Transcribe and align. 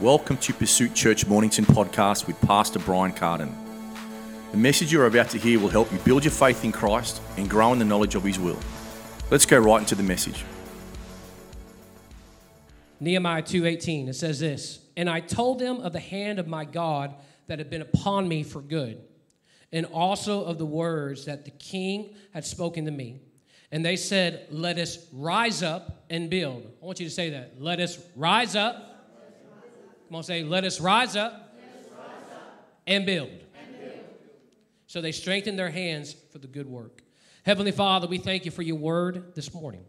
Welcome 0.00 0.38
to 0.38 0.52
Pursuit 0.52 0.94
Church 0.94 1.26
Mornington 1.26 1.64
podcast 1.64 2.26
with 2.26 2.40
Pastor 2.40 2.80
Brian 2.80 3.12
Carden. 3.12 3.54
The 4.50 4.56
message 4.56 4.92
you're 4.92 5.06
about 5.06 5.30
to 5.30 5.38
hear 5.38 5.60
will 5.60 5.68
help 5.68 5.92
you 5.92 5.98
build 5.98 6.24
your 6.24 6.32
faith 6.32 6.64
in 6.64 6.72
Christ 6.72 7.20
and 7.36 7.48
grow 7.48 7.72
in 7.72 7.78
the 7.78 7.84
knowledge 7.84 8.16
of 8.16 8.24
His 8.24 8.38
will. 8.38 8.58
Let's 9.30 9.46
go 9.46 9.58
right 9.58 9.78
into 9.78 9.94
the 9.94 10.02
message. 10.02 10.44
Nehemiah 12.98 13.42
2:18 13.42 14.08
it 14.08 14.14
says 14.14 14.40
this, 14.40 14.80
"And 14.96 15.08
I 15.08 15.20
told 15.20 15.60
them 15.60 15.80
of 15.80 15.92
the 15.92 16.00
hand 16.00 16.40
of 16.40 16.48
my 16.48 16.64
God 16.64 17.14
that 17.46 17.58
had 17.58 17.70
been 17.70 17.82
upon 17.82 18.26
me 18.26 18.42
for 18.42 18.60
good, 18.60 18.98
and 19.70 19.86
also 19.86 20.44
of 20.44 20.58
the 20.58 20.66
words 20.66 21.26
that 21.26 21.44
the 21.44 21.50
king 21.52 22.10
had 22.32 22.44
spoken 22.44 22.86
to 22.86 22.90
me. 22.90 23.20
And 23.70 23.84
they 23.84 23.96
said, 23.96 24.48
"Let 24.50 24.78
us 24.78 24.98
rise 25.12 25.62
up 25.62 26.04
and 26.10 26.28
build." 26.28 26.66
I 26.82 26.84
want 26.84 26.98
you 26.98 27.06
to 27.06 27.14
say 27.14 27.30
that. 27.30 27.60
Let 27.60 27.78
us 27.78 27.98
rise 28.16 28.56
up. 28.56 28.88
Come 30.12 30.18
on, 30.18 30.24
say, 30.24 30.44
"Let 30.44 30.64
us 30.64 30.78
rise 30.78 31.16
up, 31.16 31.56
and 32.86 33.06
build." 33.06 33.30
So 34.86 35.00
they 35.00 35.10
strengthened 35.10 35.58
their 35.58 35.70
hands 35.70 36.12
for 36.12 36.36
the 36.36 36.48
good 36.48 36.66
work. 36.66 37.02
Heavenly 37.44 37.72
Father, 37.72 38.06
we 38.06 38.18
thank 38.18 38.44
you 38.44 38.50
for 38.50 38.60
your 38.60 38.76
word 38.76 39.34
this 39.34 39.54
morning. 39.54 39.86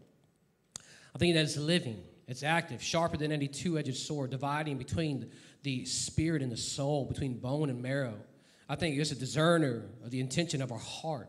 I 1.14 1.18
think 1.18 1.34
that 1.34 1.42
it's 1.42 1.58
living, 1.58 2.02
it's 2.26 2.42
active, 2.42 2.82
sharper 2.82 3.18
than 3.18 3.32
any 3.32 3.48
two 3.48 3.78
edged 3.78 3.98
sword, 3.98 4.30
dividing 4.30 4.78
between 4.78 5.30
the 5.62 5.84
spirit 5.84 6.40
and 6.40 6.50
the 6.50 6.56
soul, 6.56 7.04
between 7.04 7.38
bone 7.38 7.68
and 7.68 7.82
marrow. 7.82 8.18
I 8.66 8.76
think 8.76 8.96
it's 8.96 9.10
a 9.10 9.14
discerner 9.14 9.90
of 10.02 10.10
the 10.10 10.20
intention 10.20 10.62
of 10.62 10.72
our 10.72 10.78
heart. 10.78 11.28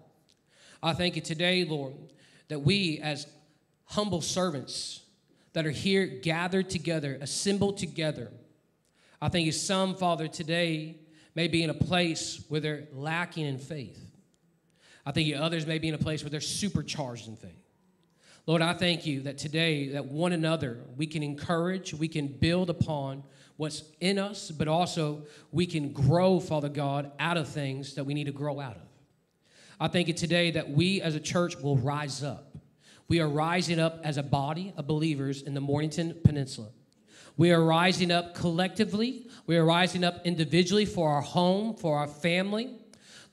I 0.82 0.94
thank 0.94 1.18
you 1.18 1.22
today, 1.22 1.66
Lord, 1.66 1.96
that 2.48 2.60
we, 2.60 3.00
as 3.00 3.28
humble 3.88 4.22
servants 4.22 5.02
that 5.52 5.66
are 5.66 5.72
here 5.72 6.06
gathered 6.06 6.70
together, 6.70 7.18
assembled 7.20 7.78
together, 7.78 8.32
I 9.22 9.30
think 9.30 9.46
you 9.46 9.52
some, 9.52 9.96
Father, 9.96 10.28
today 10.28 11.00
may 11.36 11.48
be 11.48 11.64
in 11.64 11.70
a 11.70 11.76
place 11.76 12.44
where 12.50 12.62
they're 12.62 12.88
lacking 12.94 13.46
in 13.46 13.58
faith. 13.58 14.00
I 15.06 15.12
think 15.12 15.28
you 15.28 15.36
others 15.36 15.68
may 15.68 15.78
be 15.78 15.88
in 15.90 15.94
a 15.94 16.00
place 16.00 16.24
where 16.24 16.30
they're 16.30 16.42
supercharged 16.42 17.28
in 17.28 17.36
faith. 17.36 17.52
Lord, 18.48 18.62
I 18.62 18.74
thank 18.74 19.06
you 19.06 19.22
that 19.22 19.38
today, 19.38 19.90
that 19.90 20.06
one 20.06 20.32
another, 20.32 20.80
we 20.96 21.08
can 21.08 21.24
encourage, 21.24 21.94
we 21.94 22.08
can 22.08 22.28
build 22.28 22.70
upon 22.70 23.24
what's 23.58 23.84
in 24.00 24.20
us, 24.20 24.52
but 24.52 24.68
also 24.68 25.24
we 25.52 25.66
can 25.66 25.92
grow, 25.92 26.40
Father 26.40 26.70
God, 26.70 27.12
out 27.20 27.38
of 27.38 27.48
things 27.48 27.96
that 27.96 28.04
we 28.04 28.14
need 28.14 28.26
to 28.26 28.32
grow 28.32 28.60
out 28.60 28.76
of. 28.76 28.82
I 29.80 29.88
thank 29.88 30.08
you 30.08 30.14
today 30.14 30.52
that 30.52 30.70
we 30.70 31.02
as 31.02 31.16
a 31.16 31.20
church 31.20 31.58
will 31.58 31.78
rise 31.78 32.24
up. 32.24 32.56
We 33.08 33.20
are 33.20 33.28
rising 33.28 33.80
up 33.80 34.00
as 34.04 34.18
a 34.18 34.24
body 34.24 34.74
of 34.78 34.88
believers 34.88 35.42
in 35.42 35.54
the 35.54 35.62
Mornington 35.62 36.20
Peninsula. 36.24 36.70
We 37.38 37.52
are 37.52 37.64
rising 37.64 38.12
up 38.12 38.34
collectively. 38.34 39.28
We 39.46 39.58
are 39.58 39.66
rising 39.66 40.04
up 40.04 40.26
individually 40.26 40.86
for 40.86 41.10
our 41.10 41.22
home, 41.22 41.76
for 41.76 41.98
our 41.98 42.08
family. 42.08 42.70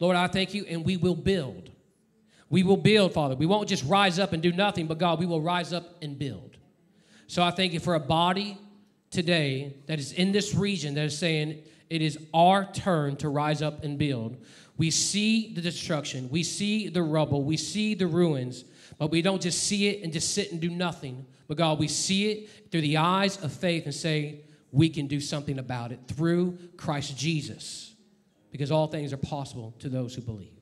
Lord, 0.00 0.17
I 0.17 0.27
thank 0.27 0.55
you, 0.55 0.64
and 0.69 0.84
we 0.84 0.97
will 0.97 1.14
build. 1.14 1.70
We 2.50 2.62
will 2.62 2.77
build, 2.77 3.14
Father. 3.14 3.34
We 3.34 3.47
won't 3.47 3.69
just 3.69 3.84
rise 3.84 4.19
up 4.19 4.33
and 4.33 4.42
do 4.42 4.53
nothing, 4.53 4.86
but 4.86 4.98
God, 4.98 5.19
we 5.19 5.27
will 5.27 5.41
rise 5.41 5.72
up 5.72 6.03
and 6.03 6.19
build. 6.19 6.56
So 7.27 7.42
I 7.42 7.50
thank 7.50 7.72
you 7.72 7.81
for 7.81 7.94
a 7.94 8.00
body 8.00 8.59
today 9.11 9.77
that 9.86 9.98
is 9.98 10.12
in 10.12 10.33
this 10.33 10.55
region 10.55 10.94
that 10.94 11.05
is 11.05 11.16
saying 11.16 11.62
it 11.89 12.03
is 12.03 12.19
our 12.34 12.64
turn 12.72 13.16
to 13.16 13.28
rise 13.28 13.62
up 13.62 13.84
and 13.84 13.97
build. 13.97 14.37
We 14.77 14.91
see 14.91 15.55
the 15.55 15.61
destruction, 15.61 16.28
we 16.31 16.42
see 16.42 16.89
the 16.89 17.03
rubble, 17.03 17.44
we 17.44 17.56
see 17.56 17.94
the 17.94 18.06
ruins, 18.06 18.64
but 19.03 19.11
we 19.11 19.20
don't 19.20 19.42
just 19.42 19.64
see 19.64 19.89
it 19.89 20.05
and 20.05 20.12
just 20.12 20.33
sit 20.33 20.53
and 20.53 20.61
do 20.61 20.70
nothing. 20.70 21.27
But 21.48 21.56
God, 21.56 21.81
we 21.81 21.89
see 21.89 22.31
it 22.31 22.70
through 22.70 22.83
the 22.83 22.98
eyes 22.98 23.36
of 23.42 23.53
faith 23.53 23.84
and 23.84 23.92
say, 23.92 24.42
we 24.70 24.89
can 24.89 25.09
do 25.09 25.19
something 25.19 25.59
about 25.59 25.91
it 25.91 25.98
through 26.06 26.56
Christ 26.77 27.19
Jesus, 27.19 27.97
because 28.53 28.70
all 28.70 28.86
things 28.86 29.12
are 29.12 29.17
possible 29.17 29.75
to 29.81 29.88
those 29.88 30.15
who 30.15 30.22
believe. 30.22 30.54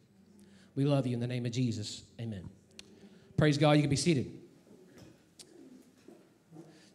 We 0.75 0.87
love 0.87 1.07
you 1.07 1.13
in 1.13 1.21
the 1.21 1.27
name 1.27 1.45
of 1.45 1.53
Jesus. 1.53 2.03
Amen. 2.19 2.49
Praise 3.37 3.59
God. 3.59 3.73
You 3.73 3.83
can 3.83 3.91
be 3.91 3.97
seated. 3.97 4.33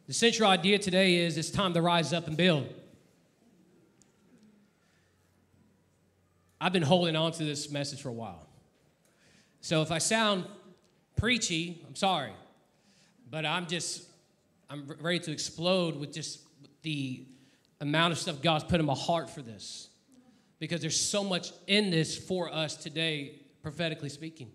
The 0.07 0.13
central 0.13 0.49
idea 0.49 0.79
today 0.79 1.17
is 1.17 1.37
it's 1.37 1.51
time 1.51 1.75
to 1.75 1.81
rise 1.83 2.11
up 2.11 2.25
and 2.25 2.35
build. 2.35 2.73
I've 6.59 6.73
been 6.73 6.81
holding 6.81 7.15
on 7.15 7.33
to 7.33 7.43
this 7.43 7.69
message 7.69 8.01
for 8.01 8.09
a 8.09 8.13
while. 8.13 8.47
So 9.61 9.83
if 9.83 9.91
I 9.91 9.99
sound 9.99 10.45
preachy, 11.15 11.81
I'm 11.87 11.95
sorry. 11.95 12.31
But 13.29 13.45
I'm 13.45 13.67
just, 13.67 14.03
I'm 14.69 14.87
ready 15.01 15.19
to 15.19 15.31
explode 15.31 15.95
with 15.95 16.13
just 16.13 16.39
the 16.81 17.25
amount 17.81 18.13
of 18.13 18.19
stuff 18.19 18.41
God's 18.41 18.63
put 18.63 18.79
in 18.79 18.85
my 18.85 18.93
heart 18.93 19.29
for 19.29 19.41
this. 19.41 19.89
Because 20.59 20.81
there's 20.81 20.99
so 20.99 21.23
much 21.23 21.51
in 21.67 21.89
this 21.89 22.17
for 22.17 22.51
us 22.53 22.77
today, 22.77 23.39
prophetically 23.61 24.09
speaking. 24.09 24.51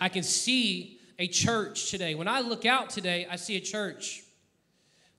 I 0.00 0.08
can 0.08 0.22
see 0.22 0.98
a 1.18 1.26
church 1.28 1.90
today. 1.90 2.14
When 2.14 2.28
I 2.28 2.40
look 2.40 2.64
out 2.64 2.90
today, 2.90 3.26
I 3.30 3.36
see 3.36 3.56
a 3.56 3.60
church 3.60 4.22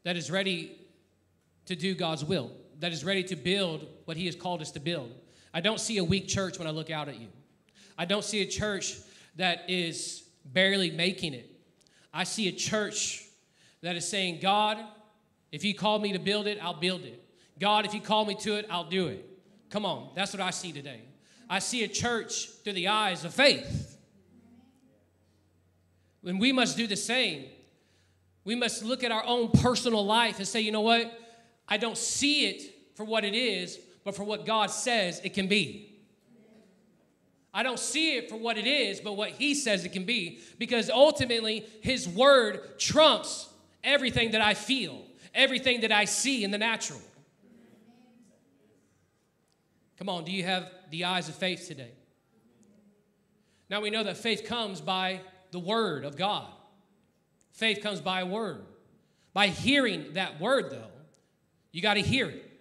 that 0.03 0.17
is 0.17 0.31
ready 0.31 0.77
to 1.65 1.75
do 1.75 1.95
God's 1.95 2.25
will, 2.25 2.51
that 2.79 2.91
is 2.91 3.05
ready 3.05 3.23
to 3.23 3.35
build 3.35 3.87
what 4.05 4.17
He 4.17 4.25
has 4.25 4.35
called 4.35 4.61
us 4.61 4.71
to 4.71 4.79
build. 4.79 5.11
I 5.53 5.61
don't 5.61 5.79
see 5.79 5.97
a 5.97 6.03
weak 6.03 6.27
church 6.27 6.57
when 6.57 6.67
I 6.67 6.71
look 6.71 6.89
out 6.89 7.07
at 7.07 7.19
you. 7.19 7.27
I 7.97 8.05
don't 8.05 8.23
see 8.23 8.41
a 8.41 8.45
church 8.45 8.97
that 9.35 9.69
is 9.69 10.22
barely 10.45 10.91
making 10.91 11.33
it. 11.33 11.49
I 12.13 12.23
see 12.23 12.47
a 12.47 12.51
church 12.51 13.23
that 13.81 13.95
is 13.95 14.07
saying, 14.07 14.39
God, 14.41 14.77
if 15.51 15.63
you 15.63 15.73
call 15.73 15.99
me 15.99 16.13
to 16.13 16.19
build 16.19 16.47
it, 16.47 16.59
I'll 16.61 16.79
build 16.79 17.01
it. 17.03 17.23
God, 17.59 17.85
if 17.85 17.93
you 17.93 18.01
call 18.01 18.25
me 18.25 18.35
to 18.35 18.55
it, 18.55 18.67
I'll 18.69 18.89
do 18.89 19.07
it. 19.07 19.25
Come 19.69 19.85
on, 19.85 20.09
that's 20.15 20.33
what 20.33 20.41
I 20.41 20.51
see 20.51 20.71
today. 20.71 21.01
I 21.49 21.59
see 21.59 21.83
a 21.83 21.87
church 21.87 22.49
through 22.63 22.73
the 22.73 22.87
eyes 22.87 23.25
of 23.25 23.33
faith. 23.33 23.97
And 26.25 26.39
we 26.39 26.51
must 26.51 26.77
do 26.77 26.87
the 26.87 26.95
same. 26.95 27.45
We 28.45 28.55
must 28.55 28.83
look 28.83 29.03
at 29.03 29.11
our 29.11 29.23
own 29.25 29.49
personal 29.51 30.05
life 30.05 30.37
and 30.37 30.47
say, 30.47 30.61
you 30.61 30.71
know 30.71 30.81
what? 30.81 31.11
I 31.67 31.77
don't 31.77 31.97
see 31.97 32.47
it 32.47 32.95
for 32.95 33.03
what 33.03 33.23
it 33.23 33.33
is, 33.33 33.79
but 34.03 34.15
for 34.15 34.23
what 34.23 34.45
God 34.45 34.69
says 34.69 35.21
it 35.23 35.33
can 35.33 35.47
be. 35.47 35.92
I 37.53 37.61
don't 37.63 37.79
see 37.79 38.17
it 38.17 38.29
for 38.29 38.35
what 38.35 38.57
it 38.57 38.65
is, 38.65 38.99
but 38.99 39.13
what 39.13 39.29
He 39.29 39.53
says 39.53 39.85
it 39.85 39.93
can 39.93 40.05
be, 40.05 40.39
because 40.57 40.89
ultimately 40.89 41.65
His 41.81 42.07
word 42.07 42.79
trumps 42.79 43.47
everything 43.83 44.31
that 44.31 44.41
I 44.41 44.53
feel, 44.53 45.01
everything 45.35 45.81
that 45.81 45.91
I 45.91 46.05
see 46.05 46.43
in 46.43 46.51
the 46.51 46.57
natural. 46.57 47.01
Come 49.97 50.09
on, 50.09 50.23
do 50.23 50.31
you 50.31 50.43
have 50.43 50.69
the 50.89 51.05
eyes 51.05 51.29
of 51.29 51.35
faith 51.35 51.67
today? 51.67 51.91
Now 53.69 53.81
we 53.81 53.89
know 53.89 54.03
that 54.03 54.17
faith 54.17 54.45
comes 54.45 54.81
by 54.81 55.21
the 55.51 55.59
word 55.59 56.03
of 56.05 56.17
God. 56.17 56.47
Faith 57.51 57.81
comes 57.81 58.01
by 58.01 58.21
a 58.21 58.25
word. 58.25 58.65
By 59.33 59.47
hearing 59.47 60.13
that 60.13 60.39
word, 60.39 60.71
though, 60.71 60.91
you 61.71 61.81
got 61.81 61.95
to 61.95 62.01
hear 62.01 62.27
it. 62.27 62.51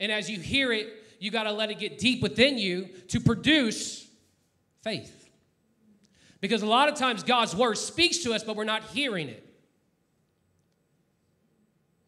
And 0.00 0.10
as 0.10 0.28
you 0.28 0.40
hear 0.40 0.72
it, 0.72 0.88
you 1.18 1.30
got 1.30 1.44
to 1.44 1.52
let 1.52 1.70
it 1.70 1.78
get 1.78 1.98
deep 1.98 2.22
within 2.22 2.58
you 2.58 2.88
to 3.08 3.20
produce 3.20 4.05
faith. 4.86 5.28
Because 6.40 6.62
a 6.62 6.66
lot 6.66 6.88
of 6.88 6.94
times 6.94 7.24
God's 7.24 7.56
word 7.56 7.76
speaks 7.76 8.18
to 8.18 8.32
us, 8.32 8.44
but 8.44 8.54
we're 8.54 8.62
not 8.62 8.84
hearing 8.84 9.28
it. 9.28 9.42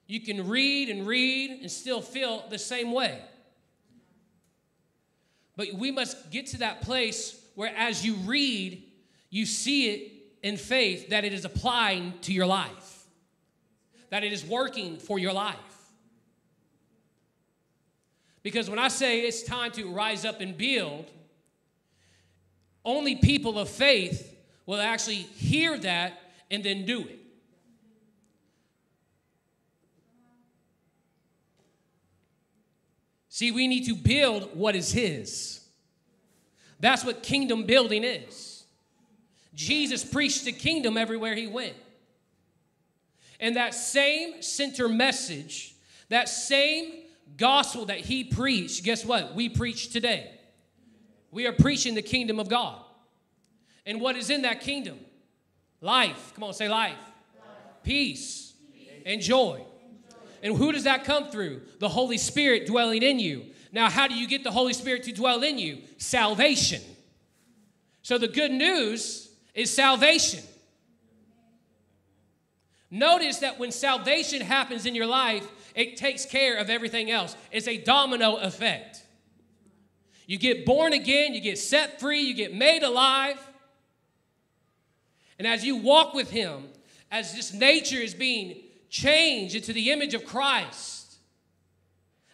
You 0.06 0.20
can 0.20 0.46
read 0.46 0.88
and 0.88 1.04
read 1.04 1.60
and 1.60 1.68
still 1.68 2.00
feel 2.00 2.44
the 2.48 2.58
same 2.58 2.92
way. 2.92 3.20
But 5.56 5.72
we 5.72 5.90
must 5.90 6.30
get 6.30 6.46
to 6.48 6.58
that 6.58 6.82
place 6.82 7.44
where 7.56 7.74
as 7.76 8.06
you 8.06 8.14
read, 8.14 8.84
you 9.28 9.44
see 9.44 9.90
it 9.90 10.12
in 10.44 10.56
faith 10.56 11.08
that 11.08 11.24
it 11.24 11.32
is 11.32 11.44
applying 11.44 12.14
to 12.22 12.32
your 12.32 12.46
life, 12.46 13.06
that 14.10 14.22
it 14.22 14.32
is 14.32 14.44
working 14.44 14.98
for 14.98 15.18
your 15.18 15.32
life. 15.32 15.56
Because 18.44 18.70
when 18.70 18.78
I 18.78 18.86
say 18.86 19.22
it's 19.22 19.42
time 19.42 19.72
to 19.72 19.90
rise 19.90 20.24
up 20.24 20.40
and 20.40 20.56
build, 20.56 21.10
only 22.84 23.16
people 23.16 23.58
of 23.58 23.68
faith 23.68 24.36
will 24.66 24.80
actually 24.80 25.14
hear 25.14 25.78
that 25.78 26.20
and 26.50 26.62
then 26.64 26.84
do 26.84 27.00
it. 27.00 27.18
See, 33.28 33.52
we 33.52 33.68
need 33.68 33.86
to 33.86 33.94
build 33.94 34.56
what 34.56 34.74
is 34.74 34.92
His. 34.92 35.60
That's 36.80 37.04
what 37.04 37.22
kingdom 37.22 37.66
building 37.66 38.04
is. 38.04 38.64
Jesus 39.54 40.04
preached 40.04 40.44
the 40.44 40.52
kingdom 40.52 40.96
everywhere 40.96 41.34
He 41.34 41.46
went. 41.46 41.74
And 43.40 43.56
that 43.56 43.74
same 43.74 44.42
center 44.42 44.88
message, 44.88 45.74
that 46.08 46.28
same 46.28 47.04
gospel 47.36 47.86
that 47.86 48.00
He 48.00 48.24
preached, 48.24 48.84
guess 48.84 49.04
what? 49.04 49.34
We 49.34 49.48
preach 49.48 49.90
today. 49.90 50.37
We 51.30 51.46
are 51.46 51.52
preaching 51.52 51.94
the 51.94 52.02
kingdom 52.02 52.40
of 52.40 52.48
God. 52.48 52.80
And 53.84 54.00
what 54.00 54.16
is 54.16 54.30
in 54.30 54.42
that 54.42 54.60
kingdom? 54.60 54.98
Life. 55.80 56.32
Come 56.34 56.44
on, 56.44 56.52
say 56.52 56.68
life. 56.68 56.92
life. 56.92 57.48
Peace, 57.82 58.54
Peace. 58.72 59.02
and 59.06 59.20
joy. 59.20 59.64
And 60.42 60.56
who 60.56 60.72
does 60.72 60.84
that 60.84 61.04
come 61.04 61.30
through? 61.30 61.62
The 61.78 61.88
Holy 61.88 62.18
Spirit 62.18 62.66
dwelling 62.66 63.02
in 63.02 63.18
you. 63.18 63.46
Now, 63.72 63.90
how 63.90 64.06
do 64.08 64.14
you 64.14 64.26
get 64.26 64.44
the 64.44 64.50
Holy 64.50 64.72
Spirit 64.72 65.02
to 65.04 65.12
dwell 65.12 65.42
in 65.42 65.58
you? 65.58 65.78
Salvation. 65.98 66.82
So 68.02 68.18
the 68.18 68.28
good 68.28 68.50
news 68.50 69.30
is 69.54 69.74
salvation. 69.74 70.42
Notice 72.90 73.38
that 73.40 73.58
when 73.58 73.70
salvation 73.70 74.40
happens 74.40 74.86
in 74.86 74.94
your 74.94 75.06
life, 75.06 75.46
it 75.74 75.96
takes 75.96 76.24
care 76.24 76.56
of 76.56 76.70
everything 76.70 77.10
else. 77.10 77.36
It's 77.52 77.68
a 77.68 77.76
domino 77.76 78.36
effect. 78.36 79.02
You 80.28 80.36
get 80.36 80.66
born 80.66 80.92
again, 80.92 81.32
you 81.32 81.40
get 81.40 81.58
set 81.58 81.98
free, 81.98 82.20
you 82.20 82.34
get 82.34 82.54
made 82.54 82.82
alive. 82.82 83.38
And 85.38 85.48
as 85.48 85.64
you 85.64 85.76
walk 85.76 86.12
with 86.12 86.30
Him, 86.30 86.64
as 87.10 87.34
this 87.34 87.54
nature 87.54 87.96
is 87.96 88.12
being 88.12 88.60
changed 88.90 89.54
into 89.54 89.72
the 89.72 89.90
image 89.90 90.12
of 90.12 90.26
Christ, 90.26 91.16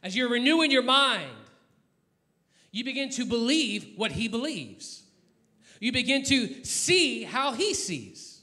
as 0.02 0.16
you're 0.16 0.28
renewing 0.28 0.72
your 0.72 0.82
mind, 0.82 1.30
you 2.72 2.82
begin 2.82 3.10
to 3.10 3.24
believe 3.24 3.86
what 3.94 4.10
He 4.10 4.26
believes. 4.26 5.04
You 5.78 5.92
begin 5.92 6.24
to 6.24 6.64
see 6.64 7.22
how 7.22 7.52
He 7.52 7.74
sees. 7.74 8.40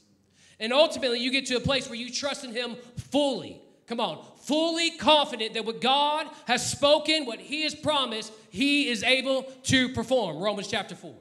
And 0.58 0.72
ultimately, 0.72 1.18
you 1.18 1.30
get 1.30 1.44
to 1.46 1.56
a 1.56 1.60
place 1.60 1.90
where 1.90 1.98
you 1.98 2.10
trust 2.10 2.42
in 2.42 2.54
Him 2.54 2.76
fully. 2.96 3.60
Come 3.86 4.00
on, 4.00 4.24
fully 4.44 4.92
confident 4.92 5.52
that 5.52 5.66
what 5.66 5.82
God 5.82 6.26
has 6.46 6.70
spoken, 6.70 7.26
what 7.26 7.38
He 7.38 7.64
has 7.64 7.74
promised, 7.74 8.32
He 8.52 8.90
is 8.90 9.02
able 9.02 9.44
to 9.44 9.88
perform. 9.88 10.36
Romans 10.36 10.68
chapter 10.68 10.94
4. 10.94 11.14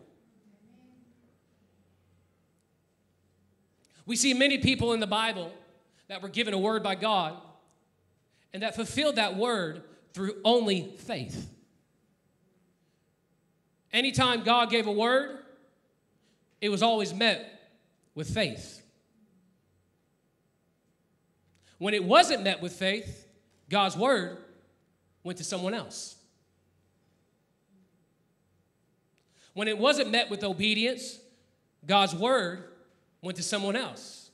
We 4.05 4.17
see 4.17 4.33
many 4.33 4.57
people 4.57 4.91
in 4.91 4.99
the 4.99 5.07
Bible 5.07 5.49
that 6.09 6.21
were 6.21 6.27
given 6.27 6.53
a 6.53 6.57
word 6.57 6.83
by 6.83 6.95
God 6.95 7.37
and 8.53 8.63
that 8.63 8.75
fulfilled 8.75 9.15
that 9.15 9.37
word 9.37 9.81
through 10.13 10.41
only 10.43 10.93
faith. 10.97 11.49
Anytime 13.93 14.43
God 14.43 14.69
gave 14.69 14.85
a 14.85 14.91
word, 14.91 15.39
it 16.59 16.67
was 16.67 16.83
always 16.83 17.13
met 17.13 17.61
with 18.13 18.29
faith. 18.29 18.81
When 21.77 21.93
it 21.93 22.03
wasn't 22.03 22.43
met 22.43 22.61
with 22.61 22.73
faith, 22.73 23.25
God's 23.69 23.95
word 23.95 24.37
went 25.23 25.37
to 25.37 25.45
someone 25.45 25.73
else. 25.73 26.17
When 29.53 29.67
it 29.67 29.77
wasn't 29.77 30.11
met 30.11 30.29
with 30.29 30.43
obedience, 30.43 31.19
God's 31.85 32.15
word 32.15 32.63
went 33.21 33.37
to 33.37 33.43
someone 33.43 33.75
else. 33.75 34.29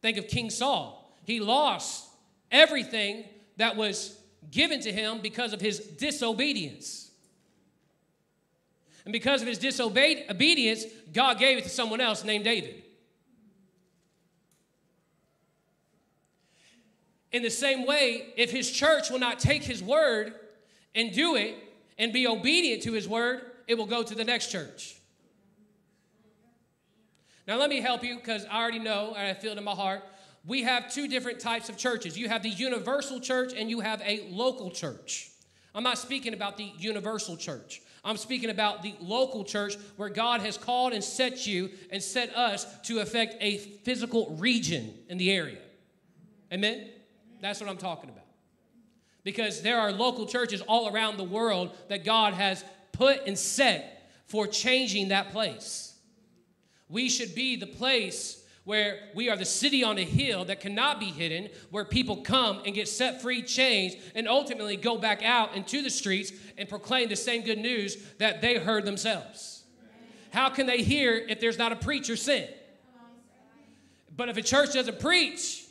Think 0.00 0.18
of 0.18 0.28
King 0.28 0.50
Saul. 0.50 1.16
He 1.24 1.40
lost 1.40 2.08
everything 2.50 3.24
that 3.56 3.76
was 3.76 4.18
given 4.50 4.80
to 4.80 4.92
him 4.92 5.20
because 5.20 5.52
of 5.52 5.60
his 5.60 5.78
disobedience. 5.78 7.10
And 9.04 9.12
because 9.12 9.42
of 9.42 9.48
his 9.48 9.58
disobedience, 9.58 10.84
God 11.12 11.38
gave 11.38 11.58
it 11.58 11.64
to 11.64 11.70
someone 11.70 12.00
else 12.00 12.24
named 12.24 12.44
David. 12.44 12.82
In 17.32 17.42
the 17.42 17.50
same 17.50 17.86
way, 17.86 18.32
if 18.36 18.50
his 18.50 18.70
church 18.70 19.10
will 19.10 19.18
not 19.18 19.38
take 19.38 19.64
his 19.64 19.82
word 19.82 20.34
and 20.94 21.12
do 21.12 21.34
it 21.36 21.56
and 21.98 22.12
be 22.12 22.26
obedient 22.26 22.82
to 22.82 22.92
his 22.92 23.08
word, 23.08 23.51
it 23.66 23.76
will 23.76 23.86
go 23.86 24.02
to 24.02 24.14
the 24.14 24.24
next 24.24 24.50
church. 24.50 24.96
Now, 27.46 27.56
let 27.56 27.70
me 27.70 27.80
help 27.80 28.04
you 28.04 28.16
because 28.16 28.46
I 28.50 28.60
already 28.60 28.78
know, 28.78 29.14
and 29.16 29.26
I 29.26 29.34
feel 29.34 29.52
it 29.52 29.58
in 29.58 29.64
my 29.64 29.74
heart. 29.74 30.02
We 30.46 30.62
have 30.62 30.92
two 30.92 31.08
different 31.08 31.40
types 31.40 31.68
of 31.68 31.76
churches 31.76 32.18
you 32.18 32.28
have 32.28 32.42
the 32.42 32.48
universal 32.48 33.20
church 33.20 33.52
and 33.56 33.70
you 33.70 33.80
have 33.80 34.00
a 34.04 34.26
local 34.30 34.70
church. 34.70 35.30
I'm 35.74 35.84
not 35.84 35.98
speaking 35.98 36.34
about 36.34 36.56
the 36.56 36.70
universal 36.78 37.36
church. 37.36 37.80
I'm 38.04 38.16
speaking 38.16 38.50
about 38.50 38.82
the 38.82 38.94
local 39.00 39.44
church 39.44 39.76
where 39.96 40.08
God 40.08 40.40
has 40.40 40.58
called 40.58 40.92
and 40.92 41.02
set 41.02 41.46
you 41.46 41.70
and 41.90 42.02
set 42.02 42.36
us 42.36 42.66
to 42.82 42.98
affect 42.98 43.36
a 43.40 43.58
physical 43.58 44.36
region 44.38 44.92
in 45.08 45.18
the 45.18 45.30
area. 45.30 45.58
Amen? 46.52 46.88
That's 47.40 47.60
what 47.60 47.70
I'm 47.70 47.76
talking 47.76 48.10
about. 48.10 48.24
Because 49.24 49.62
there 49.62 49.78
are 49.78 49.92
local 49.92 50.26
churches 50.26 50.60
all 50.62 50.92
around 50.92 51.16
the 51.16 51.24
world 51.24 51.70
that 51.88 52.04
God 52.04 52.34
has 52.34 52.64
put 52.92 53.26
and 53.26 53.38
set 53.38 54.10
for 54.26 54.46
changing 54.46 55.08
that 55.08 55.30
place. 55.30 55.94
We 56.88 57.08
should 57.08 57.34
be 57.34 57.56
the 57.56 57.66
place 57.66 58.44
where 58.64 59.00
we 59.14 59.28
are 59.28 59.36
the 59.36 59.44
city 59.44 59.82
on 59.82 59.98
a 59.98 60.04
hill 60.04 60.44
that 60.44 60.60
cannot 60.60 61.00
be 61.00 61.06
hidden, 61.06 61.48
where 61.70 61.84
people 61.84 62.18
come 62.18 62.62
and 62.64 62.74
get 62.74 62.86
set 62.86 63.20
free, 63.20 63.42
changed, 63.42 63.96
and 64.14 64.28
ultimately 64.28 64.76
go 64.76 64.96
back 64.96 65.24
out 65.24 65.56
into 65.56 65.82
the 65.82 65.90
streets 65.90 66.30
and 66.56 66.68
proclaim 66.68 67.08
the 67.08 67.16
same 67.16 67.42
good 67.42 67.58
news 67.58 67.96
that 68.18 68.40
they 68.40 68.58
heard 68.58 68.84
themselves. 68.84 69.64
How 70.30 70.48
can 70.48 70.66
they 70.66 70.82
hear 70.82 71.14
if 71.28 71.40
there's 71.40 71.58
not 71.58 71.72
a 71.72 71.76
preacher 71.76 72.14
sent? 72.14 72.50
But 74.16 74.28
if 74.28 74.36
a 74.36 74.42
church 74.42 74.74
doesn't 74.74 75.00
preach, 75.00 75.62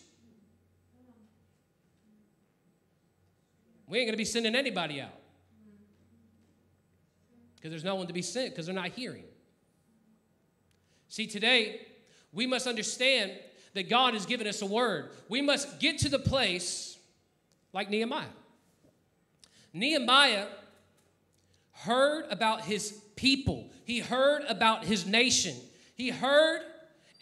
We 3.91 3.99
ain't 3.99 4.07
to 4.09 4.17
be 4.17 4.23
sending 4.23 4.55
anybody 4.55 5.01
out. 5.01 5.20
Because 7.61 7.69
there's 7.69 7.83
no 7.83 7.93
one 7.93 8.07
to 8.07 8.13
be 8.13 8.23
sent 8.23 8.49
because 8.49 8.65
they're 8.65 8.73
not 8.73 8.89
hearing. 8.89 9.23
See, 11.09 11.27
today, 11.27 11.81
we 12.33 12.47
must 12.47 12.65
understand 12.65 13.33
that 13.75 13.87
God 13.87 14.15
has 14.15 14.25
given 14.25 14.47
us 14.47 14.63
a 14.63 14.65
word. 14.65 15.11
We 15.29 15.43
must 15.43 15.79
get 15.79 15.99
to 15.99 16.09
the 16.09 16.17
place 16.17 16.97
like 17.71 17.91
Nehemiah. 17.91 18.25
Nehemiah 19.73 20.47
heard 21.73 22.25
about 22.31 22.63
his 22.63 22.99
people, 23.15 23.69
he 23.85 23.99
heard 23.99 24.43
about 24.49 24.85
his 24.85 25.05
nation. 25.05 25.55
He 25.95 26.09
heard, 26.09 26.61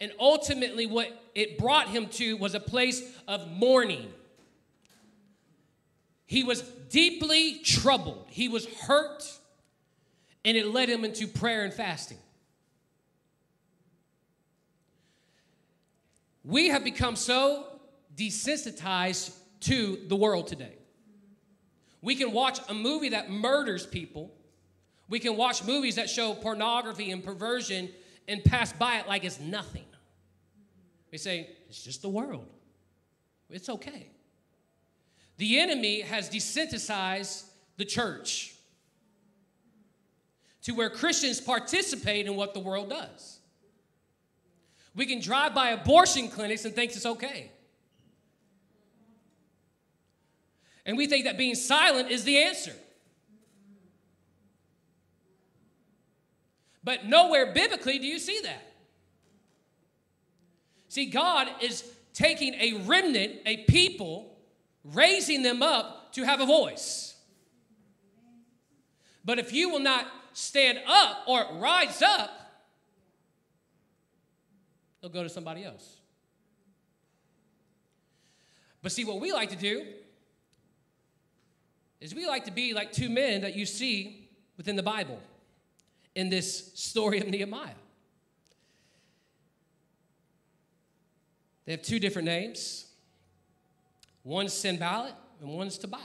and 0.00 0.10
ultimately, 0.18 0.86
what 0.86 1.08
it 1.34 1.58
brought 1.58 1.88
him 1.88 2.06
to 2.06 2.38
was 2.38 2.54
a 2.54 2.60
place 2.60 3.02
of 3.28 3.50
mourning. 3.50 4.10
He 6.24 6.44
was 6.44 6.62
deeply 6.88 7.58
troubled, 7.58 8.26
he 8.30 8.48
was 8.48 8.64
hurt, 8.64 9.22
and 10.44 10.56
it 10.56 10.66
led 10.66 10.88
him 10.88 11.04
into 11.04 11.26
prayer 11.26 11.64
and 11.64 11.72
fasting. 11.72 12.18
We 16.44 16.68
have 16.68 16.82
become 16.82 17.16
so 17.16 17.66
desensitized 18.16 19.36
to 19.60 19.98
the 20.08 20.16
world 20.16 20.46
today. 20.46 20.76
We 22.02 22.14
can 22.14 22.32
watch 22.32 22.60
a 22.68 22.74
movie 22.74 23.10
that 23.10 23.30
murders 23.30 23.86
people. 23.86 24.32
We 25.08 25.18
can 25.18 25.36
watch 25.36 25.64
movies 25.64 25.96
that 25.96 26.08
show 26.08 26.34
pornography 26.34 27.10
and 27.10 27.22
perversion 27.22 27.90
and 28.26 28.42
pass 28.42 28.72
by 28.72 28.98
it 28.98 29.06
like 29.06 29.24
it's 29.24 29.38
nothing. 29.38 29.84
We 31.12 31.18
say, 31.18 31.50
it's 31.68 31.82
just 31.82 32.02
the 32.02 32.08
world. 32.08 32.46
It's 33.50 33.68
okay. 33.68 34.08
The 35.36 35.58
enemy 35.58 36.02
has 36.02 36.30
desensitized 36.30 37.44
the 37.76 37.84
church 37.84 38.54
to 40.62 40.72
where 40.72 40.90
Christians 40.90 41.40
participate 41.40 42.26
in 42.26 42.36
what 42.36 42.54
the 42.54 42.60
world 42.60 42.90
does. 42.90 43.40
We 44.94 45.06
can 45.06 45.20
drive 45.20 45.54
by 45.54 45.70
abortion 45.70 46.28
clinics 46.28 46.64
and 46.64 46.74
think 46.74 46.92
it's 46.92 47.06
okay. 47.06 47.50
And 50.84 50.96
we 50.96 51.06
think 51.06 51.24
that 51.24 51.38
being 51.38 51.54
silent 51.54 52.10
is 52.10 52.24
the 52.24 52.38
answer. 52.38 52.74
But 56.82 57.06
nowhere 57.06 57.52
biblically 57.52 57.98
do 57.98 58.06
you 58.06 58.18
see 58.18 58.40
that. 58.42 58.72
See, 60.88 61.06
God 61.06 61.48
is 61.60 61.84
taking 62.14 62.54
a 62.54 62.82
remnant, 62.84 63.36
a 63.46 63.58
people, 63.64 64.38
raising 64.82 65.42
them 65.42 65.62
up 65.62 66.12
to 66.14 66.24
have 66.24 66.40
a 66.40 66.46
voice. 66.46 67.14
But 69.24 69.38
if 69.38 69.52
you 69.52 69.68
will 69.68 69.80
not 69.80 70.06
stand 70.32 70.78
up 70.86 71.24
or 71.26 71.44
rise 71.54 72.02
up, 72.02 72.30
they'll 75.00 75.10
go 75.10 75.22
to 75.22 75.28
somebody 75.28 75.64
else. 75.64 75.96
But 78.82 78.92
see, 78.92 79.04
what 79.04 79.20
we 79.20 79.32
like 79.32 79.50
to 79.50 79.56
do 79.56 79.84
is 82.00 82.14
we 82.14 82.26
like 82.26 82.46
to 82.46 82.50
be 82.50 82.72
like 82.72 82.92
two 82.92 83.10
men 83.10 83.42
that 83.42 83.54
you 83.54 83.66
see 83.66 84.28
within 84.56 84.76
the 84.76 84.82
Bible 84.82 85.20
in 86.14 86.30
this 86.30 86.72
story 86.74 87.20
of 87.20 87.28
Nehemiah. 87.28 87.74
They 91.66 91.72
have 91.72 91.82
two 91.82 92.00
different 92.00 92.26
names. 92.26 92.86
One's 94.24 94.52
Sanballat 94.52 95.14
and 95.40 95.50
one's 95.50 95.78
Tobiah. 95.78 96.00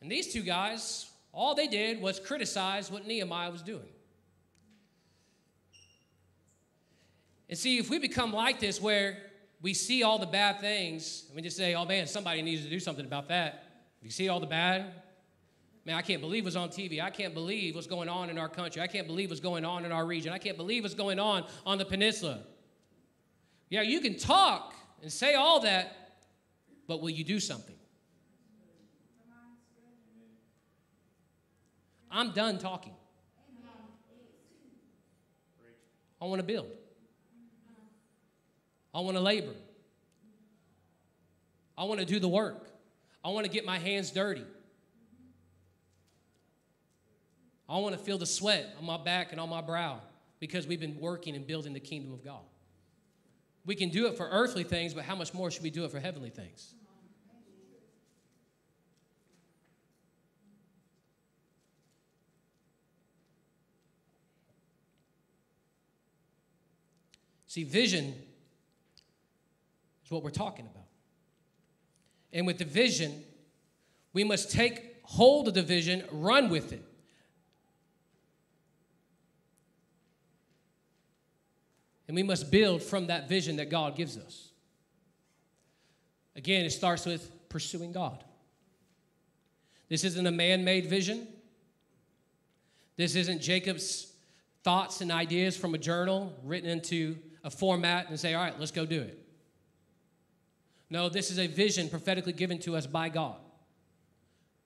And 0.00 0.10
these 0.10 0.32
two 0.32 0.42
guys, 0.42 1.11
all 1.32 1.54
they 1.54 1.66
did 1.66 2.00
was 2.00 2.20
criticize 2.20 2.90
what 2.90 3.06
Nehemiah 3.06 3.50
was 3.50 3.62
doing. 3.62 3.88
And 7.48 7.58
see, 7.58 7.78
if 7.78 7.90
we 7.90 7.98
become 7.98 8.32
like 8.32 8.60
this, 8.60 8.80
where 8.80 9.18
we 9.60 9.74
see 9.74 10.02
all 10.02 10.18
the 10.18 10.26
bad 10.26 10.60
things, 10.60 11.24
and 11.28 11.36
we 11.36 11.42
just 11.42 11.56
say, 11.56 11.74
oh 11.74 11.84
man, 11.84 12.06
somebody 12.06 12.42
needs 12.42 12.62
to 12.64 12.70
do 12.70 12.80
something 12.80 13.04
about 13.04 13.28
that. 13.28 13.64
If 13.98 14.04
you 14.04 14.10
see 14.10 14.28
all 14.28 14.40
the 14.40 14.46
bad, 14.46 14.86
man, 15.84 15.96
I 15.96 16.02
can't 16.02 16.20
believe 16.20 16.44
what's 16.44 16.56
on 16.56 16.68
TV. 16.68 17.02
I 17.02 17.10
can't 17.10 17.34
believe 17.34 17.74
what's 17.74 17.86
going 17.86 18.08
on 18.08 18.30
in 18.30 18.38
our 18.38 18.48
country. 18.48 18.82
I 18.82 18.86
can't 18.86 19.06
believe 19.06 19.30
what's 19.30 19.40
going 19.40 19.64
on 19.64 19.84
in 19.84 19.92
our 19.92 20.04
region. 20.04 20.32
I 20.32 20.38
can't 20.38 20.56
believe 20.56 20.82
what's 20.82 20.94
going 20.94 21.18
on 21.18 21.44
on 21.64 21.78
the 21.78 21.84
peninsula. 21.84 22.40
Yeah, 23.70 23.82
you 23.82 24.00
can 24.00 24.18
talk 24.18 24.74
and 25.00 25.12
say 25.12 25.34
all 25.34 25.60
that, 25.60 26.20
but 26.88 27.00
will 27.00 27.10
you 27.10 27.24
do 27.24 27.38
something? 27.38 27.76
I'm 32.12 32.32
done 32.32 32.58
talking. 32.58 32.94
I 36.20 36.24
want 36.26 36.40
to 36.40 36.46
build. 36.46 36.68
I 38.94 39.00
want 39.00 39.16
to 39.16 39.22
labor. 39.22 39.54
I 41.76 41.84
want 41.84 42.00
to 42.00 42.06
do 42.06 42.20
the 42.20 42.28
work. 42.28 42.68
I 43.24 43.30
want 43.30 43.46
to 43.46 43.50
get 43.50 43.64
my 43.64 43.78
hands 43.78 44.10
dirty. 44.10 44.44
I 47.68 47.78
want 47.78 47.96
to 47.96 48.00
feel 48.00 48.18
the 48.18 48.26
sweat 48.26 48.74
on 48.78 48.84
my 48.84 48.98
back 48.98 49.32
and 49.32 49.40
on 49.40 49.48
my 49.48 49.62
brow 49.62 50.00
because 50.38 50.66
we've 50.66 50.80
been 50.80 51.00
working 51.00 51.34
and 51.34 51.46
building 51.46 51.72
the 51.72 51.80
kingdom 51.80 52.12
of 52.12 52.22
God. 52.22 52.42
We 53.64 53.74
can 53.74 53.88
do 53.88 54.06
it 54.06 54.16
for 54.16 54.28
earthly 54.30 54.64
things, 54.64 54.92
but 54.92 55.04
how 55.04 55.16
much 55.16 55.32
more 55.32 55.50
should 55.50 55.62
we 55.62 55.70
do 55.70 55.84
it 55.84 55.90
for 55.90 56.00
heavenly 56.00 56.30
things? 56.30 56.74
See, 67.52 67.64
vision 67.64 68.14
is 70.06 70.10
what 70.10 70.22
we're 70.22 70.30
talking 70.30 70.64
about. 70.64 70.86
And 72.32 72.46
with 72.46 72.56
the 72.56 72.64
vision, 72.64 73.24
we 74.14 74.24
must 74.24 74.50
take 74.50 74.96
hold 75.02 75.48
of 75.48 75.52
the 75.52 75.62
vision, 75.62 76.02
run 76.10 76.48
with 76.48 76.72
it. 76.72 76.82
And 82.08 82.16
we 82.16 82.22
must 82.22 82.50
build 82.50 82.82
from 82.82 83.08
that 83.08 83.28
vision 83.28 83.56
that 83.56 83.68
God 83.68 83.96
gives 83.96 84.16
us. 84.16 84.48
Again, 86.34 86.64
it 86.64 86.70
starts 86.70 87.04
with 87.04 87.50
pursuing 87.50 87.92
God. 87.92 88.24
This 89.90 90.04
isn't 90.04 90.26
a 90.26 90.32
man 90.32 90.64
made 90.64 90.86
vision. 90.86 91.28
This 92.96 93.14
isn't 93.14 93.42
Jacob's 93.42 94.10
thoughts 94.64 95.02
and 95.02 95.12
ideas 95.12 95.54
from 95.54 95.74
a 95.74 95.78
journal 95.78 96.32
written 96.44 96.70
into 96.70 97.18
a 97.44 97.50
format 97.50 98.08
and 98.08 98.18
say, 98.18 98.34
all 98.34 98.42
right, 98.42 98.58
let's 98.58 98.70
go 98.70 98.86
do 98.86 99.00
it. 99.00 99.18
No, 100.90 101.08
this 101.08 101.30
is 101.30 101.38
a 101.38 101.46
vision 101.46 101.88
prophetically 101.88 102.32
given 102.32 102.58
to 102.60 102.76
us 102.76 102.86
by 102.86 103.08
God 103.08 103.36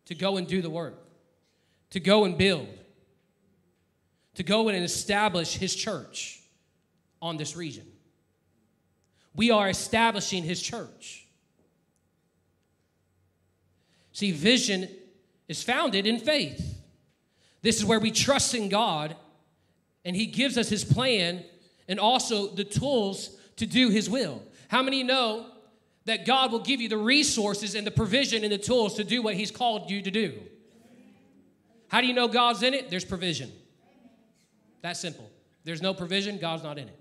to 0.06 0.14
go 0.14 0.36
and 0.36 0.46
do 0.46 0.60
the 0.60 0.70
work, 0.70 0.98
to 1.90 2.00
go 2.00 2.24
and 2.24 2.36
build, 2.36 2.68
to 4.34 4.42
go 4.42 4.68
and 4.68 4.84
establish 4.84 5.56
His 5.56 5.74
church 5.74 6.40
on 7.22 7.36
this 7.36 7.56
region. 7.56 7.86
We 9.34 9.50
are 9.50 9.68
establishing 9.68 10.42
His 10.42 10.60
church. 10.60 11.26
See, 14.12 14.32
vision 14.32 14.88
is 15.46 15.62
founded 15.62 16.06
in 16.06 16.18
faith. 16.18 16.78
This 17.62 17.76
is 17.76 17.84
where 17.84 18.00
we 18.00 18.10
trust 18.10 18.54
in 18.54 18.68
God 18.68 19.14
and 20.04 20.16
He 20.16 20.26
gives 20.26 20.56
us 20.56 20.68
His 20.68 20.84
plan 20.84 21.44
and 21.88 22.00
also 22.00 22.48
the 22.48 22.64
tools 22.64 23.36
to 23.56 23.66
do 23.66 23.90
His 23.90 24.08
will. 24.10 24.42
How 24.68 24.82
many 24.82 25.02
know 25.02 25.46
that 26.06 26.24
God 26.24 26.52
will 26.52 26.60
give 26.60 26.80
you 26.80 26.88
the 26.88 26.96
resources 26.96 27.74
and 27.74 27.86
the 27.86 27.90
provision 27.90 28.44
and 28.44 28.52
the 28.52 28.58
tools 28.58 28.94
to 28.94 29.04
do 29.04 29.22
what 29.22 29.34
He's 29.34 29.50
called 29.50 29.90
you 29.90 30.00
to 30.02 30.10
do. 30.10 30.34
How 31.88 32.00
do 32.00 32.06
you 32.06 32.14
know 32.14 32.28
God's 32.28 32.62
in 32.62 32.74
it? 32.74 32.90
There's 32.90 33.04
provision. 33.04 33.52
That 34.82 34.96
simple. 34.96 35.28
There's 35.64 35.82
no 35.82 35.92
provision, 35.92 36.38
God's 36.38 36.62
not 36.62 36.78
in 36.78 36.88
it. 36.88 37.00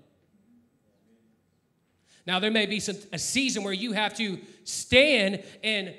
Now, 2.26 2.40
there 2.40 2.50
may 2.50 2.66
be 2.66 2.80
some, 2.80 2.96
a 3.12 3.18
season 3.18 3.62
where 3.62 3.72
you 3.72 3.92
have 3.92 4.14
to 4.16 4.40
stand 4.64 5.44
and 5.62 5.94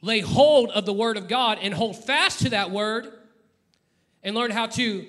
lay 0.00 0.20
hold 0.20 0.70
of 0.70 0.86
the 0.86 0.94
Word 0.94 1.18
of 1.18 1.28
God 1.28 1.58
and 1.60 1.74
hold 1.74 2.02
fast 2.02 2.40
to 2.40 2.50
that 2.50 2.70
Word 2.70 3.12
and 4.22 4.34
learn 4.34 4.50
how 4.50 4.66
to 4.66 5.06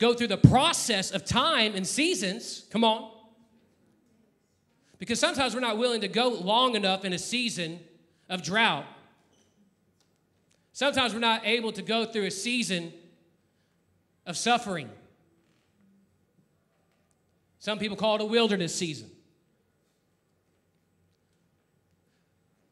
go 0.00 0.14
through 0.14 0.28
the 0.28 0.36
process 0.36 1.12
of 1.12 1.24
time 1.24 1.74
and 1.76 1.86
seasons. 1.86 2.64
Come 2.70 2.82
on. 2.82 3.12
Because 4.98 5.20
sometimes 5.20 5.54
we're 5.54 5.60
not 5.60 5.78
willing 5.78 6.00
to 6.00 6.08
go 6.08 6.30
long 6.30 6.74
enough 6.74 7.04
in 7.04 7.12
a 7.12 7.18
season 7.18 7.78
of 8.28 8.42
drought. 8.42 8.86
Sometimes 10.72 11.12
we're 11.12 11.20
not 11.20 11.46
able 11.46 11.70
to 11.72 11.82
go 11.82 12.06
through 12.06 12.24
a 12.24 12.30
season 12.30 12.92
of 14.26 14.36
suffering. 14.36 14.88
Some 17.58 17.78
people 17.78 17.96
call 17.96 18.16
it 18.16 18.22
a 18.22 18.26
wilderness 18.26 18.74
season. 18.74 19.10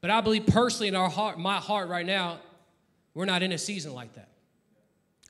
But 0.01 0.11
I 0.11 0.23
believe 0.23 0.47
personally 0.47 0.89
in 0.89 0.95
our 0.95 1.11
heart, 1.11 1.39
my 1.39 1.57
heart 1.57 1.89
right 1.89 2.07
now, 2.07 2.39
we're 3.13 3.27
not 3.27 3.43
in 3.43 3.53
a 3.53 3.59
season 3.59 3.93
like 3.93 4.15
that 4.15 4.31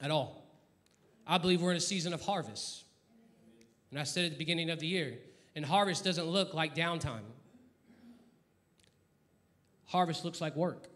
at 0.01 0.13
all. 0.13 0.38
I 1.29 1.37
believe 1.37 1.61
we're 1.61 1.73
in 1.73 1.77
a 1.77 1.81
season 1.81 2.15
of 2.15 2.23
harvest. 2.23 2.85
And 3.91 4.01
I 4.01 4.05
said 4.05 4.25
at 4.25 4.31
the 4.33 4.39
beginning 4.39 4.71
of 4.71 4.81
the 4.81 4.87
year, 4.87 5.19
and 5.55 5.65
harvest 5.65 6.05
doesn't 6.05 6.27
look 6.27 6.55
like 6.55 6.75
downtime, 6.75 7.21
harvest 9.87 10.25
looks 10.25 10.41
like 10.41 10.57
work. 10.57 10.89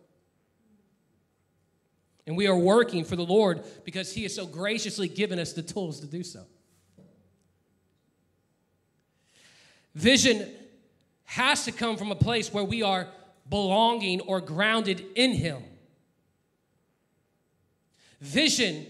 And 2.26 2.36
we 2.36 2.46
are 2.46 2.56
working 2.56 3.04
for 3.04 3.16
the 3.16 3.24
Lord 3.24 3.62
because 3.84 4.12
He 4.12 4.22
has 4.22 4.34
so 4.34 4.46
graciously 4.46 5.08
given 5.08 5.38
us 5.38 5.52
the 5.52 5.62
tools 5.62 6.00
to 6.00 6.06
do 6.06 6.22
so. 6.22 6.44
Vision 9.94 10.48
has 11.24 11.64
to 11.64 11.72
come 11.72 11.96
from 11.96 12.10
a 12.10 12.14
place 12.14 12.52
where 12.52 12.64
we 12.64 12.82
are 12.82 13.08
belonging 13.50 14.20
or 14.22 14.40
grounded 14.40 15.04
in 15.14 15.32
Him. 15.32 15.62
Vision 18.20 18.86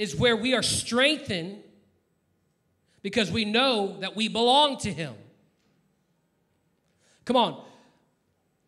is 0.00 0.16
where 0.16 0.34
we 0.34 0.54
are 0.54 0.62
strengthened 0.62 1.58
because 3.02 3.30
we 3.30 3.44
know 3.44 3.98
that 4.00 4.16
we 4.16 4.28
belong 4.28 4.78
to 4.78 4.90
Him. 4.90 5.12
Come 7.26 7.36
on. 7.36 7.62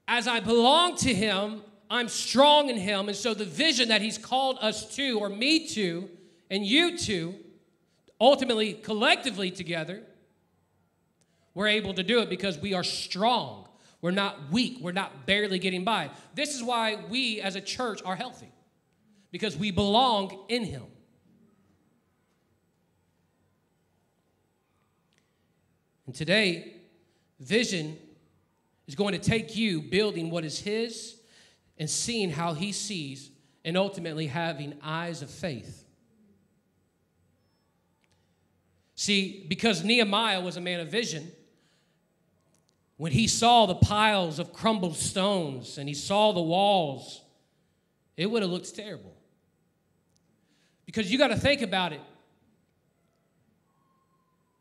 As 0.07 0.29
I 0.29 0.41
belong 0.41 0.95
to 0.99 1.15
Him, 1.15 1.63
I'm 1.89 2.11
strong 2.11 2.69
in 2.69 2.77
Him. 2.77 3.09
And 3.09 3.17
so 3.17 3.33
the 3.33 3.47
vision 3.47 3.89
that 3.89 4.03
He's 4.03 4.19
called 4.19 4.59
us 4.61 4.95
to, 4.97 5.19
or 5.21 5.31
me 5.31 5.67
to, 5.69 6.11
and 6.51 6.67
you 6.67 6.99
to, 6.99 7.35
ultimately, 8.21 8.75
collectively 8.75 9.51
together, 9.51 10.03
we're 11.55 11.69
able 11.69 11.95
to 11.95 12.03
do 12.03 12.19
it 12.19 12.29
because 12.29 12.59
we 12.59 12.75
are 12.75 12.85
strong. 12.85 13.69
We're 14.03 14.11
not 14.11 14.53
weak. 14.53 14.81
We're 14.83 14.93
not 14.93 15.25
barely 15.25 15.59
getting 15.59 15.83
by. 15.83 16.11
This 16.35 16.55
is 16.55 16.63
why 16.63 16.99
we 17.09 17.41
as 17.41 17.57
a 17.57 17.61
church 17.63 18.03
are 18.05 18.17
healthy 18.17 18.53
because 19.31 19.57
we 19.57 19.71
belong 19.71 20.45
in 20.51 20.65
Him. 20.65 20.83
And 26.07 26.15
today, 26.15 26.77
vision 27.39 27.97
is 28.87 28.95
going 28.95 29.13
to 29.13 29.21
take 29.21 29.57
you 29.57 29.83
building 29.83 30.31
what 30.31 30.45
is 30.45 30.59
His 30.59 31.17
and 31.79 31.89
seeing 31.89 32.31
how 32.31 32.55
He 32.55 32.73
sees, 32.73 33.31
and 33.65 33.77
ultimately 33.77 34.27
having 34.27 34.75
eyes 34.83 35.23
of 35.23 35.31
faith. 35.31 35.85
See, 38.95 39.47
because 39.49 39.83
Nehemiah 39.83 40.41
was 40.41 40.57
a 40.57 40.61
man 40.61 40.81
of 40.81 40.89
vision, 40.89 41.31
when 42.97 43.11
he 43.11 43.27
saw 43.27 43.67
the 43.67 43.75
piles 43.75 44.39
of 44.39 44.53
crumbled 44.53 44.97
stones 44.97 45.77
and 45.77 45.89
he 45.89 45.95
saw 45.95 46.33
the 46.33 46.41
walls, 46.41 47.21
it 48.17 48.31
would 48.31 48.43
have 48.43 48.51
looked 48.53 48.73
terrible. 48.77 49.13
Because 50.87 51.11
you 51.11 51.19
got 51.19 51.29
to 51.29 51.37
think 51.37 51.63
about 51.63 51.93
it. 51.93 52.01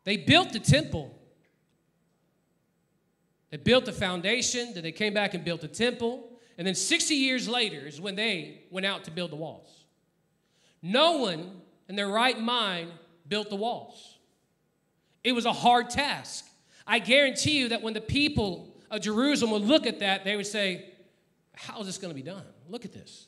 They 0.06 0.18
built 0.18 0.54
the 0.54 0.60
temple 0.60 1.16
they 3.52 3.58
built 3.58 3.86
the 3.86 3.92
foundation, 3.92 4.74
then 4.74 4.84
they 4.84 4.92
came 4.92 5.14
back 5.14 5.34
and 5.34 5.44
built 5.44 5.62
the 5.62 5.68
temple, 5.68 6.30
and 6.58 6.66
then 6.66 6.74
60 6.74 7.14
years 7.14 7.48
later 7.48 7.86
is 7.86 8.00
when 8.00 8.16
they 8.16 8.64
went 8.72 8.86
out 8.86 9.04
to 9.06 9.12
build 9.12 9.32
the 9.32 9.36
walls. 9.36 9.86
No 10.82 11.18
one 11.18 11.62
in 11.88 11.96
their 11.96 12.08
right 12.08 12.40
mind 12.40 12.92
built 13.28 13.50
the 13.50 13.56
walls. 13.56 14.18
It 15.24 15.34
was 15.34 15.46
a 15.46 15.54
hard 15.54 15.90
task. 15.90 16.46
I 16.88 17.00
guarantee 17.00 17.60
you 17.60 17.70
that 17.70 17.82
when 17.82 17.94
the 17.94 18.02
people 18.02 18.76
of 18.90 19.02
Jerusalem 19.02 19.52
would 19.52 19.62
look 19.64 19.86
at 19.86 20.00
that, 20.00 20.24
they 20.24 20.36
would 20.36 20.48
say, 20.48 20.94
How 21.54 21.80
is 21.82 21.88
this 21.88 21.98
going 21.98 22.12
to 22.12 22.16
be 22.16 22.24
done? 22.24 22.44
Look 22.70 22.86
at 22.86 22.94
this. 22.94 23.28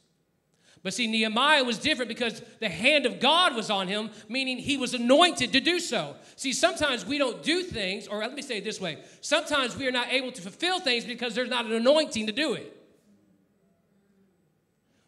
But 0.84 0.94
see, 0.94 1.08
Nehemiah 1.08 1.64
was 1.64 1.78
different 1.78 2.10
because 2.10 2.42
the 2.60 2.68
hand 2.68 3.06
of 3.06 3.22
God 3.22 3.56
was 3.56 3.70
on 3.70 3.88
him, 3.88 4.10
meaning 4.28 4.58
he 4.58 4.76
was 4.76 4.94
anointed 4.94 5.54
to 5.54 5.62
do 5.62 5.80
so. 5.80 6.18
See, 6.36 6.52
sometimes 6.52 7.06
we 7.06 7.18
don't 7.18 7.42
do 7.42 7.64
things, 7.64 8.06
or 8.06 8.20
let 8.20 8.34
me 8.34 8.42
say 8.42 8.58
it 8.58 8.66
this 8.66 8.82
way 8.82 8.98
sometimes 9.22 9.78
we 9.78 9.88
are 9.88 9.92
not 9.92 10.12
able 10.12 10.32
to 10.34 10.42
fulfill 10.42 10.82
things 10.82 11.06
because 11.06 11.34
there's 11.34 11.50
not 11.50 11.66
an 11.66 11.72
anointing 11.72 12.28
to 12.28 12.34
do 12.34 12.54
it. 12.54 12.78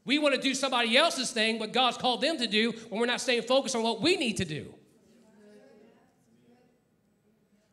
We 0.05 0.17
want 0.17 0.35
to 0.35 0.41
do 0.41 0.53
somebody 0.53 0.95
else's 0.95 1.31
thing, 1.31 1.59
what 1.59 1.73
God's 1.73 1.97
called 1.97 2.21
them 2.21 2.37
to 2.37 2.47
do, 2.47 2.71
when 2.89 3.01
we're 3.01 3.07
not 3.07 3.19
staying 3.19 3.41
focused 3.41 3.75
on 3.75 3.83
what 3.83 4.01
we 4.01 4.15
need 4.15 4.37
to 4.37 4.45
do. 4.45 4.73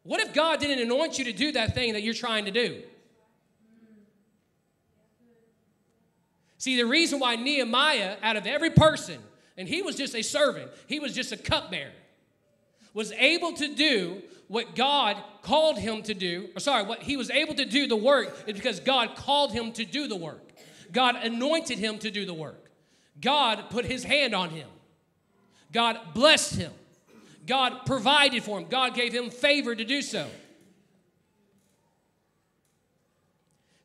What 0.02 0.20
if 0.20 0.34
God 0.34 0.58
didn't 0.58 0.80
anoint 0.80 1.18
you 1.18 1.26
to 1.26 1.32
do 1.32 1.52
that 1.52 1.74
thing 1.74 1.92
that 1.92 2.02
you're 2.02 2.14
trying 2.14 2.46
to 2.46 2.50
do? 2.50 2.82
See, 6.62 6.76
the 6.76 6.86
reason 6.86 7.18
why 7.18 7.34
Nehemiah, 7.34 8.18
out 8.22 8.36
of 8.36 8.46
every 8.46 8.70
person, 8.70 9.18
and 9.58 9.66
he 9.66 9.82
was 9.82 9.96
just 9.96 10.14
a 10.14 10.22
servant, 10.22 10.70
he 10.86 11.00
was 11.00 11.12
just 11.12 11.32
a 11.32 11.36
cupbearer, 11.36 11.90
was 12.94 13.10
able 13.10 13.52
to 13.54 13.74
do 13.74 14.22
what 14.46 14.76
God 14.76 15.16
called 15.42 15.76
him 15.76 16.04
to 16.04 16.14
do, 16.14 16.50
or 16.54 16.60
sorry, 16.60 16.84
what 16.84 17.02
he 17.02 17.16
was 17.16 17.30
able 17.30 17.54
to 17.54 17.64
do 17.64 17.88
the 17.88 17.96
work 17.96 18.44
is 18.46 18.54
because 18.54 18.78
God 18.78 19.16
called 19.16 19.50
him 19.50 19.72
to 19.72 19.84
do 19.84 20.06
the 20.06 20.14
work. 20.14 20.52
God 20.92 21.16
anointed 21.16 21.80
him 21.80 21.98
to 21.98 22.12
do 22.12 22.24
the 22.24 22.32
work. 22.32 22.70
God 23.20 23.64
put 23.68 23.84
his 23.84 24.04
hand 24.04 24.32
on 24.32 24.50
him. 24.50 24.68
God 25.72 25.98
blessed 26.14 26.54
him. 26.54 26.72
God 27.44 27.86
provided 27.86 28.44
for 28.44 28.60
him. 28.60 28.68
God 28.68 28.94
gave 28.94 29.12
him 29.12 29.30
favor 29.30 29.74
to 29.74 29.84
do 29.84 30.00
so. 30.00 30.28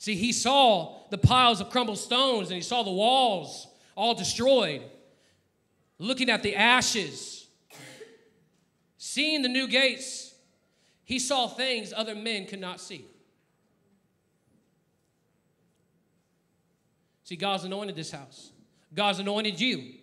See, 0.08 0.16
he 0.16 0.32
saw 0.32 0.96
the 1.10 1.18
piles 1.18 1.60
of 1.60 1.70
crumbled 1.70 1.98
stones 1.98 2.48
and 2.48 2.56
he 2.56 2.62
saw 2.62 2.82
the 2.82 2.94
walls 2.94 3.68
all 3.94 4.16
destroyed, 4.16 4.82
looking 6.00 6.30
at 6.30 6.44
the 6.44 6.56
ashes, 6.56 7.46
seeing 8.98 9.42
the 9.42 9.50
new 9.50 9.68
gates. 9.68 10.34
He 11.04 11.20
saw 11.20 11.50
things 11.50 11.92
other 11.94 12.16
men 12.16 12.46
could 12.46 12.62
not 12.62 12.80
see. 12.80 13.04
See, 17.26 17.36
God's 17.36 17.66
anointed 17.66 17.98
this 17.98 18.12
house, 18.12 18.52
God's 18.94 19.20
anointed 19.20 19.60
you. 19.60 19.96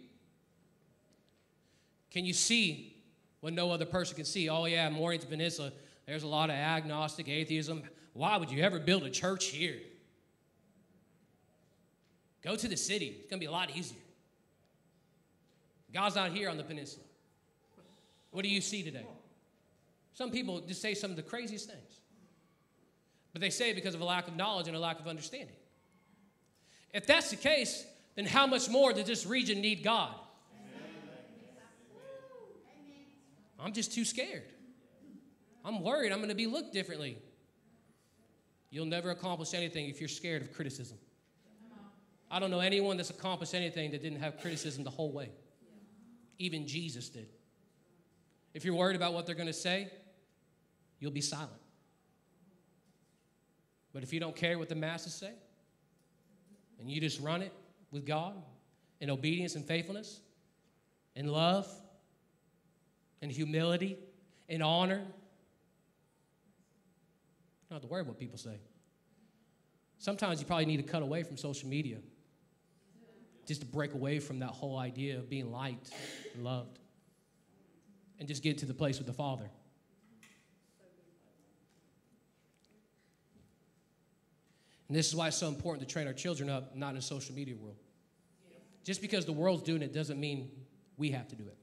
Can 2.10 2.26
you 2.26 2.34
see 2.34 2.94
what 3.40 3.54
no 3.54 3.70
other 3.70 3.86
person 3.86 4.16
can 4.16 4.26
see? 4.26 4.50
Oh, 4.50 4.66
yeah, 4.66 4.90
Mornington 4.90 5.30
Peninsula, 5.30 5.72
there's 6.04 6.24
a 6.24 6.28
lot 6.28 6.50
of 6.50 6.56
agnostic 6.56 7.26
atheism. 7.26 7.84
Why 8.12 8.36
would 8.36 8.50
you 8.50 8.62
ever 8.62 8.78
build 8.78 9.04
a 9.04 9.10
church 9.10 9.46
here? 9.46 9.78
Go 12.44 12.56
to 12.56 12.68
the 12.68 12.76
city. 12.76 13.16
It's 13.20 13.30
going 13.30 13.40
to 13.40 13.46
be 13.46 13.46
a 13.46 13.50
lot 13.50 13.74
easier. 13.74 13.98
God's 15.92 16.14
not 16.14 16.30
here 16.30 16.50
on 16.50 16.56
the 16.56 16.64
peninsula. 16.64 17.04
What 18.30 18.42
do 18.42 18.50
you 18.50 18.60
see 18.60 18.82
today? 18.82 19.06
Some 20.12 20.30
people 20.30 20.60
just 20.60 20.82
say 20.82 20.94
some 20.94 21.10
of 21.10 21.16
the 21.16 21.22
craziest 21.22 21.68
things. 21.68 22.00
But 23.32 23.40
they 23.40 23.50
say 23.50 23.70
it 23.70 23.74
because 23.74 23.94
of 23.94 24.00
a 24.00 24.04
lack 24.04 24.28
of 24.28 24.36
knowledge 24.36 24.68
and 24.68 24.76
a 24.76 24.80
lack 24.80 25.00
of 25.00 25.08
understanding. 25.08 25.56
If 26.92 27.06
that's 27.06 27.30
the 27.30 27.36
case, 27.36 27.84
then 28.14 28.26
how 28.26 28.46
much 28.46 28.68
more 28.68 28.92
does 28.92 29.06
this 29.06 29.26
region 29.26 29.60
need 29.60 29.82
God? 29.82 30.14
I'm 33.58 33.72
just 33.72 33.94
too 33.94 34.04
scared. 34.04 34.42
I'm 35.64 35.82
worried 35.82 36.12
I'm 36.12 36.18
going 36.18 36.28
to 36.28 36.34
be 36.34 36.46
looked 36.46 36.72
differently. 36.72 37.16
You'll 38.70 38.84
never 38.84 39.10
accomplish 39.10 39.54
anything 39.54 39.88
if 39.88 40.00
you're 40.00 40.08
scared 40.08 40.42
of 40.42 40.52
criticism. 40.52 40.98
I 42.34 42.40
don't 42.40 42.50
know 42.50 42.58
anyone 42.58 42.96
that's 42.96 43.10
accomplished 43.10 43.54
anything 43.54 43.92
that 43.92 44.02
didn't 44.02 44.18
have 44.18 44.40
criticism 44.40 44.82
the 44.82 44.90
whole 44.90 45.12
way. 45.12 45.30
Even 46.38 46.66
Jesus 46.66 47.08
did. 47.08 47.28
If 48.54 48.64
you're 48.64 48.74
worried 48.74 48.96
about 48.96 49.14
what 49.14 49.24
they're 49.24 49.36
going 49.36 49.46
to 49.46 49.52
say, 49.52 49.88
you'll 50.98 51.12
be 51.12 51.20
silent. 51.20 51.52
But 53.92 54.02
if 54.02 54.12
you 54.12 54.18
don't 54.18 54.34
care 54.34 54.58
what 54.58 54.68
the 54.68 54.74
masses 54.74 55.14
say, 55.14 55.30
and 56.80 56.90
you 56.90 57.00
just 57.00 57.20
run 57.20 57.40
it 57.40 57.52
with 57.92 58.04
God 58.04 58.34
in 59.00 59.10
obedience 59.10 59.54
and 59.54 59.64
faithfulness, 59.64 60.20
in 61.14 61.28
love, 61.28 61.68
in 63.22 63.30
humility, 63.30 63.96
in 64.48 64.60
honor, 64.60 64.96
you 64.96 65.04
don't 67.70 67.76
have 67.76 67.82
to 67.82 67.86
worry 67.86 68.00
about 68.00 68.14
what 68.14 68.18
people 68.18 68.38
say. 68.38 68.58
Sometimes 69.98 70.40
you 70.40 70.46
probably 70.46 70.66
need 70.66 70.78
to 70.78 70.82
cut 70.82 71.04
away 71.04 71.22
from 71.22 71.36
social 71.36 71.68
media 71.68 71.98
just 73.46 73.60
to 73.60 73.66
break 73.66 73.94
away 73.94 74.18
from 74.18 74.38
that 74.40 74.50
whole 74.50 74.78
idea 74.78 75.18
of 75.18 75.28
being 75.28 75.50
liked 75.50 75.90
and 76.34 76.44
loved 76.44 76.78
and 78.18 78.28
just 78.28 78.42
get 78.42 78.58
to 78.58 78.66
the 78.66 78.74
place 78.74 78.98
with 78.98 79.06
the 79.06 79.12
Father. 79.12 79.50
And 84.88 84.96
this 84.96 85.08
is 85.08 85.16
why 85.16 85.28
it's 85.28 85.36
so 85.36 85.48
important 85.48 85.86
to 85.86 85.92
train 85.92 86.06
our 86.06 86.12
children 86.12 86.48
up, 86.48 86.76
not 86.76 86.92
in 86.92 86.98
a 86.98 87.02
social 87.02 87.34
media 87.34 87.56
world. 87.56 87.76
Just 88.84 89.00
because 89.00 89.24
the 89.24 89.32
world's 89.32 89.62
doing 89.62 89.82
it 89.82 89.94
doesn't 89.94 90.20
mean 90.20 90.50
we 90.96 91.10
have 91.10 91.26
to 91.28 91.36
do 91.36 91.44
it. 91.44 91.56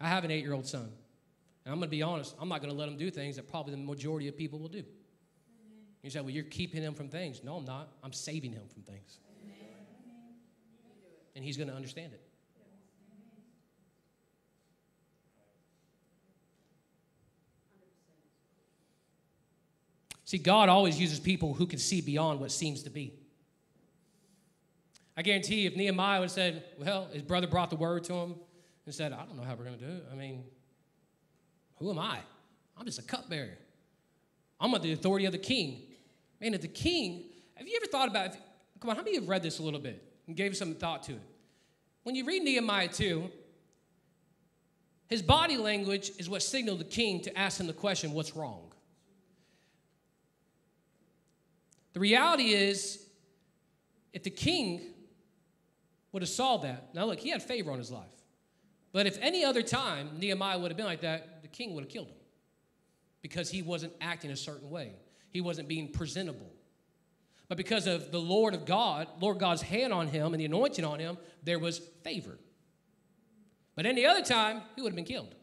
I 0.00 0.08
have 0.08 0.24
an 0.24 0.30
eight 0.30 0.42
year 0.42 0.52
old 0.52 0.66
son. 0.66 0.90
And 1.64 1.72
I'm 1.72 1.80
going 1.80 1.88
to 1.88 1.96
be 1.96 2.02
honest, 2.02 2.34
I'm 2.40 2.48
not 2.48 2.60
going 2.60 2.72
to 2.72 2.78
let 2.78 2.88
him 2.88 2.96
do 2.96 3.10
things 3.10 3.36
that 3.36 3.48
probably 3.48 3.72
the 3.72 3.80
majority 3.80 4.28
of 4.28 4.36
people 4.36 4.58
will 4.58 4.68
do. 4.68 4.84
You 6.06 6.10
say, 6.10 6.20
well, 6.20 6.30
you're 6.30 6.44
keeping 6.44 6.82
him 6.82 6.94
from 6.94 7.08
things. 7.08 7.42
No, 7.42 7.56
I'm 7.56 7.64
not. 7.64 7.88
I'm 8.04 8.12
saving 8.12 8.52
him 8.52 8.62
from 8.72 8.82
things. 8.82 9.18
And 11.34 11.44
he's 11.44 11.56
going 11.56 11.68
to 11.68 11.74
understand 11.74 12.12
it. 12.12 12.20
See, 20.22 20.38
God 20.38 20.68
always 20.68 21.00
uses 21.00 21.18
people 21.18 21.54
who 21.54 21.66
can 21.66 21.80
see 21.80 22.00
beyond 22.00 22.38
what 22.38 22.52
seems 22.52 22.84
to 22.84 22.90
be. 22.90 23.12
I 25.16 25.22
guarantee 25.22 25.62
you, 25.62 25.70
if 25.70 25.76
Nehemiah 25.76 26.20
would 26.20 26.26
have 26.26 26.30
said, 26.30 26.62
well, 26.78 27.08
his 27.12 27.22
brother 27.22 27.48
brought 27.48 27.70
the 27.70 27.76
word 27.76 28.04
to 28.04 28.12
him 28.12 28.36
and 28.84 28.94
said, 28.94 29.12
I 29.12 29.24
don't 29.24 29.36
know 29.36 29.42
how 29.42 29.56
we're 29.56 29.64
going 29.64 29.80
to 29.80 29.84
do 29.84 29.92
it. 29.92 30.06
I 30.12 30.14
mean, 30.14 30.44
who 31.78 31.90
am 31.90 31.98
I? 31.98 32.20
I'm 32.78 32.86
just 32.86 33.00
a 33.00 33.02
cupbearer. 33.02 33.58
I'm 34.60 34.72
under 34.72 34.86
the 34.86 34.92
authority 34.92 35.26
of 35.26 35.32
the 35.32 35.38
king. 35.38 35.82
Man, 36.40 36.54
if 36.54 36.60
the 36.60 36.68
king, 36.68 37.24
have 37.54 37.66
you 37.66 37.76
ever 37.76 37.86
thought 37.86 38.08
about, 38.08 38.26
if, 38.26 38.36
come 38.80 38.90
on, 38.90 38.96
how 38.96 39.02
many 39.02 39.16
have 39.16 39.28
read 39.28 39.42
this 39.42 39.58
a 39.58 39.62
little 39.62 39.80
bit 39.80 40.02
and 40.26 40.36
gave 40.36 40.56
some 40.56 40.74
thought 40.74 41.02
to 41.04 41.12
it? 41.12 41.22
When 42.02 42.14
you 42.14 42.24
read 42.24 42.42
Nehemiah 42.42 42.88
2, 42.88 43.30
his 45.08 45.22
body 45.22 45.56
language 45.56 46.10
is 46.18 46.28
what 46.28 46.42
signaled 46.42 46.80
the 46.80 46.84
king 46.84 47.20
to 47.22 47.38
ask 47.38 47.60
him 47.60 47.66
the 47.66 47.72
question, 47.72 48.12
what's 48.12 48.36
wrong? 48.36 48.72
The 51.92 52.00
reality 52.00 52.52
is, 52.52 53.02
if 54.12 54.22
the 54.22 54.30
king 54.30 54.82
would 56.12 56.22
have 56.22 56.28
saw 56.28 56.58
that, 56.58 56.94
now 56.94 57.06
look, 57.06 57.18
he 57.18 57.30
had 57.30 57.42
favor 57.42 57.70
on 57.70 57.78
his 57.78 57.90
life. 57.90 58.04
But 58.92 59.06
if 59.06 59.18
any 59.20 59.44
other 59.44 59.62
time 59.62 60.18
Nehemiah 60.18 60.58
would 60.58 60.70
have 60.70 60.76
been 60.76 60.86
like 60.86 61.02
that, 61.02 61.42
the 61.42 61.48
king 61.48 61.74
would 61.74 61.84
have 61.84 61.90
killed 61.90 62.08
him 62.08 62.16
because 63.22 63.50
he 63.50 63.62
wasn't 63.62 63.92
acting 64.00 64.30
a 64.30 64.36
certain 64.36 64.70
way 64.70 64.92
he 65.36 65.42
wasn't 65.42 65.68
being 65.68 65.88
presentable. 65.88 66.50
But 67.46 67.58
because 67.58 67.86
of 67.86 68.10
the 68.10 68.18
Lord 68.18 68.54
of 68.54 68.64
God, 68.64 69.06
Lord 69.20 69.38
God's 69.38 69.60
hand 69.60 69.92
on 69.92 70.08
him 70.08 70.32
and 70.32 70.40
the 70.40 70.46
anointing 70.46 70.84
on 70.84 70.98
him, 70.98 71.18
there 71.44 71.58
was 71.58 71.78
favor. 72.02 72.38
But 73.74 73.84
any 73.84 74.06
other 74.06 74.22
time, 74.22 74.62
he 74.74 74.80
would 74.80 74.92
have 74.92 74.96
been 74.96 75.04
killed. 75.04 75.34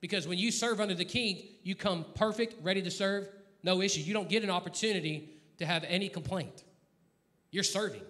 Because 0.00 0.28
when 0.28 0.38
you 0.38 0.52
serve 0.52 0.80
under 0.80 0.94
the 0.94 1.04
king, 1.04 1.42
you 1.64 1.74
come 1.74 2.06
perfect, 2.14 2.54
ready 2.62 2.80
to 2.82 2.92
serve, 2.92 3.28
no 3.64 3.82
issue. 3.82 4.00
You 4.00 4.14
don't 4.14 4.28
get 4.28 4.44
an 4.44 4.50
opportunity 4.50 5.30
to 5.58 5.66
have 5.66 5.84
any 5.84 6.08
complaint. 6.08 6.62
You're 7.50 7.64
serving. 7.64 8.02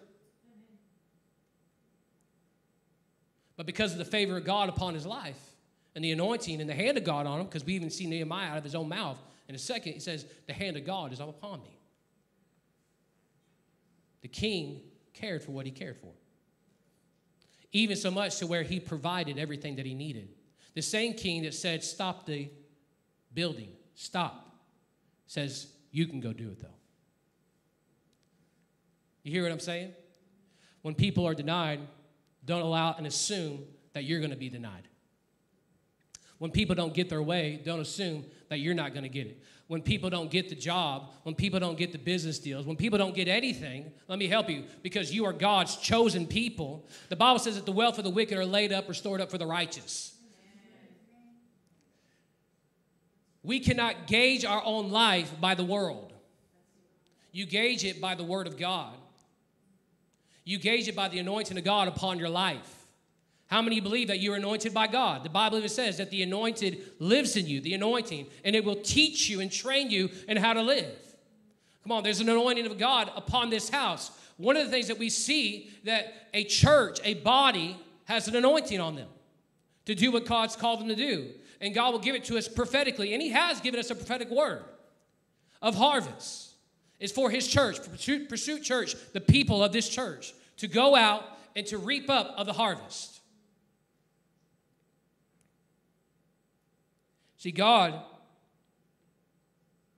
But 3.57 3.65
because 3.65 3.93
of 3.93 3.99
the 3.99 4.05
favor 4.05 4.37
of 4.37 4.45
God 4.45 4.69
upon 4.69 4.93
his 4.93 5.07
life 5.07 5.41
and 5.95 6.05
the 6.05 6.13
anointing 6.13 6.61
and 6.61 6.69
the 6.69 6.75
hand 6.75 6.99
of 6.99 7.05
God 7.05 7.27
on 7.27 7.41
him, 7.41 7.47
because 7.47 7.65
we 7.65 7.75
even 7.75 7.89
see 7.89 8.07
Nehemiah 8.07 8.51
out 8.51 8.59
of 8.59 8.65
his 8.65 8.75
own 8.75 8.91
mouth, 8.91 9.19
in 9.49 9.55
a 9.55 9.59
second, 9.59 9.93
he 9.93 10.01
says, 10.01 10.27
The 10.47 10.53
hand 10.53 10.77
of 10.77 10.85
God 10.85 11.13
is 11.13 11.21
upon 11.21 11.63
me. 11.63 11.79
The 14.23 14.29
king 14.29 14.81
cared 15.13 15.43
for 15.43 15.53
what 15.53 15.67
he 15.67 15.73
cared 15.73 15.97
for. 15.99 16.13
Even 17.73 17.97
so 17.97 18.11
much 18.11 18.39
to 18.39 18.47
where 18.47 18.63
he 18.63 18.79
provided 18.79 19.39
everything 19.39 19.77
that 19.77 19.87
he 19.87 19.95
needed. 19.95 20.29
The 20.75 20.83
same 20.83 21.15
king 21.15 21.43
that 21.43 21.55
said, 21.55 21.83
Stop 21.83 22.27
the 22.27 22.51
building, 23.35 23.73
stop, 23.95 24.57
says, 25.27 25.69
You 25.91 26.07
can 26.07 26.21
go 26.21 26.33
do 26.33 26.49
it 26.51 26.61
though. 26.61 26.69
You 29.23 29.33
hear 29.33 29.43
what 29.43 29.53
I'm 29.53 29.61
saying? 29.61 29.93
When 30.83 30.95
people 30.95 31.27
are 31.27 31.35
denied, 31.35 31.81
don't 32.45 32.63
allow 32.63 32.95
and 32.95 33.07
assume 33.07 33.65
that 33.93 34.05
you're 34.05 34.19
going 34.19 34.31
to 34.31 34.37
be 34.37 34.49
denied. 34.49 34.89
When 36.43 36.51
people 36.51 36.75
don't 36.75 36.93
get 36.93 37.09
their 37.09 37.23
way, 37.23 37.61
don't 37.65 37.79
assume 37.79 38.25
that 38.49 38.59
you're 38.59 38.75
not 38.75 38.95
going 38.95 39.05
to 39.05 39.09
get 39.09 39.29
it. 39.29 39.41
When 39.69 39.81
people 39.81 40.11
don't 40.11 40.29
get 40.29 40.49
the 40.49 40.57
job, 40.57 41.13
when 41.23 41.37
people 41.37 41.61
don't 41.61 41.79
get 41.79 41.93
the 41.93 41.99
business 41.99 42.41
deals, 42.41 42.67
when 42.67 42.75
people 42.75 42.99
don't 42.99 43.15
get 43.15 43.29
anything, 43.29 43.93
let 44.09 44.19
me 44.19 44.27
help 44.27 44.51
you 44.51 44.65
because 44.83 45.15
you 45.15 45.25
are 45.25 45.33
God's 45.33 45.77
chosen 45.77 46.27
people. 46.27 46.85
The 47.11 47.15
Bible 47.15 47.39
says 47.39 47.55
that 47.55 47.65
the 47.65 47.71
wealth 47.71 47.99
of 47.99 48.03
the 48.03 48.11
wicked 48.11 48.37
are 48.37 48.45
laid 48.45 48.73
up 48.73 48.89
or 48.89 48.93
stored 48.93 49.21
up 49.21 49.31
for 49.31 49.39
the 49.39 49.47
righteous. 49.47 50.17
We 53.45 53.61
cannot 53.61 54.09
gauge 54.09 54.45
our 54.45 54.65
own 54.65 54.91
life 54.91 55.33
by 55.41 55.55
the 55.55 55.63
world. 55.63 56.13
You 57.31 57.47
gauge 57.47 57.85
it 57.85 58.01
by 58.01 58.17
the 58.17 58.25
Word 58.25 58.49
of 58.49 58.59
God. 58.59 58.97
You 60.43 60.59
gauge 60.59 60.89
it 60.89 60.97
by 60.97 61.07
the 61.07 61.21
anointing 61.21 61.57
of 61.57 61.63
God 61.63 61.87
upon 61.87 62.19
your 62.19 62.31
life. 62.31 62.82
How 63.53 63.61
many 63.61 63.81
believe 63.81 64.09
that 64.09 64.21
you're 64.21 64.37
anointed 64.37 64.73
by 64.73 64.87
God? 64.87 65.25
The 65.25 65.29
Bible 65.29 65.59
even 65.59 65.69
says 65.69 65.99
that 65.99 66.09
the 66.09 66.23
anointed 66.23 66.85
lives 66.99 67.37
in 67.37 67.47
you, 67.47 67.61
the 67.61 67.75
anointing, 67.75 68.29
and 68.45 68.57
it 68.57 68.65
will 68.65 68.77
teach 68.77 69.29
you 69.29 69.41
and 69.41 69.53
train 69.53 69.91
you 69.91 70.09
in 70.27 70.39
how 70.39 70.55
to 70.55 70.63
live. 70.63 70.97
Come 71.83 71.93
on, 71.93 72.03
there's 72.03 72.21
an 72.21 72.31
anointing 72.31 72.65
of 72.65 72.79
God 72.79 73.13
upon 73.15 73.51
this 73.51 73.69
house. 73.69 74.11
One 74.39 74.57
of 74.57 74.65
the 74.65 74.71
things 74.71 74.89
that 74.89 74.99
we 74.99 75.11
see 75.11 75.69
that 75.85 76.31
a 76.33 76.45
church, 76.45 76.99
a 77.05 77.13
body, 77.13 77.77
has 78.07 78.27
an 78.27 78.37
anointing 78.37 78.81
on 78.81 78.97
them 78.97 79.11
to 79.85 79.95
do 79.95 80.11
what 80.11 80.25
God's 80.25 80.57
called 80.57 80.81
them 80.81 80.89
to 80.89 80.97
do. 80.97 81.29
And 81.61 81.75
God 81.75 81.93
will 81.93 82.01
give 82.01 82.15
it 82.15 82.25
to 82.25 82.39
us 82.39 82.49
prophetically. 82.49 83.13
And 83.13 83.21
He 83.21 83.29
has 83.33 83.61
given 83.61 83.79
us 83.79 83.91
a 83.91 83.95
prophetic 83.95 84.31
word 84.31 84.65
of 85.61 85.75
harvest. 85.75 86.55
It's 86.99 87.13
for 87.13 87.29
His 87.29 87.47
church, 87.47 87.83
Pursuit, 87.83 88.31
Pursuit 88.31 88.63
Church, 88.63 88.97
the 89.13 89.21
people 89.21 89.63
of 89.63 89.73
this 89.73 89.91
church, 89.91 90.33
to 90.57 90.69
go 90.69 90.97
out 90.97 91.25
and 91.55 91.67
to 91.67 91.77
reap 91.77 92.09
up 92.09 92.33
of 92.39 92.47
the 92.47 92.55
harvest. 92.55 93.12
See, 97.43 97.51
God 97.51 98.01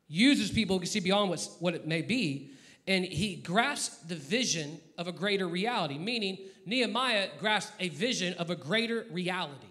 uses 0.09 0.51
people 0.51 0.81
to 0.81 0.87
see 0.87 1.01
beyond 1.01 1.29
what's, 1.29 1.55
what 1.61 1.75
it 1.75 1.87
may 1.87 2.01
be, 2.01 2.53
and 2.87 3.05
he 3.05 3.37
grasps 3.37 3.99
the 3.99 4.15
vision 4.15 4.81
of 4.97 5.09
a 5.09 5.13
greater 5.13 5.47
reality, 5.47 5.99
meaning 5.99 6.39
Nehemiah 6.65 7.29
grasped 7.39 7.75
a 7.81 7.91
vision 7.91 8.33
of 8.39 8.49
a 8.49 8.57
greater 8.57 9.05
reality. 9.11 9.67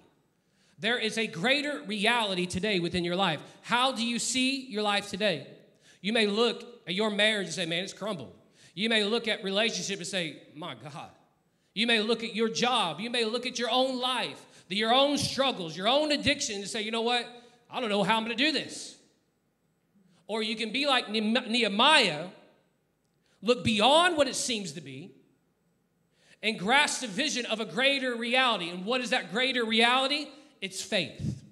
There 0.77 0.99
is 0.99 1.17
a 1.17 1.25
greater 1.25 1.81
reality 1.87 2.45
today 2.45 2.79
within 2.79 3.03
your 3.03 3.15
life. 3.15 3.41
How 3.63 3.91
do 3.91 4.05
you 4.05 4.19
see 4.19 4.67
your 4.67 4.83
life 4.83 5.09
today? 5.09 5.47
You 5.99 6.13
may 6.13 6.27
look 6.27 6.63
at 6.85 6.93
your 6.93 7.09
marriage 7.09 7.47
and 7.47 7.55
say, 7.55 7.65
man, 7.65 7.83
it's 7.83 7.91
crumbled. 7.91 8.35
You 8.75 8.87
may 8.87 9.03
look 9.03 9.27
at 9.27 9.43
relationship 9.43 9.97
and 9.97 10.05
say, 10.05 10.43
my 10.53 10.75
God. 10.75 11.09
You 11.73 11.87
may 11.87 12.01
look 12.01 12.23
at 12.23 12.35
your 12.35 12.49
job. 12.49 12.99
You 12.99 13.09
may 13.09 13.25
look 13.25 13.47
at 13.47 13.57
your 13.57 13.71
own 13.71 13.99
life, 13.99 14.45
your 14.69 14.93
own 14.93 15.17
struggles, 15.17 15.75
your 15.75 15.87
own 15.87 16.11
addiction, 16.11 16.57
and 16.57 16.67
say, 16.67 16.83
you 16.83 16.91
know 16.91 17.01
what? 17.01 17.27
I 17.73 17.79
don't 17.79 17.89
know 17.89 18.03
how 18.03 18.17
I'm 18.17 18.23
going 18.23 18.37
to 18.37 18.43
do 18.43 18.51
this. 18.51 18.95
Or 20.27 20.43
you 20.43 20.55
can 20.55 20.71
be 20.71 20.85
like 20.85 21.09
Nehemiah, 21.09 22.27
look 23.41 23.63
beyond 23.63 24.15
what 24.15 24.27
it 24.27 24.35
seems 24.35 24.73
to 24.73 24.81
be, 24.81 25.11
and 26.43 26.59
grasp 26.59 27.01
the 27.01 27.07
vision 27.07 27.47
of 27.47 27.59
a 27.59 27.65
greater 27.65 28.15
reality. 28.15 28.69
And 28.69 28.85
what 28.85 29.01
is 29.01 29.09
that 29.09 29.31
greater 29.31 29.65
reality? 29.65 30.27
It's 30.61 30.81
faith. 30.81 31.43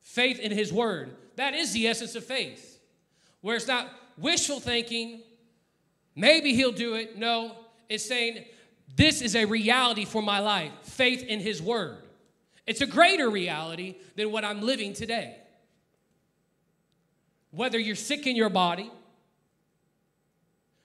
Faith 0.00 0.38
in 0.38 0.50
His 0.50 0.72
Word. 0.72 1.14
That 1.36 1.52
is 1.52 1.72
the 1.72 1.88
essence 1.88 2.14
of 2.14 2.24
faith. 2.24 2.80
Where 3.42 3.56
it's 3.56 3.66
not 3.66 3.90
wishful 4.16 4.60
thinking, 4.60 5.20
maybe 6.14 6.54
He'll 6.54 6.72
do 6.72 6.94
it. 6.94 7.18
No, 7.18 7.54
it's 7.88 8.06
saying, 8.06 8.44
this 8.96 9.20
is 9.20 9.36
a 9.36 9.44
reality 9.44 10.06
for 10.06 10.22
my 10.22 10.38
life. 10.38 10.72
Faith 10.82 11.22
in 11.22 11.40
His 11.40 11.60
Word. 11.60 11.98
It's 12.66 12.80
a 12.80 12.86
greater 12.86 13.30
reality 13.30 13.96
than 14.16 14.32
what 14.32 14.44
I'm 14.44 14.60
living 14.60 14.92
today. 14.92 15.36
Whether 17.52 17.78
you're 17.78 17.94
sick 17.94 18.26
in 18.26 18.34
your 18.34 18.50
body, 18.50 18.90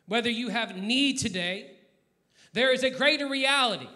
whether 0.06 0.30
you 0.30 0.50
have 0.50 0.78
need 0.78 1.18
today, 1.18 1.72
there 2.54 2.72
is 2.72 2.84
a 2.84 2.90
greater 2.90 3.28
reality. 3.28 3.88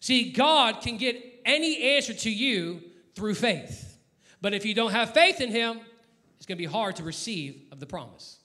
See, 0.00 0.32
God 0.32 0.80
can 0.80 0.96
get 0.96 1.22
any 1.44 1.96
answer 1.96 2.14
to 2.14 2.30
you 2.30 2.82
through 3.14 3.34
faith. 3.34 3.98
But 4.40 4.54
if 4.54 4.64
you 4.64 4.74
don't 4.74 4.92
have 4.92 5.12
faith 5.12 5.40
in 5.40 5.50
Him, 5.50 5.80
it's 6.36 6.46
going 6.46 6.56
to 6.56 6.62
be 6.62 6.70
hard 6.70 6.96
to 6.96 7.02
receive 7.02 7.62
of 7.70 7.80
the 7.80 7.86
promise. 7.86 8.38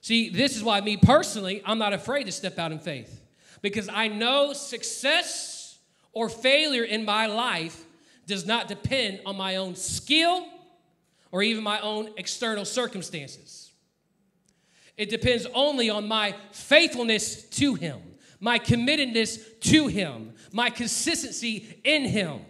See, 0.00 0.28
this 0.28 0.56
is 0.56 0.62
why, 0.62 0.80
me 0.80 0.96
personally, 0.96 1.62
I'm 1.64 1.78
not 1.78 1.92
afraid 1.92 2.24
to 2.24 2.32
step 2.32 2.58
out 2.58 2.72
in 2.72 2.78
faith 2.78 3.23
because 3.64 3.88
I 3.88 4.08
know 4.08 4.52
success 4.52 5.78
or 6.12 6.28
failure 6.28 6.84
in 6.84 7.06
my 7.06 7.24
life 7.24 7.82
does 8.26 8.44
not 8.44 8.68
depend 8.68 9.20
on 9.24 9.38
my 9.38 9.56
own 9.56 9.74
skill 9.74 10.46
or 11.32 11.42
even 11.42 11.64
my 11.64 11.80
own 11.80 12.10
external 12.18 12.66
circumstances. 12.66 13.72
It 14.98 15.08
depends 15.08 15.46
only 15.54 15.88
on 15.88 16.06
my 16.06 16.34
faithfulness 16.52 17.42
to 17.44 17.74
Him, 17.74 18.02
my 18.38 18.58
committedness 18.58 19.58
to 19.60 19.86
Him, 19.86 20.34
my 20.52 20.68
consistency 20.68 21.80
in 21.84 22.04
Him. 22.04 22.40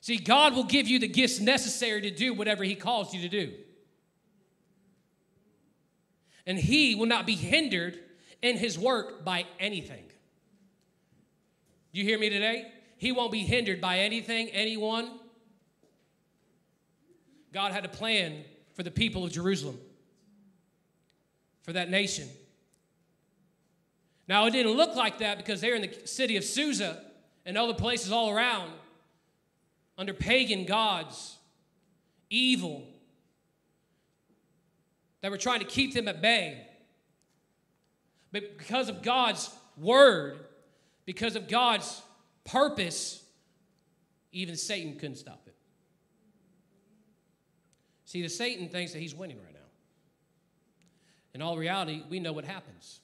See, 0.00 0.16
God 0.16 0.56
will 0.56 0.64
give 0.64 0.88
you 0.88 0.98
the 0.98 1.06
gifts 1.06 1.38
necessary 1.38 2.00
to 2.00 2.10
do 2.10 2.34
whatever 2.34 2.64
He 2.64 2.74
calls 2.74 3.14
you 3.14 3.20
to 3.20 3.28
do. 3.28 3.52
And 6.44 6.58
He 6.58 6.96
will 6.96 7.06
not 7.06 7.24
be 7.24 7.36
hindered 7.36 8.00
in 8.42 8.56
his 8.56 8.78
work 8.78 9.24
by 9.24 9.44
anything. 9.58 10.04
You 11.92 12.04
hear 12.04 12.18
me 12.18 12.28
today? 12.28 12.70
He 12.96 13.12
won't 13.12 13.32
be 13.32 13.40
hindered 13.40 13.80
by 13.80 14.00
anything, 14.00 14.48
anyone. 14.50 15.10
God 17.52 17.72
had 17.72 17.84
a 17.84 17.88
plan 17.88 18.44
for 18.74 18.82
the 18.82 18.90
people 18.90 19.24
of 19.24 19.32
Jerusalem, 19.32 19.78
for 21.62 21.72
that 21.72 21.90
nation. 21.90 22.28
Now, 24.28 24.46
it 24.46 24.50
didn't 24.50 24.72
look 24.72 24.94
like 24.94 25.18
that 25.18 25.38
because 25.38 25.60
they're 25.60 25.74
in 25.74 25.82
the 25.82 26.06
city 26.06 26.36
of 26.36 26.44
Susa 26.44 27.02
and 27.46 27.56
other 27.56 27.74
places 27.74 28.12
all 28.12 28.30
around 28.30 28.70
under 29.96 30.12
pagan 30.12 30.66
gods, 30.66 31.38
evil, 32.30 32.86
that 35.22 35.30
were 35.30 35.38
trying 35.38 35.60
to 35.60 35.64
keep 35.64 35.94
them 35.94 36.06
at 36.06 36.20
bay. 36.20 36.67
But 38.32 38.58
because 38.58 38.88
of 38.88 39.02
God's 39.02 39.50
word, 39.76 40.38
because 41.04 41.36
of 41.36 41.48
God's 41.48 42.02
purpose, 42.44 43.22
even 44.32 44.56
Satan 44.56 44.94
couldn't 44.94 45.16
stop 45.16 45.42
it. 45.46 45.54
See, 48.04 48.22
the 48.22 48.28
Satan 48.28 48.68
thinks 48.68 48.92
that 48.92 49.00
he's 49.00 49.14
winning 49.14 49.38
right 49.38 49.52
now. 49.52 49.58
In 51.34 51.42
all 51.42 51.56
reality, 51.56 52.02
we 52.08 52.20
know 52.20 52.32
what 52.32 52.44
happens. 52.44 53.00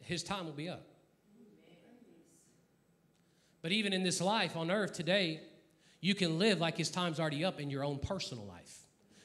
His 0.00 0.22
time 0.22 0.44
will 0.44 0.52
be 0.52 0.68
up. 0.68 0.86
But 3.62 3.72
even 3.72 3.92
in 3.92 4.04
this 4.04 4.20
life 4.20 4.56
on 4.56 4.70
earth 4.70 4.92
today, 4.92 5.40
you 6.00 6.14
can 6.14 6.38
live 6.38 6.60
like 6.60 6.76
his 6.76 6.90
time's 6.90 7.18
already 7.18 7.44
up 7.44 7.60
in 7.60 7.68
your 7.68 7.82
own 7.82 7.98
personal 7.98 8.46
life. 8.46 8.78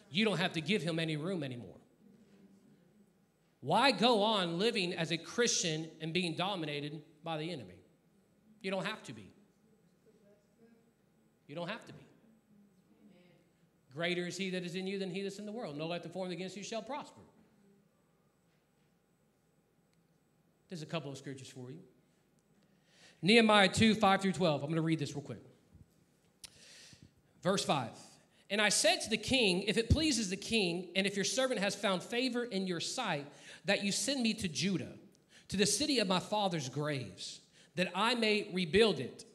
You 0.09 0.25
don't 0.25 0.39
have 0.39 0.53
to 0.53 0.61
give 0.61 0.81
him 0.81 0.97
any 0.97 1.15
room 1.15 1.43
anymore. 1.43 1.77
Why 3.61 3.91
go 3.91 4.23
on 4.23 4.57
living 4.57 4.93
as 4.93 5.11
a 5.11 5.17
Christian 5.17 5.87
and 6.01 6.11
being 6.11 6.35
dominated 6.35 7.01
by 7.23 7.37
the 7.37 7.51
enemy? 7.51 7.75
You 8.61 8.71
don't 8.71 8.85
have 8.85 9.03
to 9.03 9.13
be. 9.13 9.31
You 11.47 11.55
don't 11.55 11.69
have 11.69 11.85
to 11.85 11.93
be. 11.93 11.99
Greater 13.93 14.25
is 14.25 14.37
he 14.37 14.49
that 14.51 14.63
is 14.63 14.75
in 14.75 14.87
you 14.87 14.97
than 14.97 15.11
he 15.11 15.21
that's 15.21 15.37
in 15.37 15.45
the 15.45 15.51
world. 15.51 15.77
No 15.77 15.87
weapon 15.87 16.09
formed 16.11 16.31
against 16.31 16.55
you 16.55 16.63
shall 16.63 16.81
prosper. 16.81 17.21
There's 20.69 20.81
a 20.81 20.85
couple 20.85 21.11
of 21.11 21.17
scriptures 21.17 21.49
for 21.49 21.69
you. 21.69 21.79
Nehemiah 23.21 23.67
2, 23.67 23.93
5 23.95 24.21
through 24.21 24.31
12. 24.31 24.61
I'm 24.61 24.67
going 24.67 24.75
to 24.77 24.81
read 24.81 24.99
this 24.99 25.13
real 25.13 25.21
quick. 25.21 25.43
Verse 27.43 27.63
5. 27.65 27.89
And 28.49 28.61
I 28.61 28.69
said 28.69 29.01
to 29.01 29.09
the 29.09 29.17
king, 29.17 29.63
If 29.63 29.77
it 29.77 29.89
pleases 29.89 30.29
the 30.29 30.37
king, 30.37 30.89
and 30.95 31.05
if 31.05 31.15
your 31.15 31.25
servant 31.25 31.59
has 31.59 31.75
found 31.75 32.01
favor 32.01 32.43
in 32.43 32.67
your 32.67 32.79
sight, 32.79 33.25
that 33.65 33.83
you 33.83 33.91
send 33.91 34.21
me 34.21 34.33
to 34.35 34.47
Judah, 34.47 34.93
to 35.49 35.57
the 35.57 35.65
city 35.65 35.99
of 35.99 36.07
my 36.07 36.19
father's 36.19 36.69
graves, 36.69 37.41
that 37.75 37.89
I 37.95 38.15
may 38.15 38.49
rebuild 38.53 38.99
it. 38.99 39.25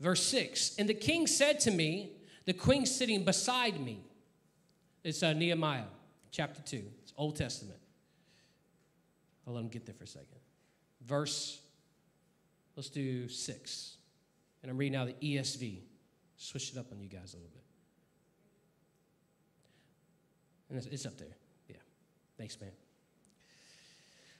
Verse 0.00 0.22
6 0.24 0.76
And 0.78 0.88
the 0.88 0.94
king 0.94 1.26
said 1.26 1.60
to 1.60 1.70
me, 1.70 2.12
the 2.44 2.52
queen 2.52 2.86
sitting 2.86 3.24
beside 3.24 3.80
me, 3.80 4.04
it's 5.04 5.22
uh, 5.22 5.32
Nehemiah 5.32 5.84
chapter 6.30 6.60
2, 6.62 6.82
it's 7.02 7.12
Old 7.16 7.36
Testament. 7.36 7.78
I'll 9.46 9.54
let 9.54 9.60
him 9.60 9.68
get 9.68 9.86
there 9.86 9.94
for 9.94 10.04
a 10.04 10.08
second. 10.08 10.28
Verse, 11.06 11.60
let's 12.76 12.90
do 12.90 13.28
6. 13.28 13.96
And 14.62 14.70
I'm 14.70 14.78
reading 14.78 14.92
now 14.92 15.04
the 15.04 15.14
ESV. 15.14 15.80
Switch 16.36 16.70
it 16.70 16.78
up 16.78 16.86
on 16.92 17.00
you 17.00 17.08
guys 17.08 17.34
a 17.34 17.36
little 17.36 17.50
bit. 17.52 17.62
And 20.68 20.78
it's, 20.78 20.86
it's 20.86 21.06
up 21.06 21.18
there. 21.18 21.36
Yeah. 21.68 21.76
Thanks, 22.38 22.58
man. 22.60 22.70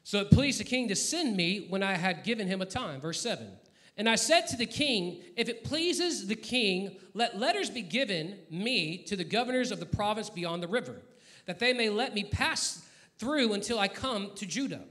So 0.05 0.21
it 0.21 0.31
pleased 0.31 0.61
the 0.61 0.65
king 0.65 0.89
to 0.89 0.97
send 0.97 1.37
me 1.37 1.67
when 1.69 1.83
I 1.83 1.95
had 1.95 2.25
given 2.25 2.49
him 2.49 2.61
a 2.61 2.67
time. 2.67 3.01
Verse 3.01 3.21
7. 3.21 3.47
And 3.97 4.09
I 4.09 4.15
said 4.15 4.47
to 4.49 4.57
the 4.57 4.67
king, 4.67 5.23
If 5.37 5.49
it 5.49 5.65
pleases 5.65 6.27
the 6.27 6.35
king, 6.35 6.97
let 7.15 7.39
letters 7.39 7.71
be 7.71 7.83
given 7.83 8.39
me 8.51 8.99
to 9.05 9.17
the 9.17 9.25
governors 9.25 9.71
of 9.71 9.81
the 9.81 9.87
province 9.87 10.31
beyond 10.31 10.63
the 10.63 10.69
river, 10.69 11.03
that 11.47 11.59
they 11.59 11.73
may 11.73 11.91
let 11.91 12.15
me 12.15 12.25
pass 12.25 12.87
through 13.19 13.53
until 13.53 13.79
I 13.79 13.89
come 13.89 14.31
to 14.37 14.47
Judah. 14.47 14.83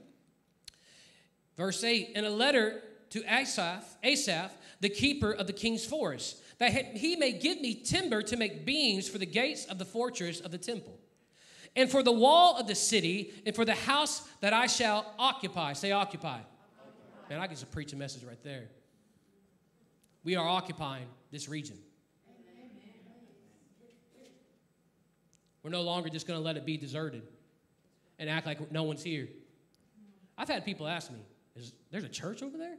Verse 1.58 1.84
8 1.84 2.12
And 2.16 2.26
a 2.26 2.30
letter 2.30 2.82
to 3.10 3.24
Asaph, 3.24 3.84
Asaph, 4.04 4.52
the 4.80 4.90
keeper 4.90 5.32
of 5.32 5.48
the 5.48 5.54
king's 5.54 5.86
forest, 5.86 6.42
that 6.60 6.72
he 6.72 7.16
may 7.16 7.32
give 7.32 7.60
me 7.60 7.74
timber 7.74 8.22
to 8.22 8.38
make 8.38 8.66
beams 8.66 9.10
for 9.10 9.18
the 9.18 9.26
gates 9.26 9.66
of 9.66 9.80
the 9.80 9.86
fortress 9.86 10.40
of 10.40 10.52
the 10.52 10.58
temple, 10.58 10.98
and 11.76 11.90
for 11.90 12.04
the 12.04 12.12
wall 12.12 12.58
of 12.58 12.68
the 12.68 12.76
city, 12.76 13.34
and 13.46 13.56
for 13.56 13.66
the 13.66 13.74
house 13.74 14.28
that 14.42 14.54
I 14.54 14.68
shall 14.68 15.14
occupy. 15.18 15.74
Say, 15.74 15.92
occupy. 15.92 16.40
Man, 17.30 17.40
I 17.40 17.48
can 17.48 17.56
just 17.56 17.72
preach 17.72 17.94
a 17.94 17.96
message 17.96 18.24
right 18.24 18.42
there. 18.44 18.68
We 20.24 20.36
are 20.36 20.48
occupying 20.48 21.08
this 21.32 21.48
region. 21.48 21.78
We're 25.64 25.70
no 25.70 25.82
longer 25.82 26.10
just 26.10 26.28
going 26.28 26.40
to 26.40 26.44
let 26.44 26.58
it 26.58 26.66
be 26.66 26.76
deserted 26.76 27.22
and 28.18 28.30
act 28.30 28.48
like 28.48 28.72
no 28.72 28.84
one's 28.84 29.04
here. 29.04 29.30
I've 30.38 30.50
had 30.50 30.66
people 30.66 30.88
ask 30.88 31.12
me, 31.12 31.20
"Is 31.56 31.74
there's 31.92 32.04
a 32.04 32.10
church 32.10 32.42
over 32.42 32.58
there?" 32.58 32.78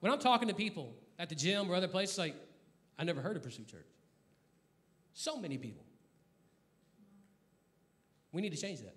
When 0.00 0.10
I'm 0.10 0.18
talking 0.18 0.48
to 0.48 0.54
people 0.54 0.94
at 1.18 1.28
the 1.28 1.34
gym 1.34 1.70
or 1.70 1.74
other 1.74 1.88
places, 1.88 2.18
like, 2.18 2.34
I 2.98 3.04
never 3.04 3.20
heard 3.20 3.36
of 3.36 3.42
Pursuit 3.42 3.68
Church. 3.68 3.86
So 5.12 5.36
many 5.36 5.58
people. 5.58 5.84
We 8.32 8.40
need 8.40 8.52
to 8.54 8.60
change 8.60 8.80
that. 8.80 8.96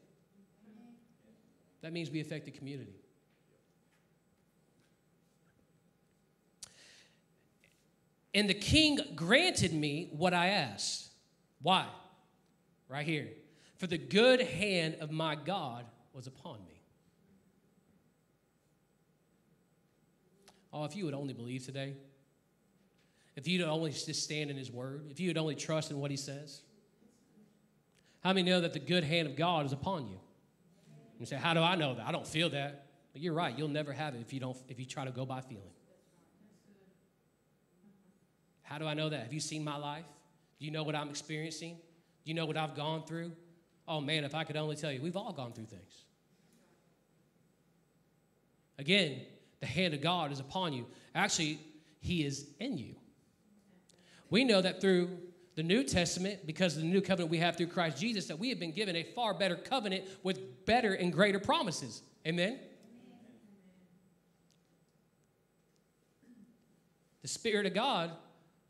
That 1.81 1.93
means 1.93 2.09
we 2.09 2.21
affect 2.21 2.45
the 2.45 2.51
community. 2.51 2.95
And 8.33 8.49
the 8.49 8.53
king 8.53 8.99
granted 9.15 9.73
me 9.73 10.09
what 10.11 10.33
I 10.33 10.47
asked. 10.47 11.09
Why? 11.61 11.85
Right 12.89 13.05
here. 13.05 13.29
For 13.77 13.87
the 13.87 13.97
good 13.97 14.41
hand 14.41 14.97
of 14.99 15.11
my 15.11 15.35
God 15.35 15.85
was 16.13 16.27
upon 16.27 16.59
me. 16.65 16.81
Oh, 20.73 20.83
if 20.83 20.95
you 20.95 21.05
would 21.05 21.13
only 21.13 21.33
believe 21.33 21.65
today, 21.65 21.95
if 23.37 23.47
you'd 23.47 23.61
only 23.61 23.91
just 23.91 24.23
stand 24.23 24.49
in 24.49 24.57
his 24.57 24.71
word, 24.71 25.07
if 25.09 25.19
you 25.19 25.29
would 25.29 25.37
only 25.37 25.55
trust 25.55 25.91
in 25.91 25.99
what 25.99 26.11
he 26.11 26.17
says. 26.17 26.61
How 28.25 28.33
many 28.33 28.49
know 28.49 28.59
that 28.61 28.73
the 28.73 28.79
good 28.79 29.03
hand 29.03 29.27
of 29.27 29.35
God 29.35 29.67
is 29.67 29.71
upon 29.71 30.07
you? 30.07 30.17
You 31.19 31.27
say, 31.27 31.35
How 31.35 31.53
do 31.53 31.59
I 31.59 31.75
know 31.75 31.93
that? 31.93 32.07
I 32.07 32.11
don't 32.11 32.25
feel 32.25 32.49
that. 32.49 32.87
But 33.13 33.21
you're 33.21 33.35
right, 33.35 33.55
you'll 33.55 33.67
never 33.67 33.93
have 33.93 34.15
it 34.15 34.19
if 34.19 34.33
you 34.33 34.39
don't 34.39 34.57
if 34.67 34.79
you 34.79 34.85
try 34.87 35.05
to 35.05 35.11
go 35.11 35.27
by 35.27 35.41
feeling. 35.41 35.69
How 38.63 38.79
do 38.79 38.87
I 38.87 38.95
know 38.95 39.09
that? 39.09 39.21
Have 39.21 39.31
you 39.31 39.39
seen 39.39 39.63
my 39.63 39.77
life? 39.77 40.05
Do 40.59 40.65
you 40.65 40.71
know 40.71 40.81
what 40.81 40.95
I'm 40.95 41.07
experiencing? 41.07 41.75
Do 41.75 42.31
you 42.31 42.33
know 42.33 42.47
what 42.47 42.57
I've 42.57 42.75
gone 42.75 43.05
through? 43.05 43.31
Oh 43.87 44.01
man, 44.01 44.23
if 44.23 44.33
I 44.33 44.43
could 44.43 44.57
only 44.57 44.75
tell 44.75 44.91
you, 44.91 45.03
we've 45.03 45.15
all 45.15 45.31
gone 45.31 45.53
through 45.53 45.67
things. 45.67 46.05
Again, 48.79 49.21
the 49.59 49.67
hand 49.67 49.93
of 49.93 50.01
God 50.01 50.31
is 50.31 50.39
upon 50.39 50.73
you. 50.73 50.87
Actually, 51.13 51.59
He 51.99 52.25
is 52.25 52.47
in 52.59 52.79
you. 52.79 52.95
We 54.31 54.43
know 54.43 54.63
that 54.63 54.81
through 54.81 55.15
the 55.55 55.63
New 55.63 55.83
Testament, 55.83 56.45
because 56.45 56.75
of 56.75 56.83
the 56.83 56.87
new 56.87 57.01
covenant 57.01 57.31
we 57.31 57.37
have 57.37 57.55
through 57.55 57.67
Christ 57.67 57.97
Jesus, 57.97 58.27
that 58.27 58.37
we 58.37 58.49
have 58.49 58.59
been 58.59 58.73
given 58.73 58.95
a 58.95 59.03
far 59.03 59.33
better 59.33 59.55
covenant 59.55 60.03
with 60.21 60.65
better 60.65 60.93
and 60.93 61.13
greater 61.13 61.39
promises. 61.39 62.01
Amen? 62.27 62.59
The 67.21 67.29
Spirit 67.29 67.65
of 67.65 67.73
God 67.73 68.11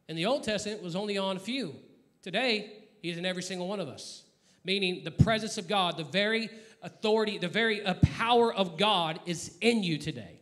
in 0.08 0.16
the 0.16 0.28
Old 0.28 0.44
Testament 0.44 0.84
was 0.84 0.96
only 0.96 1.18
on 1.18 1.38
a 1.38 1.40
few. 1.40 1.76
Today, 2.22 2.72
He's 3.02 3.18
in 3.18 3.26
every 3.26 3.44
single 3.44 3.68
one 3.68 3.80
of 3.80 3.88
us. 3.88 4.24
Meaning 4.64 5.04
the 5.04 5.12
presence 5.12 5.58
of 5.58 5.68
God, 5.68 5.98
the 5.98 6.04
very 6.04 6.50
authority, 6.82 7.38
the 7.38 7.48
very 7.48 7.84
uh, 7.84 7.96
power 7.96 8.54
of 8.54 8.78
God 8.78 9.20
is 9.26 9.58
in 9.62 9.84
you 9.84 9.98
today. 9.98 10.40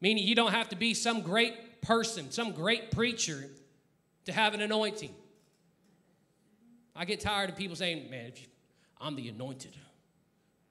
Meaning 0.00 0.26
you 0.26 0.34
don't 0.34 0.52
have 0.52 0.68
to 0.70 0.76
be 0.76 0.94
some 0.94 1.22
great 1.22 1.82
person, 1.82 2.30
some 2.30 2.52
great 2.52 2.90
preacher 2.90 3.48
to 4.24 4.32
have 4.32 4.54
an 4.54 4.60
anointing. 4.60 5.14
I 6.96 7.04
get 7.04 7.20
tired 7.20 7.50
of 7.50 7.56
people 7.56 7.76
saying, 7.76 8.10
man, 8.10 8.32
you, 8.34 8.46
I'm 9.00 9.16
the 9.16 9.28
anointed, 9.28 9.76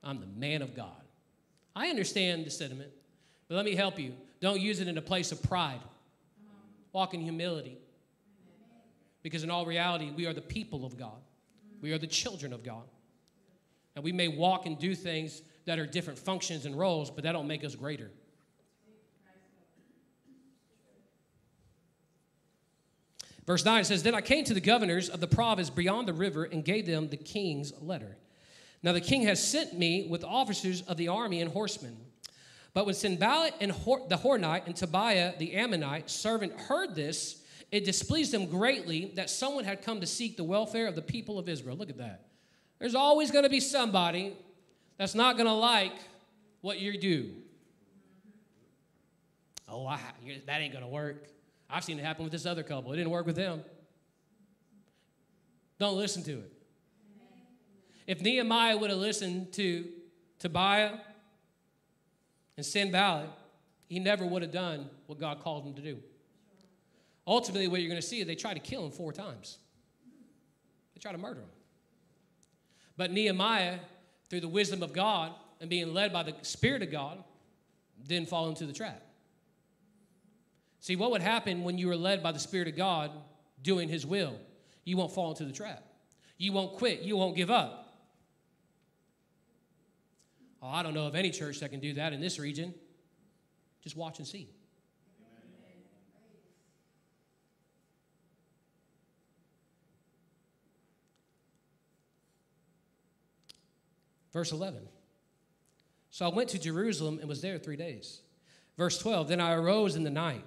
I'm 0.04 0.20
the 0.20 0.28
man 0.28 0.62
of 0.62 0.76
God. 0.76 0.90
I 1.76 1.88
understand 1.90 2.46
the 2.46 2.50
sentiment, 2.50 2.92
but 3.48 3.56
let 3.56 3.66
me 3.66 3.76
help 3.76 4.00
you. 4.00 4.14
Don't 4.40 4.60
use 4.60 4.80
it 4.80 4.88
in 4.88 4.98
a 4.98 5.02
place 5.02 5.32
of 5.32 5.42
pride. 5.42 5.80
Walk 6.92 7.14
in 7.14 7.22
humility. 7.22 7.78
Because 9.24 9.44
in 9.44 9.50
all 9.50 9.66
reality, 9.66 10.12
we 10.16 10.26
are 10.26 10.34
the 10.34 10.42
people 10.42 10.86
of 10.86 10.98
God, 10.98 11.22
we 11.82 11.92
are 11.94 11.98
the 11.98 12.08
children 12.08 12.54
of 12.54 12.64
God. 12.64 12.84
And 13.96 14.04
we 14.04 14.12
may 14.12 14.28
walk 14.28 14.66
and 14.66 14.80
do 14.80 14.96
things 14.96 15.44
that 15.66 15.78
are 15.78 15.86
different 15.86 16.18
functions 16.18 16.66
and 16.66 16.78
roles, 16.78 17.12
but 17.12 17.24
that 17.24 17.34
don't 17.34 17.48
make 17.48 17.64
us 17.64 17.76
greater. 17.76 18.10
Verse 23.46 23.66
9 23.66 23.84
says, 23.84 24.04
Then 24.04 24.16
I 24.16 24.22
came 24.22 24.46
to 24.46 24.54
the 24.54 24.62
governors 24.62 25.10
of 25.10 25.20
the 25.20 25.28
province 25.28 25.70
beyond 25.70 26.08
the 26.08 26.14
river 26.14 26.46
and 26.46 26.64
gave 26.64 26.86
them 26.86 27.10
the 27.10 27.18
king's 27.18 27.74
letter. 27.82 28.18
Now 28.82 28.92
the 28.92 29.02
king 29.02 29.24
has 29.24 29.46
sent 29.46 29.78
me 29.78 30.08
with 30.10 30.24
officers 30.24 30.82
of 30.84 30.98
the 30.98 31.08
army 31.08 31.42
and 31.42 31.52
horsemen. 31.52 31.98
But 32.74 32.86
when 32.86 32.96
Sanballat 32.96 33.54
and 33.62 33.72
Hor- 33.72 34.08
the 34.10 34.18
Horonite 34.18 34.66
and 34.66 34.76
Tobiah 34.76 35.34
the 35.38 35.54
Ammonite 35.54 36.10
servant 36.10 36.54
heard 36.60 36.96
this, 36.96 37.42
it 37.72 37.86
displeased 37.86 38.32
them 38.32 38.48
greatly 38.48 39.12
that 39.16 39.30
someone 39.30 39.64
had 39.64 39.82
come 39.82 40.00
to 40.02 40.08
seek 40.08 40.38
the 40.38 40.44
welfare 40.44 40.88
of 40.88 40.96
the 40.96 41.02
people 41.02 41.40
of 41.40 41.48
Israel. 41.50 41.76
Look 41.76 41.90
at 41.90 41.98
that. 41.98 42.28
There's 42.80 42.96
always 42.96 43.32
going 43.32 43.44
to 43.44 43.50
be 43.50 43.60
somebody 43.60 44.36
that's 44.98 45.16
not 45.16 45.38
going 45.38 45.48
to 45.48 45.54
like 45.54 45.94
what 46.62 46.80
you 46.80 46.98
do. 46.98 47.32
Oh, 49.68 49.88
I, 49.88 50.00
that 50.46 50.62
ain't 50.62 50.74
going 50.74 50.84
to 50.84 50.90
work. 50.90 51.28
I've 51.74 51.84
seen 51.84 51.98
it 51.98 52.06
happen 52.06 52.24
with 52.24 52.32
this 52.32 52.46
other 52.46 52.62
couple. 52.62 52.94
It 52.94 52.98
didn't 52.98 53.10
work 53.10 53.26
with 53.26 53.36
them. 53.36 53.64
Don't 55.80 55.98
listen 55.98 56.22
to 56.24 56.34
it. 56.34 56.54
If 58.06 58.22
Nehemiah 58.22 58.78
would 58.78 58.92
have 58.92 59.00
listened 59.00 59.54
to 59.54 59.86
Tobiah 60.38 60.92
and 62.58 62.66
Sanballat, 62.66 63.28
he 63.88 64.00
never 64.00 64.24
would 64.24 64.44
have 64.44 64.52
done 64.52 64.88
what 65.08 65.20
God 65.20 65.40
called 65.42 65.66
him 65.66 65.74
to 65.74 65.82
do. 65.82 65.98
Ultimately, 67.26 67.68
what 67.68 67.80
you're 67.80 67.90
going 67.90 68.02
to 68.02 68.08
see 68.08 68.20
is 68.20 68.28
they 68.28 68.36
try 68.36 68.54
to 68.54 68.60
kill 68.60 68.86
him 68.86 68.92
four 68.92 69.12
times. 69.12 69.58
They 70.94 71.00
try 71.00 71.12
to 71.12 71.18
murder 71.18 71.40
him. 71.40 71.50
But 72.98 73.12
Nehemiah, 73.12 73.80
through 74.30 74.42
the 74.42 74.48
wisdom 74.48 74.84
of 74.84 74.94
God 74.94 75.32
and 75.60 75.72
being 75.72 75.92
led 75.92 76.14
by 76.14 76.22
the 76.22 76.36
Spirit 76.44 76.84
of 76.84 76.92
God, 76.92 77.24
didn't 78.06 78.30
fall 78.30 78.50
into 78.50 78.68
the 78.68 78.74
trap. 78.74 79.02
See, 80.84 80.98
what 80.98 81.12
would 81.12 81.22
happen 81.22 81.64
when 81.64 81.78
you 81.78 81.88
were 81.88 81.96
led 81.96 82.22
by 82.22 82.34
the 82.34 82.40
Spirit 82.40 82.68
of 82.68 82.76
God 82.76 83.10
doing 83.62 83.88
His 83.88 84.06
will? 84.06 84.36
You 84.84 84.98
won't 84.98 85.14
fall 85.14 85.30
into 85.30 85.46
the 85.46 85.54
trap. 85.54 85.82
You 86.38 86.52
won't 86.52 86.76
quit. 86.76 87.04
You 87.04 87.16
won't 87.16 87.38
give 87.38 87.50
up. 87.50 87.96
Oh, 90.62 90.68
I 90.68 90.84
don't 90.84 90.94
know 90.94 91.08
of 91.08 91.16
any 91.16 91.32
church 91.32 91.62
that 91.62 91.70
can 91.70 91.80
do 91.80 91.94
that 91.94 92.12
in 92.12 92.20
this 92.20 92.38
region. 92.38 92.74
Just 93.82 93.96
watch 93.96 94.20
and 94.20 94.28
see. 94.28 94.50
Verse 104.34 104.52
11. 104.52 104.82
So 106.10 106.26
I 106.26 106.28
went 106.36 106.50
to 106.50 106.60
Jerusalem 106.60 107.20
and 107.20 107.30
was 107.30 107.42
there 107.42 107.58
three 107.58 107.78
days. 107.78 108.20
Verse 108.78 108.98
12. 108.98 109.30
Then 109.30 109.40
I 109.40 109.54
arose 109.54 109.96
in 109.96 110.04
the 110.04 110.10
night 110.10 110.44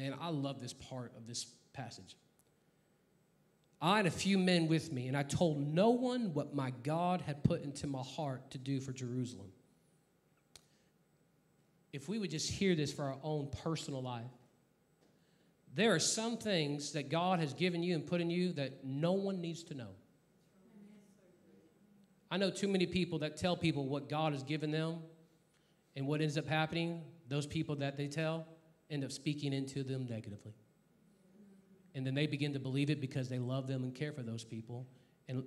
Man, 0.00 0.14
I 0.18 0.30
love 0.30 0.62
this 0.62 0.72
part 0.72 1.12
of 1.18 1.26
this 1.26 1.44
passage. 1.74 2.16
I 3.82 3.98
had 3.98 4.06
a 4.06 4.10
few 4.10 4.38
men 4.38 4.66
with 4.66 4.90
me, 4.90 5.08
and 5.08 5.16
I 5.16 5.22
told 5.22 5.60
no 5.60 5.90
one 5.90 6.32
what 6.32 6.54
my 6.54 6.72
God 6.82 7.20
had 7.20 7.44
put 7.44 7.62
into 7.62 7.86
my 7.86 8.00
heart 8.00 8.50
to 8.52 8.56
do 8.58 8.80
for 8.80 8.94
Jerusalem. 8.94 9.48
If 11.92 12.08
we 12.08 12.18
would 12.18 12.30
just 12.30 12.50
hear 12.50 12.74
this 12.74 12.90
for 12.90 13.04
our 13.04 13.18
own 13.22 13.50
personal 13.62 14.00
life, 14.00 14.24
there 15.74 15.94
are 15.94 15.98
some 15.98 16.38
things 16.38 16.92
that 16.92 17.10
God 17.10 17.38
has 17.38 17.52
given 17.52 17.82
you 17.82 17.94
and 17.94 18.06
put 18.06 18.22
in 18.22 18.30
you 18.30 18.54
that 18.54 18.82
no 18.82 19.12
one 19.12 19.42
needs 19.42 19.62
to 19.64 19.74
know. 19.74 19.90
I 22.30 22.38
know 22.38 22.50
too 22.50 22.68
many 22.68 22.86
people 22.86 23.18
that 23.18 23.36
tell 23.36 23.54
people 23.54 23.86
what 23.86 24.08
God 24.08 24.32
has 24.32 24.42
given 24.42 24.70
them, 24.70 25.00
and 25.94 26.06
what 26.06 26.22
ends 26.22 26.38
up 26.38 26.46
happening, 26.46 27.02
those 27.28 27.46
people 27.46 27.76
that 27.76 27.98
they 27.98 28.08
tell, 28.08 28.46
end 28.90 29.04
up 29.04 29.12
speaking 29.12 29.52
into 29.52 29.82
them 29.82 30.06
negatively. 30.08 30.52
And 31.94 32.06
then 32.06 32.14
they 32.14 32.26
begin 32.26 32.52
to 32.52 32.58
believe 32.58 32.90
it 32.90 33.00
because 33.00 33.28
they 33.28 33.38
love 33.38 33.66
them 33.66 33.82
and 33.82 33.94
care 33.94 34.12
for 34.12 34.22
those 34.22 34.44
people. 34.44 34.86
And 35.28 35.44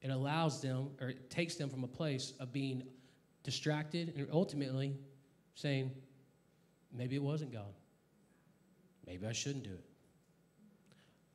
it 0.00 0.10
allows 0.10 0.60
them, 0.60 0.90
or 1.00 1.08
it 1.08 1.30
takes 1.30 1.56
them 1.56 1.68
from 1.70 1.84
a 1.84 1.88
place 1.88 2.32
of 2.40 2.52
being 2.52 2.82
distracted 3.42 4.14
and 4.16 4.26
ultimately 4.32 4.96
saying, 5.54 5.90
maybe 6.92 7.16
it 7.16 7.22
wasn't 7.22 7.52
God. 7.52 7.74
Maybe 9.06 9.26
I 9.26 9.32
shouldn't 9.32 9.64
do 9.64 9.72
it. 9.72 9.84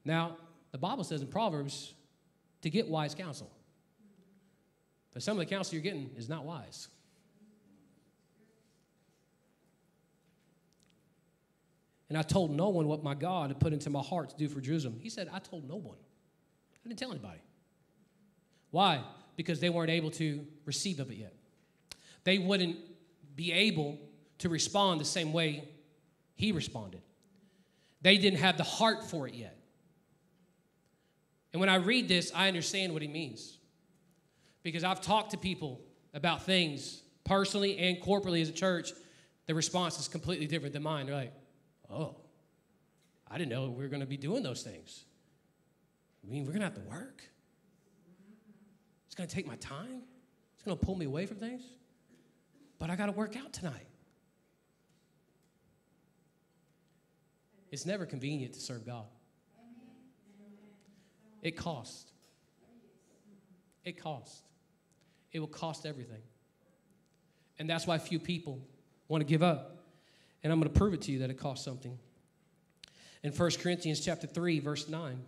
Now, 0.05 0.37
the 0.71 0.77
Bible 0.77 1.03
says 1.03 1.21
in 1.21 1.27
Proverbs 1.27 1.93
to 2.61 2.69
get 2.69 2.87
wise 2.87 3.13
counsel. 3.15 3.51
But 5.13 5.23
some 5.23 5.39
of 5.39 5.39
the 5.39 5.45
counsel 5.45 5.75
you're 5.75 5.83
getting 5.83 6.09
is 6.15 6.29
not 6.29 6.45
wise. 6.45 6.87
And 12.09 12.17
I 12.17 12.23
told 12.23 12.51
no 12.51 12.69
one 12.69 12.87
what 12.87 13.03
my 13.03 13.13
God 13.13 13.51
had 13.51 13.59
put 13.59 13.71
into 13.71 13.89
my 13.89 14.01
heart 14.01 14.31
to 14.31 14.35
do 14.35 14.49
for 14.49 14.59
Jerusalem. 14.59 14.97
He 14.99 15.09
said, 15.09 15.29
I 15.31 15.39
told 15.39 15.67
no 15.67 15.75
one. 15.75 15.97
I 16.83 16.87
didn't 16.87 16.99
tell 16.99 17.11
anybody. 17.11 17.39
Why? 18.71 19.03
Because 19.35 19.59
they 19.59 19.69
weren't 19.69 19.91
able 19.91 20.11
to 20.11 20.45
receive 20.65 20.99
of 20.99 21.11
it 21.11 21.17
yet. 21.17 21.35
They 22.23 22.39
wouldn't 22.39 22.77
be 23.35 23.51
able 23.51 23.99
to 24.39 24.49
respond 24.49 24.99
the 24.99 25.05
same 25.05 25.33
way 25.33 25.69
he 26.35 26.51
responded. 26.51 27.01
They 28.01 28.17
didn't 28.17 28.39
have 28.39 28.57
the 28.57 28.63
heart 28.63 29.03
for 29.03 29.27
it 29.27 29.33
yet. 29.33 29.57
And 31.53 31.59
when 31.59 31.69
I 31.69 31.75
read 31.75 32.07
this, 32.07 32.31
I 32.33 32.47
understand 32.47 32.93
what 32.93 33.01
he 33.01 33.07
means. 33.07 33.57
Because 34.63 34.83
I've 34.83 35.01
talked 35.01 35.31
to 35.31 35.37
people 35.37 35.81
about 36.13 36.43
things 36.43 37.01
personally 37.23 37.77
and 37.77 38.01
corporately 38.01 38.41
as 38.41 38.49
a 38.49 38.53
church, 38.53 38.91
the 39.45 39.55
response 39.55 39.99
is 39.99 40.07
completely 40.07 40.47
different 40.47 40.73
than 40.73 40.83
mine. 40.83 41.07
Like, 41.07 41.33
oh, 41.91 42.15
I 43.29 43.37
didn't 43.37 43.51
know 43.51 43.69
we 43.69 43.83
were 43.83 43.89
going 43.89 44.01
to 44.01 44.07
be 44.07 44.17
doing 44.17 44.43
those 44.43 44.63
things. 44.63 45.05
I 46.23 46.31
mean, 46.31 46.45
we're 46.45 46.51
going 46.51 46.61
to 46.61 46.65
have 46.65 46.75
to 46.75 46.89
work. 46.89 47.23
It's 49.05 49.15
going 49.15 49.27
to 49.27 49.35
take 49.35 49.47
my 49.47 49.55
time. 49.55 50.01
It's 50.55 50.63
going 50.63 50.77
to 50.77 50.85
pull 50.85 50.95
me 50.95 51.05
away 51.05 51.25
from 51.25 51.37
things. 51.37 51.63
But 52.77 52.89
I 52.89 52.95
got 52.95 53.07
to 53.07 53.11
work 53.11 53.35
out 53.35 53.53
tonight. 53.53 53.87
It's 57.71 57.85
never 57.85 58.05
convenient 58.05 58.53
to 58.53 58.59
serve 58.59 58.85
God. 58.85 59.05
It 61.41 61.55
costs. 61.55 62.11
It 63.85 64.01
costs. 64.01 64.41
It 65.31 65.39
will 65.39 65.47
cost 65.47 65.85
everything. 65.85 66.21
And 67.59 67.69
that's 67.69 67.85
why 67.85 67.97
few 67.97 68.19
people 68.19 68.59
want 69.07 69.21
to 69.21 69.25
give 69.25 69.43
up. 69.43 69.78
And 70.43 70.51
I'm 70.51 70.59
going 70.59 70.71
to 70.71 70.77
prove 70.77 70.93
it 70.93 71.01
to 71.03 71.11
you 71.11 71.19
that 71.19 71.29
it 71.29 71.37
costs 71.37 71.65
something. 71.65 71.97
In 73.23 73.31
1 73.31 73.51
Corinthians 73.61 73.99
chapter 73.99 74.27
3 74.27 74.59
verse 74.59 74.87
9, 74.87 75.19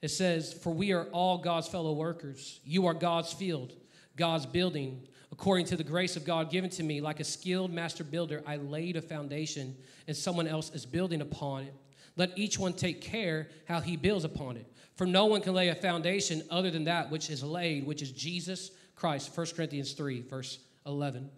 it 0.00 0.08
says, 0.08 0.52
"For 0.52 0.72
we 0.72 0.92
are 0.92 1.06
all 1.06 1.38
God's 1.38 1.66
fellow 1.66 1.92
workers. 1.92 2.60
You 2.64 2.86
are 2.86 2.94
God's 2.94 3.32
field, 3.32 3.74
God's 4.16 4.46
building. 4.46 5.08
According 5.32 5.66
to 5.66 5.76
the 5.76 5.84
grace 5.84 6.16
of 6.16 6.24
God 6.24 6.50
given 6.50 6.70
to 6.70 6.82
me, 6.82 7.00
like 7.00 7.20
a 7.20 7.24
skilled 7.24 7.72
master 7.72 8.04
builder, 8.04 8.42
I 8.46 8.56
laid 8.56 8.96
a 8.96 9.02
foundation 9.02 9.76
and 10.06 10.16
someone 10.16 10.46
else 10.46 10.70
is 10.72 10.86
building 10.86 11.20
upon 11.20 11.64
it. 11.64 11.74
Let 12.16 12.36
each 12.36 12.58
one 12.58 12.72
take 12.72 13.00
care 13.00 13.48
how 13.66 13.80
he 13.80 13.96
builds 13.96 14.24
upon 14.24 14.56
it. 14.56 14.66
For 14.94 15.06
no 15.06 15.26
one 15.26 15.40
can 15.40 15.54
lay 15.54 15.68
a 15.68 15.74
foundation 15.74 16.42
other 16.50 16.70
than 16.70 16.84
that 16.84 17.10
which 17.10 17.30
is 17.30 17.44
laid, 17.44 17.86
which 17.86 18.02
is 18.02 18.10
Jesus 18.10 18.72
Christ. 18.96 19.36
1 19.36 19.46
Corinthians 19.54 19.92
3, 19.92 20.22
verse 20.22 20.58
11. 20.86 21.30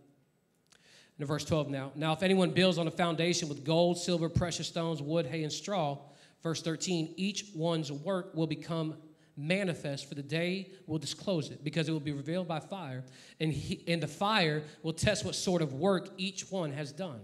And 1.21 1.29
verse 1.29 1.45
12 1.45 1.69
now. 1.69 1.93
Now, 1.95 2.15
if 2.15 2.23
anyone 2.23 2.49
builds 2.51 2.79
on 2.79 2.89
a 2.89 2.91
foundation 2.91 3.51
with 3.51 3.63
gold, 3.63 3.99
silver, 3.99 4.31
precious 4.31 4.69
stones, 4.69 5.03
wood, 5.03 5.27
hay, 5.27 5.43
and 5.43 5.53
straw, 5.53 5.99
verse 6.43 6.63
13, 6.63 7.13
each 7.19 7.45
one's 7.55 7.93
work 7.93 8.35
will 8.35 8.47
become 8.47 8.95
manifest, 9.37 10.09
for 10.09 10.15
the 10.15 10.23
day 10.23 10.71
will 10.87 10.99
disclose 10.99 11.51
it, 11.51 11.63
because 11.63 11.91
it 11.91 11.93
will 11.93 12.01
be 12.01 12.13
revealed 12.13 12.49
by 12.49 12.59
fire, 12.59 13.05
and, 13.39 13.53
he, 13.53 13.85
and 13.87 14.03
the 14.03 14.09
fire 14.09 14.63
will 14.83 14.95
test 14.95 15.27
what 15.27 15.35
sort 15.35 15.61
of 15.61 15.75
work 15.75 16.09
each 16.17 16.51
one 16.51 16.73
has 16.73 16.91
done. 16.91 17.21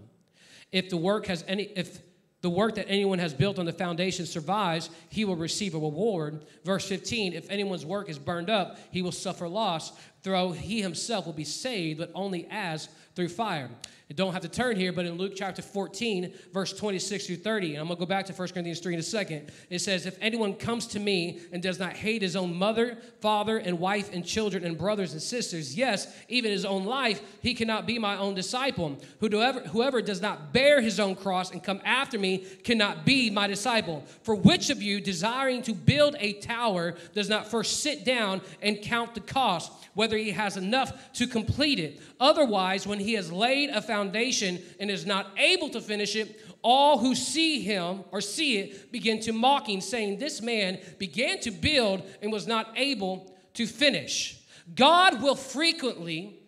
If 0.71 0.91
the 0.91 0.97
work 0.97 1.25
has 1.25 1.43
any, 1.47 1.63
if 1.63 1.99
the 2.41 2.51
work 2.51 2.75
that 2.75 2.87
anyone 2.87 3.17
has 3.17 3.33
built 3.33 3.57
on 3.57 3.65
the 3.65 3.73
foundation 3.73 4.27
survives, 4.27 4.91
he 5.09 5.25
will 5.25 5.35
receive 5.35 5.73
a 5.73 5.79
reward. 5.79 6.45
Verse 6.63 6.87
15 6.87 7.33
If 7.33 7.49
anyone's 7.49 7.85
work 7.85 8.09
is 8.09 8.19
burned 8.19 8.51
up, 8.51 8.77
he 8.91 9.01
will 9.01 9.11
suffer 9.11 9.47
loss, 9.47 9.91
though 10.31 10.51
he 10.51 10.81
himself 10.81 11.25
will 11.25 11.33
be 11.33 11.43
saved, 11.43 11.99
but 11.99 12.11
only 12.13 12.47
as 12.49 12.89
through 13.15 13.29
fire. 13.29 13.69
You 14.09 14.15
don't 14.15 14.31
have 14.31 14.43
to 14.43 14.47
turn 14.47 14.77
here, 14.77 14.93
but 14.93 15.05
in 15.05 15.15
Luke 15.15 15.33
chapter 15.35 15.61
14, 15.61 16.33
verse 16.53 16.71
26 16.71 17.27
through 17.27 17.35
30, 17.37 17.73
and 17.73 17.81
I'm 17.81 17.87
going 17.87 17.97
to 17.97 17.99
go 17.99 18.05
back 18.05 18.25
to 18.27 18.33
1 18.33 18.47
Corinthians 18.49 18.79
3 18.79 18.93
in 18.93 18.99
a 19.01 19.03
second. 19.03 19.51
It 19.69 19.79
says, 19.79 20.05
If 20.05 20.17
anyone 20.21 20.53
comes 20.53 20.87
to 20.87 20.99
me 20.99 21.41
and 21.51 21.61
does 21.61 21.77
not 21.77 21.91
hate 21.91 22.21
his 22.21 22.37
own 22.37 22.55
mother, 22.55 22.97
father, 23.19 23.57
and 23.57 23.79
wife, 23.79 24.09
and 24.13 24.25
children, 24.25 24.63
and 24.63 24.77
brothers 24.77 25.11
and 25.11 25.21
sisters, 25.21 25.75
yes, 25.75 26.07
even 26.29 26.51
his 26.51 26.63
own 26.63 26.85
life, 26.85 27.21
he 27.41 27.53
cannot 27.53 27.85
be 27.85 27.99
my 27.99 28.15
own 28.15 28.33
disciple. 28.33 28.97
Whoever, 29.19 29.59
whoever 29.59 30.01
does 30.01 30.21
not 30.21 30.53
bear 30.53 30.79
his 30.79 31.01
own 31.01 31.15
cross 31.15 31.51
and 31.51 31.61
come 31.61 31.81
after 31.83 32.17
me 32.17 32.45
cannot 32.63 33.03
be 33.03 33.29
my 33.29 33.47
disciple. 33.47 34.05
For 34.23 34.35
which 34.35 34.69
of 34.69 34.81
you, 34.81 35.01
desiring 35.01 35.63
to 35.63 35.73
build 35.73 36.15
a 36.19 36.33
tower, 36.33 36.95
does 37.13 37.27
not 37.27 37.51
first 37.51 37.81
sit 37.81 38.05
down 38.05 38.39
and 38.61 38.81
count 38.81 39.15
the 39.15 39.21
cost, 39.21 39.69
whether 39.97 40.15
he 40.15 40.29
has 40.29 40.57
enough 40.57 41.11
to 41.11 41.25
complete 41.25 41.79
it? 41.79 41.99
Otherwise, 42.19 42.85
when 42.85 42.99
he 42.99 43.13
has 43.13 43.31
laid 43.31 43.71
a 43.71 43.81
foundation 43.81 44.59
and 44.79 44.91
is 44.91 45.07
not 45.07 45.31
able 45.37 45.69
to 45.69 45.81
finish 45.81 46.15
it, 46.15 46.39
all 46.61 46.99
who 46.99 47.15
see 47.15 47.61
him 47.61 48.03
or 48.11 48.21
see 48.21 48.59
it 48.59 48.91
begin 48.91 49.19
to 49.21 49.33
mocking, 49.33 49.81
saying, 49.81 50.19
This 50.19 50.39
man 50.39 50.77
began 50.99 51.39
to 51.39 51.49
build 51.49 52.03
and 52.21 52.31
was 52.31 52.45
not 52.45 52.71
able 52.75 53.35
to 53.55 53.65
finish. 53.65 54.39
God 54.75 55.19
will 55.23 55.35
frequently 55.35 56.41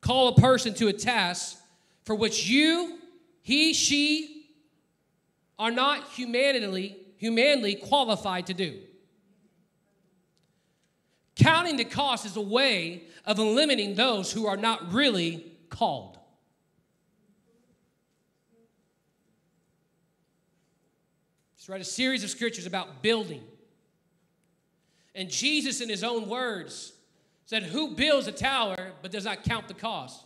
call 0.00 0.26
a 0.26 0.40
person 0.40 0.74
to 0.74 0.88
a 0.88 0.92
task 0.92 1.56
for 2.04 2.16
which 2.16 2.48
you, 2.48 2.98
he, 3.42 3.72
she 3.74 4.48
are 5.56 5.70
not 5.70 6.08
humanly, 6.08 6.96
humanly 7.16 7.76
qualified 7.76 8.48
to 8.48 8.54
do. 8.54 8.80
Counting 11.36 11.76
the 11.76 11.84
cost 11.84 12.24
is 12.26 12.36
a 12.36 12.40
way 12.40 13.04
of 13.24 13.38
eliminating 13.38 13.94
those 13.94 14.32
who 14.32 14.46
are 14.46 14.56
not 14.56 14.92
really 14.92 15.52
called. 15.68 16.18
Just 21.56 21.68
read 21.68 21.80
a 21.80 21.84
series 21.84 22.22
of 22.22 22.30
scriptures 22.30 22.66
about 22.66 23.02
building. 23.02 23.42
And 25.14 25.30
Jesus, 25.30 25.80
in 25.80 25.88
his 25.88 26.04
own 26.04 26.28
words, 26.28 26.92
said, 27.46 27.62
Who 27.62 27.94
builds 27.94 28.26
a 28.26 28.32
tower 28.32 28.92
but 29.02 29.10
does 29.10 29.24
not 29.24 29.44
count 29.44 29.68
the 29.68 29.74
cost? 29.74 30.24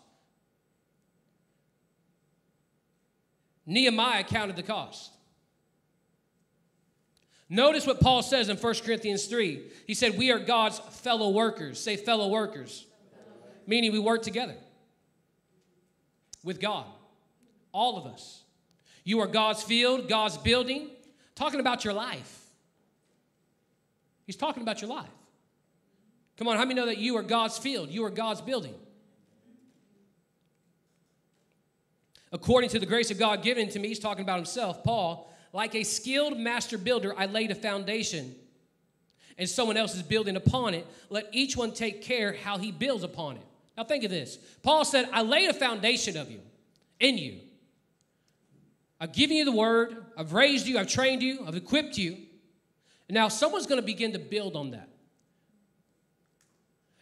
Nehemiah 3.67 4.25
counted 4.25 4.57
the 4.57 4.63
cost. 4.63 5.13
Notice 7.51 7.87
what 7.87 8.01
Paul 8.01 8.23
says 8.23 8.49
in 8.49 8.57
1 8.57 8.75
Corinthians 8.85 9.27
3. 9.27 9.63
He 9.87 9.95
said, 9.95 10.19
We 10.19 10.31
are 10.31 10.39
God's 10.39 10.79
fellow 10.79 11.31
workers. 11.31 11.81
Say, 11.81 11.97
fellow 11.97 12.29
workers. 12.29 12.87
Meaning 13.67 13.93
we 13.93 13.99
work 13.99 14.23
together 14.23 14.57
with 16.45 16.61
God. 16.61 16.87
All 17.73 17.97
of 17.97 18.07
us. 18.07 18.43
You 19.05 19.21
are 19.21 19.27
God's 19.27 19.63
field, 19.63 20.09
God's 20.09 20.37
building. 20.37 20.91
Talking 21.35 21.61
about 21.61 21.85
your 21.85 21.95
life. 21.95 22.47
He's 24.27 24.37
talking 24.37 24.63
about 24.63 24.83
your 24.83 24.91
life. 24.91 25.09
Come 26.37 26.49
on, 26.49 26.57
how 26.57 26.65
many 26.65 26.75
know 26.75 26.87
that 26.87 26.99
you 26.99 27.17
are 27.17 27.23
God's 27.23 27.57
field? 27.57 27.91
You 27.91 28.05
are 28.05 28.11
God's 28.11 28.43
building. 28.43 28.75
According 32.31 32.71
to 32.71 32.79
the 32.79 32.87
grace 32.87 33.11
of 33.11 33.19
God 33.19 33.43
given 33.43 33.69
to 33.71 33.79
me, 33.79 33.89
he's 33.89 33.99
talking 33.99 34.23
about 34.23 34.37
himself, 34.37 34.85
Paul. 34.85 35.33
Like 35.53 35.75
a 35.75 35.85
skilled 35.85 36.39
master 36.39 36.79
builder, 36.79 37.15
I 37.17 37.27
laid 37.27 37.51
a 37.51 37.55
foundation, 37.55 38.35
and 39.39 39.49
someone 39.49 39.77
else 39.77 39.95
is 39.95 40.03
building 40.03 40.37
upon 40.37 40.75
it. 40.75 40.87
Let 41.09 41.29
each 41.33 41.57
one 41.57 41.73
take 41.73 42.03
care 42.03 42.35
how 42.45 42.59
he 42.59 42.71
builds 42.71 43.03
upon 43.03 43.37
it. 43.37 43.43
Now, 43.77 43.85
think 43.85 44.05
of 44.05 44.11
this 44.11 44.39
Paul 44.63 44.85
said, 44.85 45.09
I 45.13 45.23
laid 45.23 45.49
a 45.49 45.55
foundation 45.55 46.17
of 46.17 46.31
you, 46.31 46.41
in 47.01 47.17
you. 47.17 47.39
I've 49.01 49.13
given 49.13 49.37
you 49.37 49.45
the 49.45 49.53
word, 49.53 50.05
I've 50.17 50.33
raised 50.33 50.67
you, 50.67 50.79
I've 50.79 50.89
trained 50.89 51.23
you, 51.23 51.45
I've 51.47 51.55
equipped 51.55 51.97
you. 51.97 52.17
Now 53.11 53.29
someone's 53.29 53.67
going 53.67 53.81
to 53.81 53.87
begin 53.87 54.13
to 54.13 54.19
build 54.19 54.55
on 54.55 54.73
that. 54.73 54.89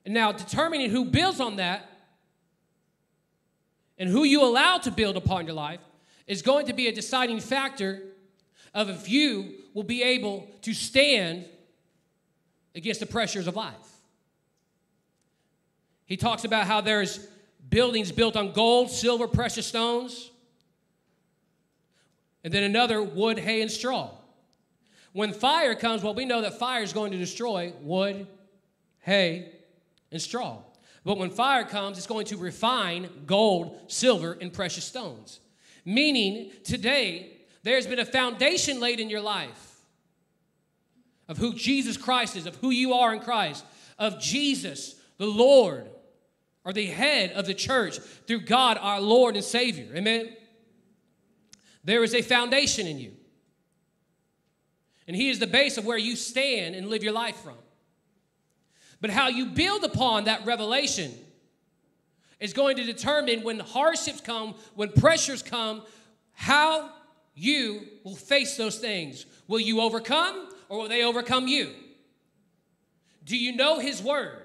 And 0.04 0.14
now, 0.14 0.30
determining 0.30 0.90
who 0.90 1.04
builds 1.04 1.40
on 1.40 1.56
that 1.56 1.90
and 3.98 4.08
who 4.08 4.22
you 4.22 4.44
allow 4.44 4.78
to 4.78 4.90
build 4.92 5.16
upon 5.16 5.46
your 5.46 5.56
life 5.56 5.80
is 6.28 6.42
going 6.42 6.66
to 6.66 6.72
be 6.72 6.86
a 6.86 6.92
deciding 6.92 7.40
factor 7.40 8.02
of 8.76 8.90
if 8.90 9.08
you 9.08 9.54
will 9.72 9.82
be 9.82 10.02
able 10.02 10.46
to 10.60 10.74
stand 10.74 11.46
against 12.74 13.00
the 13.00 13.06
pressures 13.06 13.46
of 13.46 13.56
life. 13.56 13.74
He 16.04 16.18
talks 16.18 16.44
about 16.44 16.66
how 16.66 16.82
there's 16.82 17.26
buildings 17.68 18.12
built 18.12 18.36
on 18.36 18.52
gold, 18.52 18.90
silver, 18.90 19.26
precious 19.26 19.66
stones, 19.66 20.30
and 22.44 22.52
then 22.52 22.62
another 22.62 23.02
wood, 23.02 23.38
hay, 23.38 23.62
and 23.62 23.70
straw. 23.70 24.10
When 25.12 25.32
fire 25.32 25.74
comes, 25.74 26.02
well, 26.02 26.14
we 26.14 26.26
know 26.26 26.42
that 26.42 26.58
fire 26.58 26.82
is 26.82 26.92
going 26.92 27.12
to 27.12 27.18
destroy 27.18 27.72
wood, 27.80 28.26
hay, 29.00 29.52
and 30.12 30.20
straw. 30.20 30.58
But 31.02 31.16
when 31.16 31.30
fire 31.30 31.64
comes, 31.64 31.96
it's 31.96 32.06
going 32.06 32.26
to 32.26 32.36
refine 32.36 33.08
gold, 33.24 33.80
silver, 33.88 34.36
and 34.38 34.52
precious 34.52 34.84
stones. 34.84 35.40
Meaning, 35.86 36.50
today, 36.62 37.35
there's 37.66 37.86
been 37.86 37.98
a 37.98 38.04
foundation 38.04 38.78
laid 38.78 39.00
in 39.00 39.10
your 39.10 39.20
life 39.20 39.80
of 41.28 41.36
who 41.36 41.52
Jesus 41.52 41.96
Christ 41.96 42.36
is, 42.36 42.46
of 42.46 42.54
who 42.56 42.70
you 42.70 42.92
are 42.92 43.12
in 43.12 43.18
Christ, 43.18 43.64
of 43.98 44.20
Jesus, 44.20 44.94
the 45.18 45.26
Lord, 45.26 45.88
or 46.64 46.72
the 46.72 46.86
head 46.86 47.32
of 47.32 47.46
the 47.46 47.54
church 47.54 47.98
through 48.26 48.42
God, 48.42 48.78
our 48.80 49.00
Lord 49.00 49.34
and 49.34 49.44
Savior. 49.44 49.88
Amen? 49.96 50.28
There 51.82 52.04
is 52.04 52.14
a 52.14 52.22
foundation 52.22 52.86
in 52.86 53.00
you. 53.00 53.12
And 55.08 55.16
He 55.16 55.28
is 55.28 55.40
the 55.40 55.48
base 55.48 55.76
of 55.76 55.84
where 55.84 55.98
you 55.98 56.14
stand 56.14 56.76
and 56.76 56.88
live 56.88 57.02
your 57.02 57.12
life 57.12 57.36
from. 57.36 57.58
But 59.00 59.10
how 59.10 59.26
you 59.26 59.46
build 59.46 59.82
upon 59.82 60.24
that 60.24 60.46
revelation 60.46 61.12
is 62.38 62.52
going 62.52 62.76
to 62.76 62.84
determine 62.84 63.42
when 63.42 63.58
hardships 63.58 64.20
come, 64.20 64.54
when 64.76 64.90
pressures 64.92 65.42
come, 65.42 65.82
how 66.32 66.90
you 67.36 67.86
will 68.02 68.16
face 68.16 68.56
those 68.56 68.78
things. 68.78 69.26
Will 69.46 69.60
you 69.60 69.82
overcome 69.82 70.48
or 70.68 70.78
will 70.78 70.88
they 70.88 71.04
overcome 71.04 71.46
you? 71.46 71.70
Do 73.24 73.36
you 73.36 73.54
know 73.54 73.78
His 73.78 74.02
Word? 74.02 74.42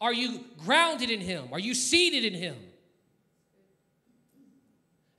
Are 0.00 0.12
you 0.12 0.44
grounded 0.64 1.10
in 1.10 1.20
Him? 1.20 1.48
Are 1.52 1.60
you 1.60 1.74
seated 1.74 2.24
in 2.24 2.34
Him? 2.34 2.56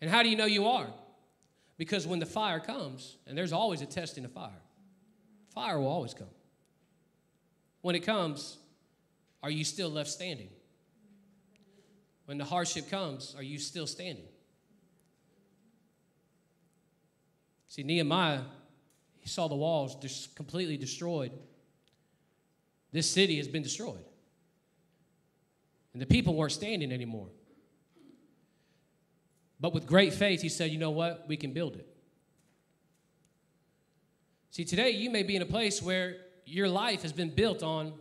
And 0.02 0.10
how 0.10 0.24
do 0.24 0.30
you 0.30 0.36
know 0.36 0.46
you 0.46 0.68
are? 0.68 0.88
Because 1.78 2.06
when 2.08 2.20
the 2.20 2.26
fire 2.26 2.60
comes, 2.60 3.18
and 3.28 3.38
there's 3.38 3.54
always 3.54 3.82
a 3.82 3.86
test 3.86 4.18
in 4.18 4.24
the 4.24 4.30
fire, 4.30 4.62
fire 5.54 5.80
will 5.80 5.88
always 5.88 6.14
come. 6.14 6.28
When 7.82 7.96
it 7.96 8.02
comes, 8.02 8.58
are 9.42 9.52
you 9.52 9.64
still 9.64 9.90
left 9.90 10.10
standing? 10.10 10.50
When 12.26 12.38
the 12.38 12.46
hardship 12.46 12.90
comes, 12.90 13.36
are 13.38 13.44
you 13.44 13.60
still 13.60 13.88
standing? 13.88 14.26
See, 17.74 17.82
Nehemiah, 17.82 18.42
he 19.18 19.28
saw 19.28 19.48
the 19.48 19.56
walls 19.56 19.96
just 19.96 20.36
completely 20.36 20.78
destroyed. 20.78 21.32
This 22.92 23.10
city 23.10 23.38
has 23.38 23.48
been 23.48 23.64
destroyed. 23.64 24.06
And 25.94 26.00
the 26.00 26.06
people 26.06 26.36
weren't 26.36 26.52
standing 26.52 26.92
anymore. 26.92 27.30
But 29.60 29.74
with 29.74 29.88
great 29.88 30.14
faith, 30.14 30.44
he 30.44 30.50
said, 30.50 30.70
You 30.70 30.78
know 30.78 30.92
what? 30.92 31.26
We 31.28 31.36
can 31.36 31.52
build 31.52 31.76
it. 31.76 31.88
See, 34.52 34.66
today 34.66 34.92
you 34.92 35.10
may 35.10 35.24
be 35.24 35.36
in 35.36 35.42
a 35.42 35.48
place 35.48 35.82
where 35.82 36.18
your 36.46 36.70
life 36.70 37.02
has 37.02 37.12
been 37.12 37.32
built 37.32 37.64
on 37.64 37.94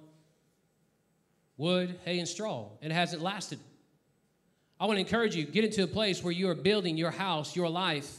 wood, 1.57 1.99
hay, 2.05 2.19
and 2.19 2.29
straw, 2.29 2.69
and 2.83 2.93
it 2.93 2.95
hasn't 2.95 3.23
lasted. 3.23 3.59
I 4.79 4.85
want 4.85 4.99
to 4.99 5.01
encourage 5.01 5.35
you 5.35 5.47
get 5.47 5.65
into 5.65 5.83
a 5.83 5.87
place 5.87 6.23
where 6.23 6.33
you 6.35 6.51
are 6.51 6.55
building 6.55 6.99
your 6.99 7.11
house, 7.11 7.57
your 7.57 7.71
life 7.71 8.19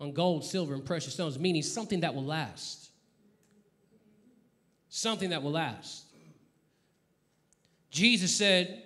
on 0.00 0.12
gold, 0.12 0.44
silver, 0.44 0.74
and 0.74 0.84
precious 0.84 1.12
stones, 1.12 1.38
meaning 1.38 1.62
something 1.62 2.00
that 2.00 2.14
will 2.14 2.24
last. 2.24 2.90
Something 4.88 5.30
that 5.30 5.42
will 5.42 5.52
last. 5.52 6.04
Jesus 7.90 8.34
said 8.34 8.82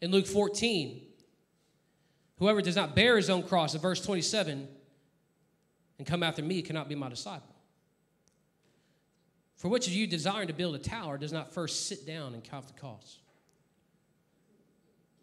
in 0.00 0.10
Luke 0.10 0.26
14, 0.26 1.00
Whoever 2.38 2.60
does 2.60 2.76
not 2.76 2.96
bear 2.96 3.16
his 3.16 3.30
own 3.30 3.44
cross, 3.44 3.74
in 3.74 3.80
verse 3.80 4.00
27, 4.00 4.66
and 5.98 6.06
come 6.06 6.24
after 6.24 6.42
me 6.42 6.60
cannot 6.60 6.88
be 6.88 6.96
my 6.96 7.08
disciple. 7.08 7.54
For 9.56 9.68
which 9.68 9.86
of 9.86 9.92
you 9.92 10.08
desiring 10.08 10.48
to 10.48 10.52
build 10.52 10.74
a 10.74 10.78
tower 10.78 11.16
does 11.18 11.32
not 11.32 11.54
first 11.54 11.86
sit 11.86 12.04
down 12.04 12.34
and 12.34 12.42
count 12.42 12.66
the 12.66 12.72
cost? 12.72 13.20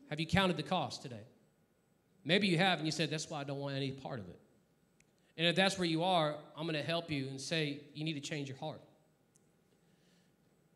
Have 0.09 0.19
you 0.19 0.25
counted 0.25 0.55
the 0.55 0.63
cost 0.63 1.01
today? 1.01 1.27
Maybe 2.23 2.47
you 2.47 2.57
have, 2.57 2.79
and 2.79 2.87
you 2.87 2.91
said, 2.91 3.09
That's 3.09 3.29
why 3.29 3.41
I 3.41 3.43
don't 3.43 3.59
want 3.59 3.75
any 3.75 3.91
part 3.91 4.19
of 4.19 4.29
it. 4.29 4.39
And 5.39 5.47
if 5.47 5.55
that's 5.55 5.79
where 5.79 5.87
you 5.87 6.03
are, 6.03 6.35
I'm 6.57 6.65
going 6.65 6.75
to 6.75 6.83
help 6.83 7.09
you 7.09 7.29
and 7.29 7.39
say 7.39 7.79
you 7.93 8.03
need 8.03 8.15
to 8.15 8.19
change 8.19 8.49
your 8.49 8.57
heart. 8.57 8.81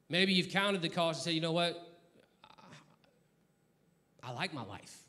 Maybe 0.07 0.31
you've 0.31 0.51
counted 0.51 0.81
the 0.81 0.87
cost 0.87 1.19
and 1.19 1.23
said, 1.25 1.33
you 1.33 1.41
know 1.41 1.51
what? 1.51 1.85
I, 2.45 4.29
I 4.29 4.31
like 4.31 4.53
my 4.53 4.63
life. 4.63 4.99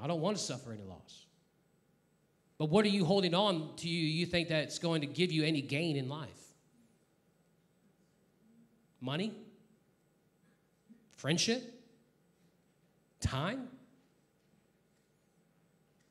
I 0.00 0.06
don't 0.06 0.20
want 0.20 0.36
to 0.36 0.42
suffer 0.42 0.72
any 0.72 0.84
loss. 0.84 1.26
But 2.58 2.66
what 2.66 2.84
are 2.84 2.90
you 2.90 3.04
holding 3.04 3.34
on 3.34 3.74
to 3.78 3.88
you 3.88 4.06
you 4.06 4.24
think 4.24 4.48
that's 4.48 4.78
going 4.78 5.00
to 5.00 5.08
give 5.08 5.32
you 5.32 5.42
any 5.42 5.62
gain 5.62 5.96
in 5.96 6.08
life? 6.08 6.28
Money? 9.00 9.34
Friendship? 11.16 11.74
Time? 13.20 13.66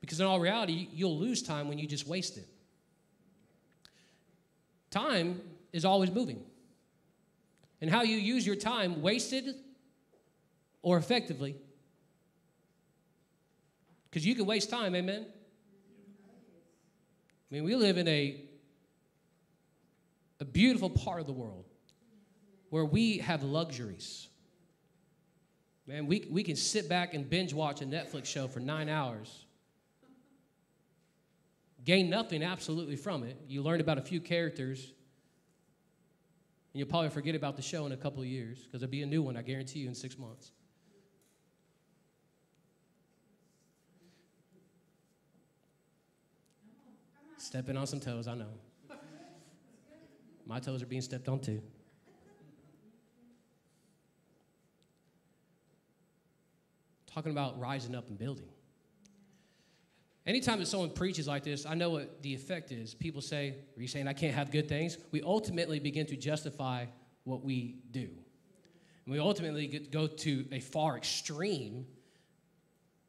Because 0.00 0.20
in 0.20 0.26
all 0.26 0.40
reality, 0.40 0.88
you'll 0.92 1.18
lose 1.18 1.42
time 1.42 1.68
when 1.68 1.78
you 1.78 1.86
just 1.86 2.06
waste 2.06 2.36
it. 2.36 2.48
Time 4.90 5.40
is 5.72 5.84
always 5.84 6.10
moving. 6.10 6.42
And 7.80 7.90
how 7.90 8.02
you 8.02 8.16
use 8.16 8.46
your 8.46 8.56
time, 8.56 9.02
wasted 9.02 9.54
or 10.82 10.98
effectively, 10.98 11.56
because 14.10 14.26
you 14.26 14.34
can 14.34 14.46
waste 14.46 14.70
time, 14.70 14.94
amen? 14.94 15.24
I 17.50 17.54
mean, 17.54 17.64
we 17.64 17.76
live 17.76 17.96
in 17.96 18.08
a, 18.08 18.42
a 20.40 20.44
beautiful 20.44 20.90
part 20.90 21.20
of 21.20 21.26
the 21.26 21.32
world 21.32 21.64
where 22.70 22.84
we 22.84 23.18
have 23.18 23.42
luxuries. 23.42 24.28
Man, 25.86 26.06
we, 26.06 26.26
we 26.30 26.42
can 26.42 26.56
sit 26.56 26.88
back 26.88 27.14
and 27.14 27.28
binge 27.28 27.52
watch 27.52 27.82
a 27.82 27.84
Netflix 27.84 28.26
show 28.26 28.48
for 28.48 28.60
nine 28.60 28.88
hours 28.88 29.44
gain 31.84 32.10
nothing 32.10 32.42
absolutely 32.42 32.96
from 32.96 33.22
it. 33.22 33.36
You 33.48 33.62
learn 33.62 33.80
about 33.80 33.98
a 33.98 34.02
few 34.02 34.20
characters, 34.20 34.80
and 36.72 36.78
you'll 36.78 36.88
probably 36.88 37.10
forget 37.10 37.34
about 37.34 37.56
the 37.56 37.62
show 37.62 37.86
in 37.86 37.92
a 37.92 37.96
couple 37.96 38.22
of 38.22 38.28
years 38.28 38.60
because 38.60 38.80
there'll 38.80 38.90
be 38.90 39.02
a 39.02 39.06
new 39.06 39.22
one, 39.22 39.36
I 39.36 39.42
guarantee 39.42 39.80
you, 39.80 39.88
in 39.88 39.94
six 39.94 40.18
months. 40.18 40.52
Stepping 47.36 47.76
on 47.76 47.86
some 47.86 48.00
toes, 48.00 48.28
I 48.28 48.34
know. 48.34 48.52
My 50.46 50.60
toes 50.60 50.82
are 50.82 50.86
being 50.86 51.02
stepped 51.02 51.28
on 51.28 51.40
too. 51.40 51.62
Talking 57.06 57.32
about 57.32 57.58
rising 57.58 57.94
up 57.94 58.08
and 58.08 58.18
building. 58.18 58.48
Anytime 60.30 60.60
that 60.60 60.66
someone 60.66 60.90
preaches 60.90 61.26
like 61.26 61.42
this, 61.42 61.66
I 61.66 61.74
know 61.74 61.90
what 61.90 62.22
the 62.22 62.32
effect 62.32 62.70
is. 62.70 62.94
People 62.94 63.20
say, 63.20 63.56
Are 63.76 63.82
you 63.82 63.88
saying 63.88 64.06
I 64.06 64.12
can't 64.12 64.32
have 64.32 64.52
good 64.52 64.68
things? 64.68 64.96
We 65.10 65.22
ultimately 65.22 65.80
begin 65.80 66.06
to 66.06 66.16
justify 66.16 66.84
what 67.24 67.42
we 67.42 67.80
do. 67.90 68.08
And 69.06 69.12
we 69.12 69.18
ultimately 69.18 69.66
go 69.90 70.06
to 70.06 70.46
a 70.52 70.60
far 70.60 70.96
extreme 70.96 71.84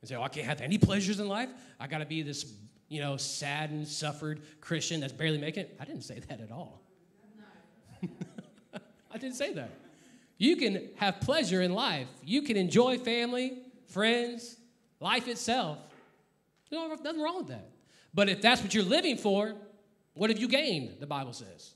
and 0.02 0.10
say, 0.10 0.16
Oh, 0.16 0.24
I 0.24 0.30
can't 0.30 0.48
have 0.48 0.62
any 0.62 0.80
pleasures 0.80 1.20
in 1.20 1.28
life. 1.28 1.50
I 1.80 1.86
got 1.86 2.00
to 2.00 2.08
be 2.08 2.24
this, 2.24 2.56
you 2.88 3.02
know, 3.02 3.18
saddened, 3.18 3.88
suffered 3.88 4.42
Christian 4.60 5.00
that's 5.00 5.14
barely 5.14 5.38
making 5.38 5.66
it. 5.66 5.78
I 5.80 5.86
didn't 5.86 6.02
say 6.02 6.22
that 6.28 6.42
at 6.42 6.52
all. 6.52 6.82
I 9.14 9.18
didn't 9.20 9.36
say 9.36 9.54
that. 9.54 9.70
You 10.40 10.56
can 10.56 10.90
have 10.96 11.22
pleasure 11.22 11.62
in 11.62 11.76
life, 11.76 12.08
you 12.26 12.42
can 12.42 12.58
enjoy 12.58 12.98
family, 12.98 13.60
friends, 13.86 14.58
life 15.00 15.28
itself. 15.28 15.78
There's 16.72 17.02
nothing 17.02 17.22
wrong 17.22 17.38
with 17.40 17.48
that. 17.48 17.70
But 18.14 18.30
if 18.30 18.42
that's 18.42 18.62
what 18.62 18.74
you're 18.74 18.84
living 18.84 19.18
for, 19.18 19.56
what 20.14 20.30
have 20.30 20.40
you 20.40 20.48
gained, 20.48 20.98
the 21.00 21.08
Bible 21.08 21.34
says? 21.34 21.76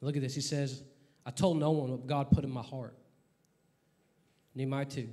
Look 0.00 0.16
at 0.16 0.22
this. 0.22 0.34
He 0.34 0.40
says, 0.40 0.82
I 1.24 1.30
told 1.30 1.58
no 1.58 1.70
one 1.70 1.90
what 1.92 2.06
God 2.06 2.30
put 2.30 2.42
in 2.42 2.50
my 2.50 2.62
heart. 2.62 2.96
Nehemiah 4.54 4.84
2. 4.84 5.08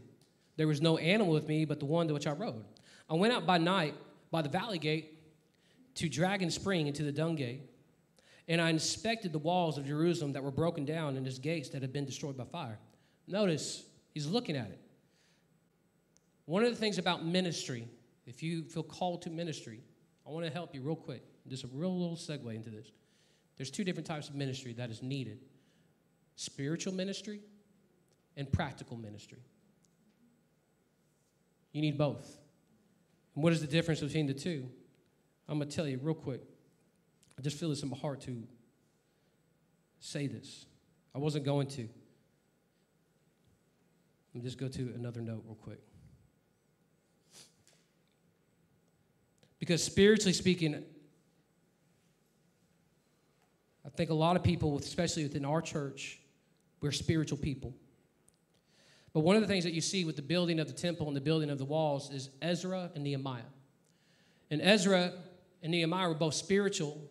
There 0.57 0.67
was 0.67 0.81
no 0.81 0.97
animal 0.97 1.31
with 1.31 1.47
me 1.47 1.63
but 1.63 1.79
the 1.79 1.85
one 1.85 2.07
to 2.07 2.13
which 2.13 2.27
I 2.27 2.31
rode. 2.31 2.65
I 3.09 3.13
went 3.13 3.31
out 3.31 3.45
by 3.45 3.59
night 3.59 3.93
by 4.31 4.41
the 4.41 4.49
valley 4.49 4.79
gate 4.79 5.17
to 5.95 6.09
Dragon 6.09 6.49
Spring 6.49 6.87
into 6.87 7.03
the 7.03 7.11
dung 7.11 7.35
gate. 7.35 7.68
And 8.49 8.59
I 8.59 8.71
inspected 8.71 9.31
the 9.31 9.39
walls 9.39 9.77
of 9.77 9.85
Jerusalem 9.85 10.33
that 10.33 10.43
were 10.43 10.51
broken 10.51 10.83
down 10.83 11.15
and 11.15 11.25
its 11.25 11.37
gates 11.37 11.69
that 11.69 11.83
had 11.83 11.93
been 11.93 12.05
destroyed 12.05 12.35
by 12.35 12.45
fire. 12.45 12.79
Notice, 13.27 13.85
he's 14.11 14.25
looking 14.25 14.57
at 14.57 14.71
it. 14.71 14.81
One 16.45 16.63
of 16.63 16.71
the 16.71 16.75
things 16.75 16.97
about 16.97 17.23
ministry, 17.23 17.87
if 18.25 18.41
you 18.41 18.63
feel 18.63 18.81
called 18.81 19.21
to 19.21 19.29
ministry, 19.29 19.81
I 20.25 20.31
want 20.31 20.47
to 20.47 20.51
help 20.51 20.73
you 20.73 20.81
real 20.81 20.95
quick. 20.95 21.23
Just 21.47 21.63
a 21.63 21.67
real 21.67 21.95
little 21.95 22.15
segue 22.15 22.53
into 22.53 22.71
this. 22.71 22.91
There's 23.55 23.69
two 23.69 23.83
different 23.83 24.07
types 24.07 24.29
of 24.29 24.35
ministry 24.35 24.73
that 24.73 24.89
is 24.89 25.03
needed 25.03 25.39
spiritual 26.35 26.93
ministry 26.93 27.41
and 28.37 28.49
practical 28.49 28.95
ministry. 28.95 29.39
You 31.73 31.81
need 31.81 31.97
both. 31.97 32.37
And 33.35 33.43
what 33.43 33.51
is 33.51 33.61
the 33.61 33.67
difference 33.67 33.99
between 33.99 34.25
the 34.25 34.33
two? 34.33 34.69
I'm 35.47 35.59
going 35.59 35.69
to 35.69 35.75
tell 35.75 35.87
you 35.87 35.99
real 36.01 36.15
quick. 36.15 36.41
I 37.39 37.41
just 37.41 37.57
feel 37.57 37.69
this 37.69 37.83
in 37.83 37.89
my 37.89 37.95
heart 37.95 38.19
to 38.23 38.43
say 40.01 40.27
this. 40.27 40.65
I 41.15 41.19
wasn't 41.19 41.45
going 41.45 41.67
to. 41.67 41.83
Let 44.33 44.35
me 44.35 44.41
just 44.41 44.57
go 44.57 44.67
to 44.67 44.91
another 44.93 45.21
note 45.21 45.43
real 45.45 45.55
quick. 45.55 45.79
Because 49.57 49.81
spiritually 49.81 50.33
speaking, 50.33 50.83
I 53.85 53.89
think 53.89 54.09
a 54.09 54.13
lot 54.13 54.35
of 54.35 54.43
people, 54.43 54.77
especially 54.77 55.23
within 55.23 55.45
our 55.45 55.61
church, 55.61 56.19
we're 56.81 56.91
spiritual 56.91 57.37
people. 57.37 57.73
But 59.13 59.21
one 59.21 59.37
of 59.37 59.41
the 59.41 59.47
things 59.47 59.63
that 59.63 59.73
you 59.73 59.81
see 59.81 60.03
with 60.03 60.17
the 60.17 60.21
building 60.21 60.59
of 60.59 60.67
the 60.67 60.73
temple 60.73 61.07
and 61.07 61.15
the 61.15 61.21
building 61.21 61.49
of 61.49 61.57
the 61.57 61.65
walls 61.65 62.11
is 62.11 62.29
Ezra 62.41 62.91
and 62.95 63.03
Nehemiah. 63.05 63.43
And 64.51 64.61
Ezra 64.61 65.13
and 65.63 65.71
Nehemiah 65.71 66.09
were 66.09 66.15
both 66.15 66.33
spiritual, 66.33 67.09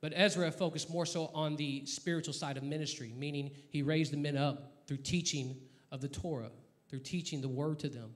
but 0.00 0.12
Ezra 0.14 0.50
focused 0.50 0.90
more 0.90 1.06
so 1.06 1.30
on 1.34 1.56
the 1.56 1.84
spiritual 1.86 2.34
side 2.34 2.56
of 2.56 2.62
ministry, 2.62 3.12
meaning 3.16 3.50
he 3.70 3.82
raised 3.82 4.12
the 4.12 4.16
men 4.16 4.36
up 4.36 4.72
through 4.86 4.98
teaching 4.98 5.56
of 5.90 6.00
the 6.00 6.08
Torah, 6.08 6.50
through 6.88 7.00
teaching 7.00 7.40
the 7.40 7.48
word 7.48 7.78
to 7.80 7.88
them. 7.88 8.14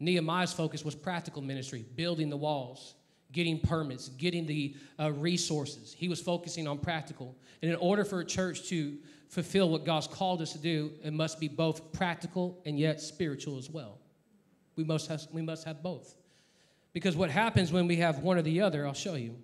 Nehemiah's 0.00 0.52
focus 0.52 0.84
was 0.84 0.94
practical 0.94 1.42
ministry, 1.42 1.84
building 1.94 2.30
the 2.30 2.36
walls, 2.36 2.94
getting 3.32 3.60
permits, 3.60 4.08
getting 4.10 4.46
the 4.46 4.74
uh, 4.98 5.12
resources. 5.12 5.94
He 5.96 6.08
was 6.08 6.20
focusing 6.20 6.66
on 6.66 6.78
practical. 6.78 7.36
And 7.62 7.70
in 7.70 7.76
order 7.76 8.04
for 8.04 8.20
a 8.20 8.24
church 8.24 8.68
to 8.68 8.96
fulfill 9.28 9.68
what 9.68 9.84
God's 9.84 10.06
called 10.06 10.40
us 10.40 10.52
to 10.52 10.58
do, 10.58 10.92
it 11.02 11.12
must 11.12 11.40
be 11.40 11.48
both 11.48 11.92
practical 11.92 12.60
and 12.64 12.78
yet 12.78 13.00
spiritual 13.00 13.58
as 13.58 13.68
well. 13.68 13.98
We 14.76 14.84
must 14.84 15.08
have, 15.08 15.22
we 15.32 15.42
must 15.42 15.64
have 15.64 15.82
both. 15.82 16.14
Because 16.92 17.16
what 17.16 17.30
happens 17.30 17.72
when 17.72 17.86
we 17.86 17.96
have 17.96 18.18
one 18.18 18.38
or 18.38 18.42
the 18.42 18.60
other, 18.60 18.86
I'll 18.86 18.94
show 18.94 19.14
you. 19.14 19.36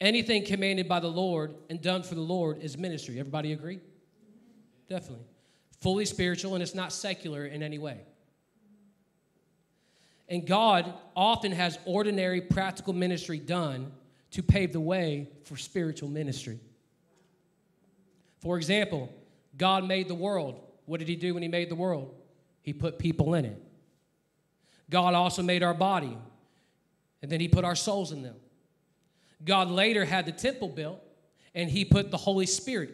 Anything 0.00 0.44
commanded 0.44 0.88
by 0.88 1.00
the 1.00 1.08
Lord 1.08 1.54
and 1.68 1.80
done 1.80 2.02
for 2.02 2.14
the 2.14 2.20
Lord 2.20 2.62
is 2.62 2.78
ministry. 2.78 3.18
Everybody 3.18 3.52
agree? 3.52 3.80
Definitely. 4.88 5.26
Fully 5.80 6.04
spiritual, 6.04 6.54
and 6.54 6.62
it's 6.62 6.74
not 6.74 6.92
secular 6.92 7.46
in 7.46 7.62
any 7.62 7.78
way. 7.78 8.00
And 10.28 10.46
God 10.46 10.92
often 11.16 11.52
has 11.52 11.78
ordinary 11.84 12.40
practical 12.40 12.92
ministry 12.92 13.38
done 13.38 13.92
to 14.32 14.42
pave 14.42 14.72
the 14.72 14.80
way 14.80 15.28
for 15.44 15.56
spiritual 15.56 16.08
ministry. 16.08 16.60
For 18.40 18.56
example, 18.56 19.12
God 19.56 19.86
made 19.86 20.06
the 20.06 20.14
world. 20.14 20.60
What 20.86 21.00
did 21.00 21.08
He 21.08 21.16
do 21.16 21.34
when 21.34 21.42
He 21.42 21.48
made 21.48 21.70
the 21.70 21.74
world? 21.74 22.14
He 22.62 22.72
put 22.72 22.98
people 22.98 23.34
in 23.34 23.44
it. 23.44 23.62
God 24.90 25.14
also 25.14 25.42
made 25.42 25.62
our 25.62 25.74
body, 25.74 26.16
and 27.22 27.30
then 27.30 27.40
He 27.40 27.48
put 27.48 27.64
our 27.64 27.74
souls 27.74 28.12
in 28.12 28.22
them. 28.22 28.36
God 29.44 29.70
later 29.70 30.04
had 30.04 30.26
the 30.26 30.32
temple 30.32 30.68
built, 30.68 31.00
and 31.54 31.70
He 31.70 31.84
put 31.84 32.10
the 32.10 32.16
Holy 32.16 32.46
Spirit 32.46 32.90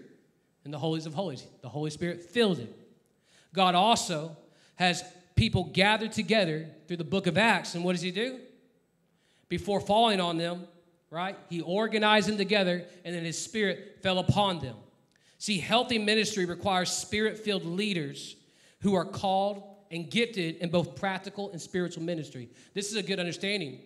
in 0.65 0.71
the 0.71 0.79
holies 0.79 1.07
of 1.07 1.15
holies. 1.15 1.47
The 1.63 1.69
Holy 1.69 1.91
Spirit 1.91 2.23
filled 2.23 2.59
it. 2.59 2.75
God 3.53 3.75
also 3.75 4.37
has 4.77 5.05
people 5.37 5.65
gathered 5.65 6.13
together 6.13 6.69
through 6.87 6.99
the 6.99 7.05
book 7.05 7.27
of 7.27 7.39
Acts, 7.39 7.75
and 7.75 7.85
what 7.85 7.93
does 7.93 8.03
He 8.03 8.11
do? 8.11 8.41
Before 9.49 9.81
falling 9.81 10.21
on 10.21 10.39
them, 10.39 10.67
right? 11.11 11.37
He 11.49 11.61
organized 11.61 12.29
them 12.29 12.37
together, 12.37 12.85
and 13.05 13.15
then 13.15 13.25
His 13.25 13.41
Spirit 13.41 13.99
fell 14.03 14.19
upon 14.19 14.61
them. 14.61 14.77
See, 15.39 15.59
healthy 15.59 15.99
ministry 15.99 16.47
requires 16.47 16.91
spirit 16.91 17.39
filled 17.39 17.65
leaders 17.65 18.37
who 18.81 18.95
are 18.95 19.05
called 19.05 19.63
and 19.91 20.11
gifted 20.11 20.57
in 20.57 20.71
both 20.71 20.97
practical 20.97 21.51
and 21.51 21.61
spiritual 21.61 22.03
ministry. 22.03 22.49
This 22.73 22.91
is 22.91 22.97
a 22.97 23.03
good 23.03 23.21
understanding. 23.21 23.81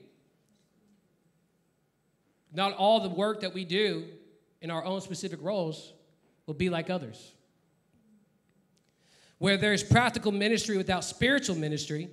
Not 2.53 2.75
all 2.75 3.01
the 3.01 3.09
work 3.09 3.41
that 3.41 3.55
we 3.55 3.65
do 3.65 4.05
in 4.61 4.71
our 4.71 4.85
own 4.85 5.01
specific 5.01 5.41
roles 5.43 5.93
will 6.47 6.55
be 6.55 6.71
like 6.71 6.91
others. 6.91 7.33
Where 9.39 9.57
there's 9.57 9.85
practical 9.85 10.33
ministry 10.33 10.77
without 10.77 11.05
spiritual 11.05 11.57
ministry, 11.57 12.09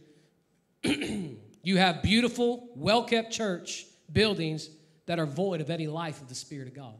you 0.83 1.77
have 1.77 2.03
beautiful, 2.03 2.69
well 2.75 3.03
kept 3.03 3.31
church 3.31 3.85
buildings 4.11 4.69
that 5.07 5.19
are 5.19 5.25
void 5.25 5.61
of 5.61 5.69
any 5.69 5.87
life 5.87 6.21
of 6.21 6.27
the 6.27 6.35
Spirit 6.35 6.67
of 6.67 6.73
God. 6.73 6.95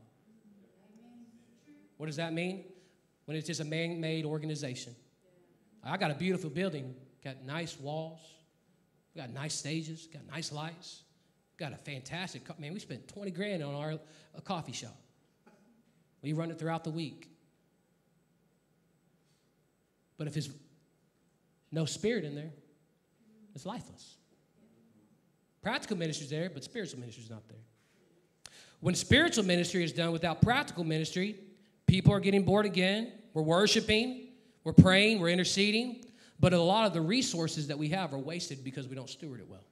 What 1.98 2.08
does 2.08 2.16
that 2.16 2.34
mean? 2.34 2.66
When 3.26 3.38
it's 3.38 3.48
just 3.48 3.60
a 3.60 3.66
man 3.66 4.00
made 4.00 4.26
organization. 4.26 4.96
I 5.84 5.98
got 5.98 6.10
a 6.10 6.16
beautiful 6.16 6.50
building, 6.50 6.96
got 7.24 7.44
nice 7.44 7.80
walls, 7.80 8.20
got 9.16 9.30
nice 9.30 9.54
stages, 9.54 10.08
got 10.12 10.26
nice 10.26 10.52
lights, 10.52 11.04
got 11.58 11.74
a 11.74 11.78
fantastic, 11.78 12.42
man, 12.60 12.74
we 12.74 12.80
spent 12.80 13.08
20 13.08 13.32
grand 13.32 13.64
on 13.64 13.74
our 13.76 14.00
coffee 14.44 14.74
shop. 14.74 14.96
We 16.22 16.34
run 16.34 16.52
it 16.52 16.60
throughout 16.60 16.84
the 16.84 16.92
week. 16.92 17.30
But 20.18 20.28
if 20.28 20.34
there's 20.34 20.50
no 21.72 21.86
spirit 21.86 22.24
in 22.24 22.36
there, 22.36 22.52
it's 23.54 23.66
lifeless. 23.66 24.16
Practical 25.62 25.98
ministry's 25.98 26.30
there, 26.30 26.50
but 26.50 26.64
spiritual 26.64 27.00
ministry's 27.00 27.30
not 27.30 27.48
there. 27.48 27.58
When 28.82 28.96
spiritual 28.96 29.46
ministry 29.46 29.84
is 29.84 29.94
done 29.94 30.12
without 30.12 30.42
practical 30.42 30.84
ministry, 30.84 31.38
people 31.88 32.14
are 32.14 32.20
getting 32.20 32.44
bored 32.44 32.66
again. 32.66 33.12
We're 33.34 33.42
worshiping, 33.42 34.28
we're 34.64 34.74
praying, 34.74 35.20
we're 35.20 35.30
interceding, 35.30 36.06
but 36.40 36.54
a 36.54 36.60
lot 36.60 36.86
of 36.86 36.94
the 36.94 37.02
resources 37.02 37.68
that 37.68 37.78
we 37.78 37.90
have 37.90 38.14
are 38.14 38.20
wasted 38.20 38.64
because 38.64 38.88
we 38.88 38.96
don't 38.96 39.10
steward 39.10 39.40
it 39.40 39.50
well. 39.50 39.64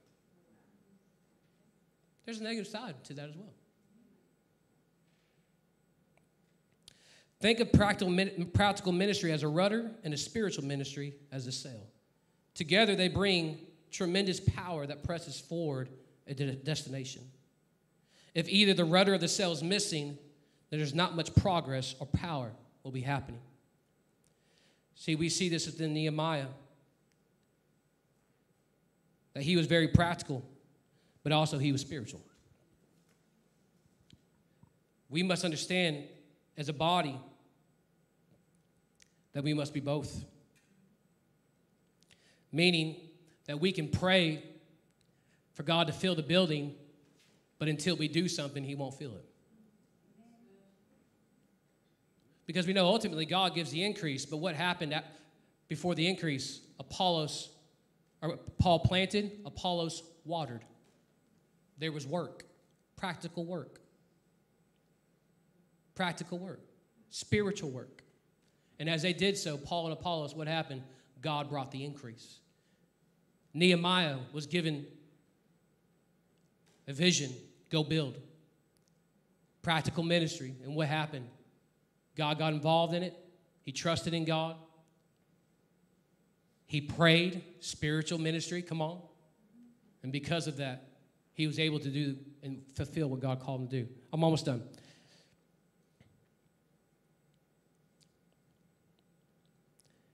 There's 2.24 2.40
a 2.40 2.42
negative 2.42 2.66
side 2.66 2.94
to 3.04 3.14
that 3.14 3.28
as 3.28 3.36
well. 3.36 3.52
Think 7.40 7.60
of 7.60 7.72
practical, 7.72 8.16
practical 8.54 8.92
ministry 8.92 9.30
as 9.30 9.42
a 9.42 9.48
rudder 9.48 9.90
and 10.02 10.14
a 10.14 10.16
spiritual 10.16 10.64
ministry 10.64 11.14
as 11.30 11.46
a 11.46 11.52
sail. 11.52 11.86
Together, 12.54 12.96
they 12.96 13.08
bring 13.08 13.58
tremendous 13.90 14.40
power 14.40 14.86
that 14.86 15.02
presses 15.02 15.38
forward 15.38 15.90
a 16.26 16.34
destination. 16.34 17.22
If 18.34 18.48
either 18.48 18.72
the 18.72 18.84
rudder 18.84 19.14
or 19.14 19.18
the 19.18 19.28
sail 19.28 19.52
is 19.52 19.62
missing, 19.62 20.16
then 20.70 20.78
there's 20.78 20.94
not 20.94 21.14
much 21.14 21.34
progress 21.34 21.94
or 22.00 22.06
power 22.06 22.50
will 22.82 22.90
be 22.90 23.02
happening. 23.02 23.40
See, 24.94 25.14
we 25.14 25.28
see 25.28 25.48
this 25.48 25.66
within 25.66 25.92
Nehemiah 25.92 26.46
that 29.34 29.42
he 29.42 29.56
was 29.56 29.66
very 29.66 29.88
practical, 29.88 30.42
but 31.24 31.32
also 31.32 31.58
he 31.58 31.72
was 31.72 31.80
spiritual. 31.80 32.20
We 35.08 35.24
must 35.24 35.44
understand 35.44 36.04
as 36.56 36.68
a 36.68 36.72
body 36.72 37.18
that 39.32 39.42
we 39.42 39.54
must 39.54 39.74
be 39.74 39.80
both. 39.80 40.24
Meaning 42.52 42.96
that 43.46 43.58
we 43.58 43.72
can 43.72 43.88
pray 43.88 44.44
for 45.54 45.64
God 45.64 45.88
to 45.88 45.92
fill 45.92 46.14
the 46.14 46.22
building, 46.22 46.74
but 47.58 47.68
until 47.68 47.96
we 47.96 48.06
do 48.06 48.28
something, 48.28 48.62
He 48.62 48.74
won't 48.74 48.94
fill 48.94 49.16
it. 49.16 49.24
Because 52.46 52.66
we 52.66 52.72
know 52.72 52.86
ultimately 52.86 53.26
God 53.26 53.54
gives 53.54 53.70
the 53.70 53.82
increase, 53.82 54.26
but 54.26 54.36
what 54.36 54.54
happened 54.54 54.92
at, 54.92 55.04
before 55.68 55.94
the 55.94 56.06
increase? 56.06 56.60
Apollos, 56.78 57.50
or 58.20 58.36
Paul 58.58 58.80
planted, 58.80 59.32
Apollos 59.46 60.02
watered. 60.24 60.64
There 61.78 61.92
was 61.92 62.06
work, 62.06 62.44
practical 62.96 63.44
work. 63.44 63.80
Practical 65.94 66.38
work, 66.38 66.60
spiritual 67.10 67.70
work. 67.70 68.02
And 68.80 68.90
as 68.90 69.02
they 69.02 69.12
did 69.12 69.38
so, 69.38 69.56
Paul 69.56 69.84
and 69.84 69.92
Apollos, 69.92 70.34
what 70.34 70.48
happened? 70.48 70.82
God 71.20 71.48
brought 71.48 71.70
the 71.70 71.84
increase. 71.84 72.40
Nehemiah 73.52 74.16
was 74.32 74.46
given 74.46 74.86
a 76.88 76.92
vision 76.92 77.32
go 77.70 77.84
build. 77.84 78.18
Practical 79.62 80.02
ministry. 80.02 80.54
And 80.64 80.74
what 80.74 80.88
happened? 80.88 81.28
God 82.16 82.38
got 82.38 82.52
involved 82.52 82.94
in 82.94 83.02
it. 83.02 83.16
He 83.62 83.72
trusted 83.72 84.12
in 84.12 84.24
God. 84.24 84.56
He 86.66 86.80
prayed, 86.80 87.42
spiritual 87.60 88.18
ministry, 88.18 88.62
come 88.62 88.82
on. 88.82 89.00
And 90.02 90.12
because 90.12 90.46
of 90.46 90.56
that, 90.58 90.88
he 91.34 91.46
was 91.46 91.58
able 91.58 91.80
to 91.80 91.90
do 91.90 92.16
and 92.42 92.62
fulfill 92.74 93.08
what 93.08 93.20
God 93.20 93.40
called 93.40 93.62
him 93.62 93.68
to 93.68 93.82
do. 93.82 93.88
I'm 94.12 94.24
almost 94.24 94.46
done. 94.46 94.62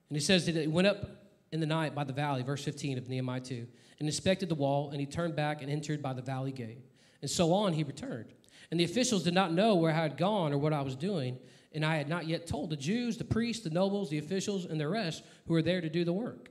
And 0.08 0.16
he 0.16 0.20
says 0.20 0.46
that 0.46 0.56
he 0.56 0.66
went 0.66 0.88
up 0.88 1.06
in 1.52 1.60
the 1.60 1.66
night 1.66 1.94
by 1.94 2.04
the 2.04 2.12
valley, 2.12 2.42
verse 2.42 2.64
15 2.64 2.98
of 2.98 3.08
Nehemiah 3.08 3.40
2, 3.40 3.66
and 4.00 4.08
inspected 4.08 4.48
the 4.48 4.54
wall, 4.54 4.90
and 4.90 4.98
he 4.98 5.06
turned 5.06 5.36
back 5.36 5.62
and 5.62 5.70
entered 5.70 6.02
by 6.02 6.12
the 6.12 6.22
valley 6.22 6.52
gate. 6.52 6.78
And 7.20 7.30
so 7.30 7.52
on 7.52 7.74
he 7.74 7.84
returned. 7.84 8.32
And 8.70 8.80
the 8.80 8.84
officials 8.84 9.22
did 9.22 9.34
not 9.34 9.52
know 9.52 9.74
where 9.76 9.92
I 9.92 9.96
had 9.96 10.16
gone 10.16 10.52
or 10.52 10.58
what 10.58 10.72
I 10.72 10.82
was 10.82 10.96
doing. 10.96 11.38
and 11.72 11.84
I 11.84 11.94
had 11.94 12.08
not 12.08 12.26
yet 12.26 12.48
told 12.48 12.70
the 12.70 12.76
Jews, 12.76 13.16
the 13.16 13.24
priests, 13.24 13.62
the 13.62 13.70
nobles, 13.70 14.10
the 14.10 14.18
officials, 14.18 14.64
and 14.64 14.80
the 14.80 14.88
rest 14.88 15.22
who 15.46 15.54
were 15.54 15.62
there 15.62 15.80
to 15.80 15.88
do 15.88 16.04
the 16.04 16.12
work. 16.12 16.50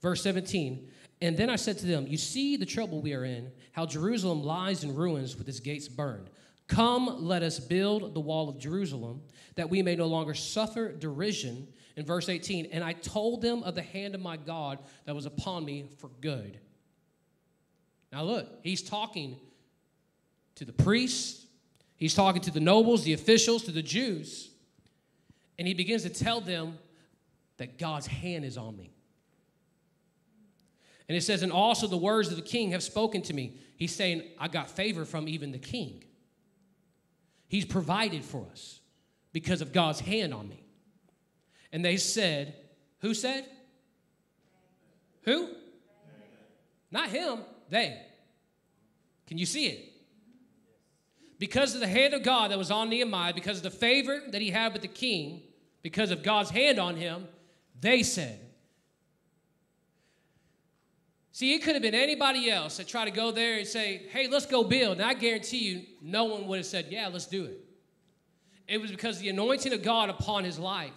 Verse 0.00 0.22
17 0.22 0.88
And 1.20 1.36
then 1.36 1.48
I 1.48 1.56
said 1.56 1.78
to 1.78 1.86
them, 1.86 2.06
You 2.06 2.16
see 2.16 2.56
the 2.56 2.66
trouble 2.66 3.00
we 3.00 3.14
are 3.14 3.24
in, 3.24 3.50
how 3.72 3.86
Jerusalem 3.86 4.42
lies 4.42 4.84
in 4.84 4.94
ruins 4.94 5.36
with 5.36 5.48
its 5.48 5.60
gates 5.60 5.88
burned. 5.88 6.28
Come, 6.66 7.24
let 7.24 7.42
us 7.42 7.60
build 7.60 8.14
the 8.14 8.20
wall 8.20 8.48
of 8.48 8.58
Jerusalem, 8.58 9.22
that 9.54 9.68
we 9.68 9.82
may 9.82 9.96
no 9.96 10.06
longer 10.06 10.34
suffer 10.34 10.92
derision. 10.92 11.68
In 11.96 12.04
verse 12.04 12.28
18, 12.28 12.70
and 12.72 12.82
I 12.82 12.92
told 12.92 13.40
them 13.40 13.62
of 13.62 13.76
the 13.76 13.82
hand 13.82 14.16
of 14.16 14.20
my 14.20 14.36
God 14.36 14.80
that 15.04 15.14
was 15.14 15.26
upon 15.26 15.64
me 15.64 15.84
for 15.98 16.10
good. 16.20 16.58
Now, 18.10 18.24
look, 18.24 18.48
he's 18.62 18.82
talking 18.82 19.38
to 20.56 20.64
the 20.64 20.72
priests, 20.72 21.46
he's 21.96 22.14
talking 22.14 22.42
to 22.42 22.50
the 22.50 22.60
nobles, 22.60 23.04
the 23.04 23.12
officials, 23.12 23.64
to 23.64 23.70
the 23.70 23.82
Jews, 23.82 24.50
and 25.58 25.68
he 25.68 25.74
begins 25.74 26.02
to 26.02 26.08
tell 26.08 26.40
them 26.40 26.78
that 27.58 27.78
God's 27.78 28.06
hand 28.06 28.44
is 28.44 28.56
on 28.56 28.76
me. 28.76 28.93
And 31.08 31.16
it 31.16 31.22
says, 31.22 31.42
and 31.42 31.52
also 31.52 31.86
the 31.86 31.96
words 31.96 32.30
of 32.30 32.36
the 32.36 32.42
king 32.42 32.70
have 32.70 32.82
spoken 32.82 33.22
to 33.22 33.34
me. 33.34 33.58
He's 33.76 33.94
saying, 33.94 34.22
I 34.38 34.48
got 34.48 34.70
favor 34.70 35.04
from 35.04 35.28
even 35.28 35.52
the 35.52 35.58
king. 35.58 36.04
He's 37.48 37.64
provided 37.64 38.24
for 38.24 38.46
us 38.50 38.80
because 39.32 39.60
of 39.60 39.72
God's 39.72 40.00
hand 40.00 40.32
on 40.32 40.48
me. 40.48 40.64
And 41.72 41.84
they 41.84 41.96
said, 41.96 42.54
Who 43.00 43.14
said? 43.14 43.46
Who? 45.22 45.50
Not 46.90 47.08
him, 47.08 47.40
they. 47.68 48.00
Can 49.26 49.38
you 49.38 49.46
see 49.46 49.66
it? 49.66 49.92
Because 51.38 51.74
of 51.74 51.80
the 51.80 51.88
hand 51.88 52.14
of 52.14 52.22
God 52.22 52.50
that 52.50 52.58
was 52.58 52.70
on 52.70 52.88
Nehemiah, 52.88 53.34
because 53.34 53.56
of 53.58 53.62
the 53.64 53.70
favor 53.70 54.22
that 54.30 54.40
he 54.40 54.50
had 54.50 54.72
with 54.72 54.82
the 54.82 54.88
king, 54.88 55.42
because 55.82 56.10
of 56.10 56.22
God's 56.22 56.50
hand 56.50 56.78
on 56.78 56.96
him, 56.96 57.26
they 57.80 58.02
said, 58.02 58.40
See, 61.34 61.52
it 61.52 61.64
could 61.64 61.74
have 61.74 61.82
been 61.82 61.96
anybody 61.96 62.48
else 62.48 62.76
that 62.76 62.86
tried 62.86 63.06
to 63.06 63.10
go 63.10 63.32
there 63.32 63.58
and 63.58 63.66
say, 63.66 64.02
hey, 64.10 64.28
let's 64.28 64.46
go 64.46 64.62
build. 64.62 64.98
And 64.98 65.04
I 65.04 65.14
guarantee 65.14 65.64
you, 65.64 65.82
no 66.00 66.26
one 66.26 66.46
would 66.46 66.58
have 66.58 66.66
said, 66.66 66.86
yeah, 66.90 67.08
let's 67.08 67.26
do 67.26 67.44
it. 67.44 67.58
It 68.68 68.80
was 68.80 68.92
because 68.92 69.18
the 69.18 69.30
anointing 69.30 69.72
of 69.72 69.82
God 69.82 70.10
upon 70.10 70.44
his 70.44 70.60
life. 70.60 70.92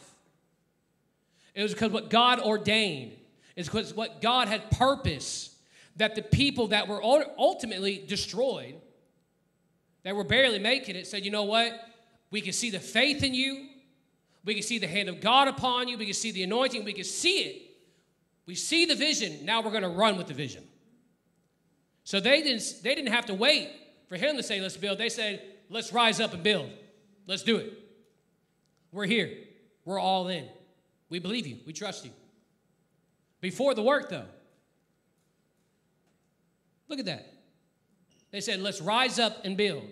It 1.55 1.63
was 1.63 1.73
because 1.73 1.91
what 1.91 2.11
God 2.11 2.39
ordained. 2.39 3.13
It's 3.55 3.67
because 3.67 3.95
what 3.95 4.21
God 4.21 4.47
had 4.47 4.69
purpose 4.69 5.55
that 5.95 6.13
the 6.13 6.21
people 6.21 6.67
that 6.67 6.88
were 6.88 7.01
ultimately 7.03 8.05
destroyed, 8.07 8.75
that 10.03 10.15
were 10.15 10.23
barely 10.23 10.59
making 10.59 10.95
it, 10.95 11.07
said, 11.07 11.25
you 11.25 11.31
know 11.31 11.45
what? 11.45 11.73
We 12.29 12.41
can 12.41 12.53
see 12.53 12.69
the 12.69 12.79
faith 12.79 13.23
in 13.23 13.33
you. 13.33 13.69
We 14.45 14.53
can 14.53 14.61
see 14.61 14.77
the 14.77 14.85
hand 14.85 15.09
of 15.09 15.19
God 15.19 15.47
upon 15.47 15.88
you. 15.88 15.97
We 15.97 16.05
can 16.05 16.13
see 16.13 16.29
the 16.29 16.43
anointing. 16.43 16.85
We 16.85 16.93
can 16.93 17.05
see 17.05 17.39
it. 17.39 17.66
We 18.48 18.56
see 18.56 18.86
the 18.86 18.95
vision, 18.95 19.45
now 19.45 19.62
we're 19.62 19.72
going 19.72 19.84
to 19.84 19.89
run 19.89 20.18
with 20.18 20.28
the 20.28 20.34
vision. 20.34 20.64
So 22.04 22.20
they 22.20 22.41
didn't, 22.41 22.64
they 22.82 22.95
didn't 22.95 23.12
have 23.12 23.26
to 23.28 23.34
wait 23.34 23.70
for 24.08 24.16
him 24.16 24.38
to 24.38 24.43
say, 24.43 24.62
let's 24.62 24.78
build. 24.78 24.98
They 24.98 25.10
said, 25.10 25.43
let's 25.70 25.91
rise 25.91 26.22
up 26.22 26.34
and 26.34 26.41
build. 26.41 26.70
Let's 27.28 27.43
do 27.43 27.58
it. 27.58 27.74
We're 28.93 29.06
here. 29.06 29.30
We're 29.84 30.00
all 30.00 30.30
in. 30.30 30.48
We 31.10 31.20
believe 31.20 31.45
you. 31.45 31.58
We 31.68 31.74
trust 31.74 32.06
you. 32.06 32.12
Before 33.41 33.76
the 33.76 33.84
work, 33.84 34.10
though, 34.10 34.26
look 36.88 37.00
at 37.00 37.06
that. 37.06 37.34
They 38.32 38.39
said, 38.39 38.62
let's 38.62 38.82
rise 38.82 39.20
up 39.20 39.43
and 39.43 39.58
build. 39.58 39.84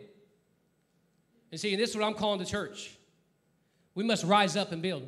And 1.51 1.59
see, 1.59 1.73
and 1.73 1.81
this 1.81 1.89
is 1.89 1.97
what 1.97 2.05
I'm 2.05 2.13
calling 2.13 2.39
the 2.39 2.45
church. 2.45 2.95
We 3.93 4.03
must 4.03 4.23
rise 4.23 4.55
up 4.55 4.71
and 4.71 4.81
build. 4.81 5.03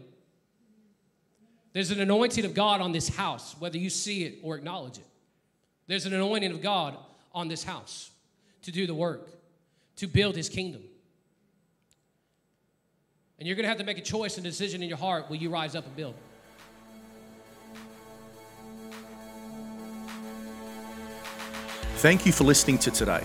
There's 1.77 1.91
an 1.91 1.99
anointing 1.99 2.43
of 2.43 2.55
God 2.55 2.81
on 2.81 2.91
this 2.91 3.07
house, 3.07 3.55
whether 3.59 3.77
you 3.77 3.91
see 3.91 4.23
it 4.23 4.39
or 4.41 4.55
acknowledge 4.55 4.97
it. 4.97 5.05
There's 5.85 6.07
an 6.07 6.13
anointing 6.15 6.51
of 6.51 6.59
God 6.59 6.97
on 7.35 7.49
this 7.49 7.63
house 7.63 8.09
to 8.63 8.71
do 8.71 8.87
the 8.87 8.95
work, 8.95 9.29
to 9.97 10.07
build 10.07 10.35
his 10.35 10.49
kingdom. 10.49 10.81
And 13.37 13.47
you're 13.47 13.55
going 13.55 13.65
to 13.65 13.69
have 13.69 13.77
to 13.77 13.83
make 13.83 13.99
a 13.99 14.01
choice 14.01 14.37
and 14.37 14.43
decision 14.43 14.81
in 14.81 14.89
your 14.89 14.97
heart 14.97 15.29
will 15.29 15.35
you 15.35 15.51
rise 15.51 15.75
up 15.75 15.85
and 15.85 15.95
build? 15.95 16.15
Thank 21.97 22.25
you 22.25 22.31
for 22.31 22.43
listening 22.43 22.79
to 22.79 22.89
today. 22.89 23.23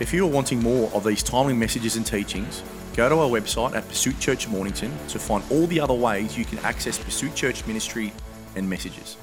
If 0.00 0.12
you 0.12 0.26
are 0.26 0.30
wanting 0.30 0.62
more 0.62 0.90
of 0.92 1.02
these 1.02 1.22
timely 1.22 1.54
messages 1.54 1.96
and 1.96 2.04
teachings, 2.04 2.62
Go 2.94 3.08
to 3.08 3.16
our 3.16 3.28
website 3.28 3.74
at 3.74 3.88
Pursuit 3.88 4.20
Church 4.20 4.46
Mornington 4.46 4.96
to 5.08 5.18
find 5.18 5.42
all 5.50 5.66
the 5.66 5.80
other 5.80 5.94
ways 5.94 6.38
you 6.38 6.44
can 6.44 6.60
access 6.60 6.96
Pursuit 6.96 7.34
Church 7.34 7.66
ministry 7.66 8.12
and 8.54 8.70
messages. 8.70 9.16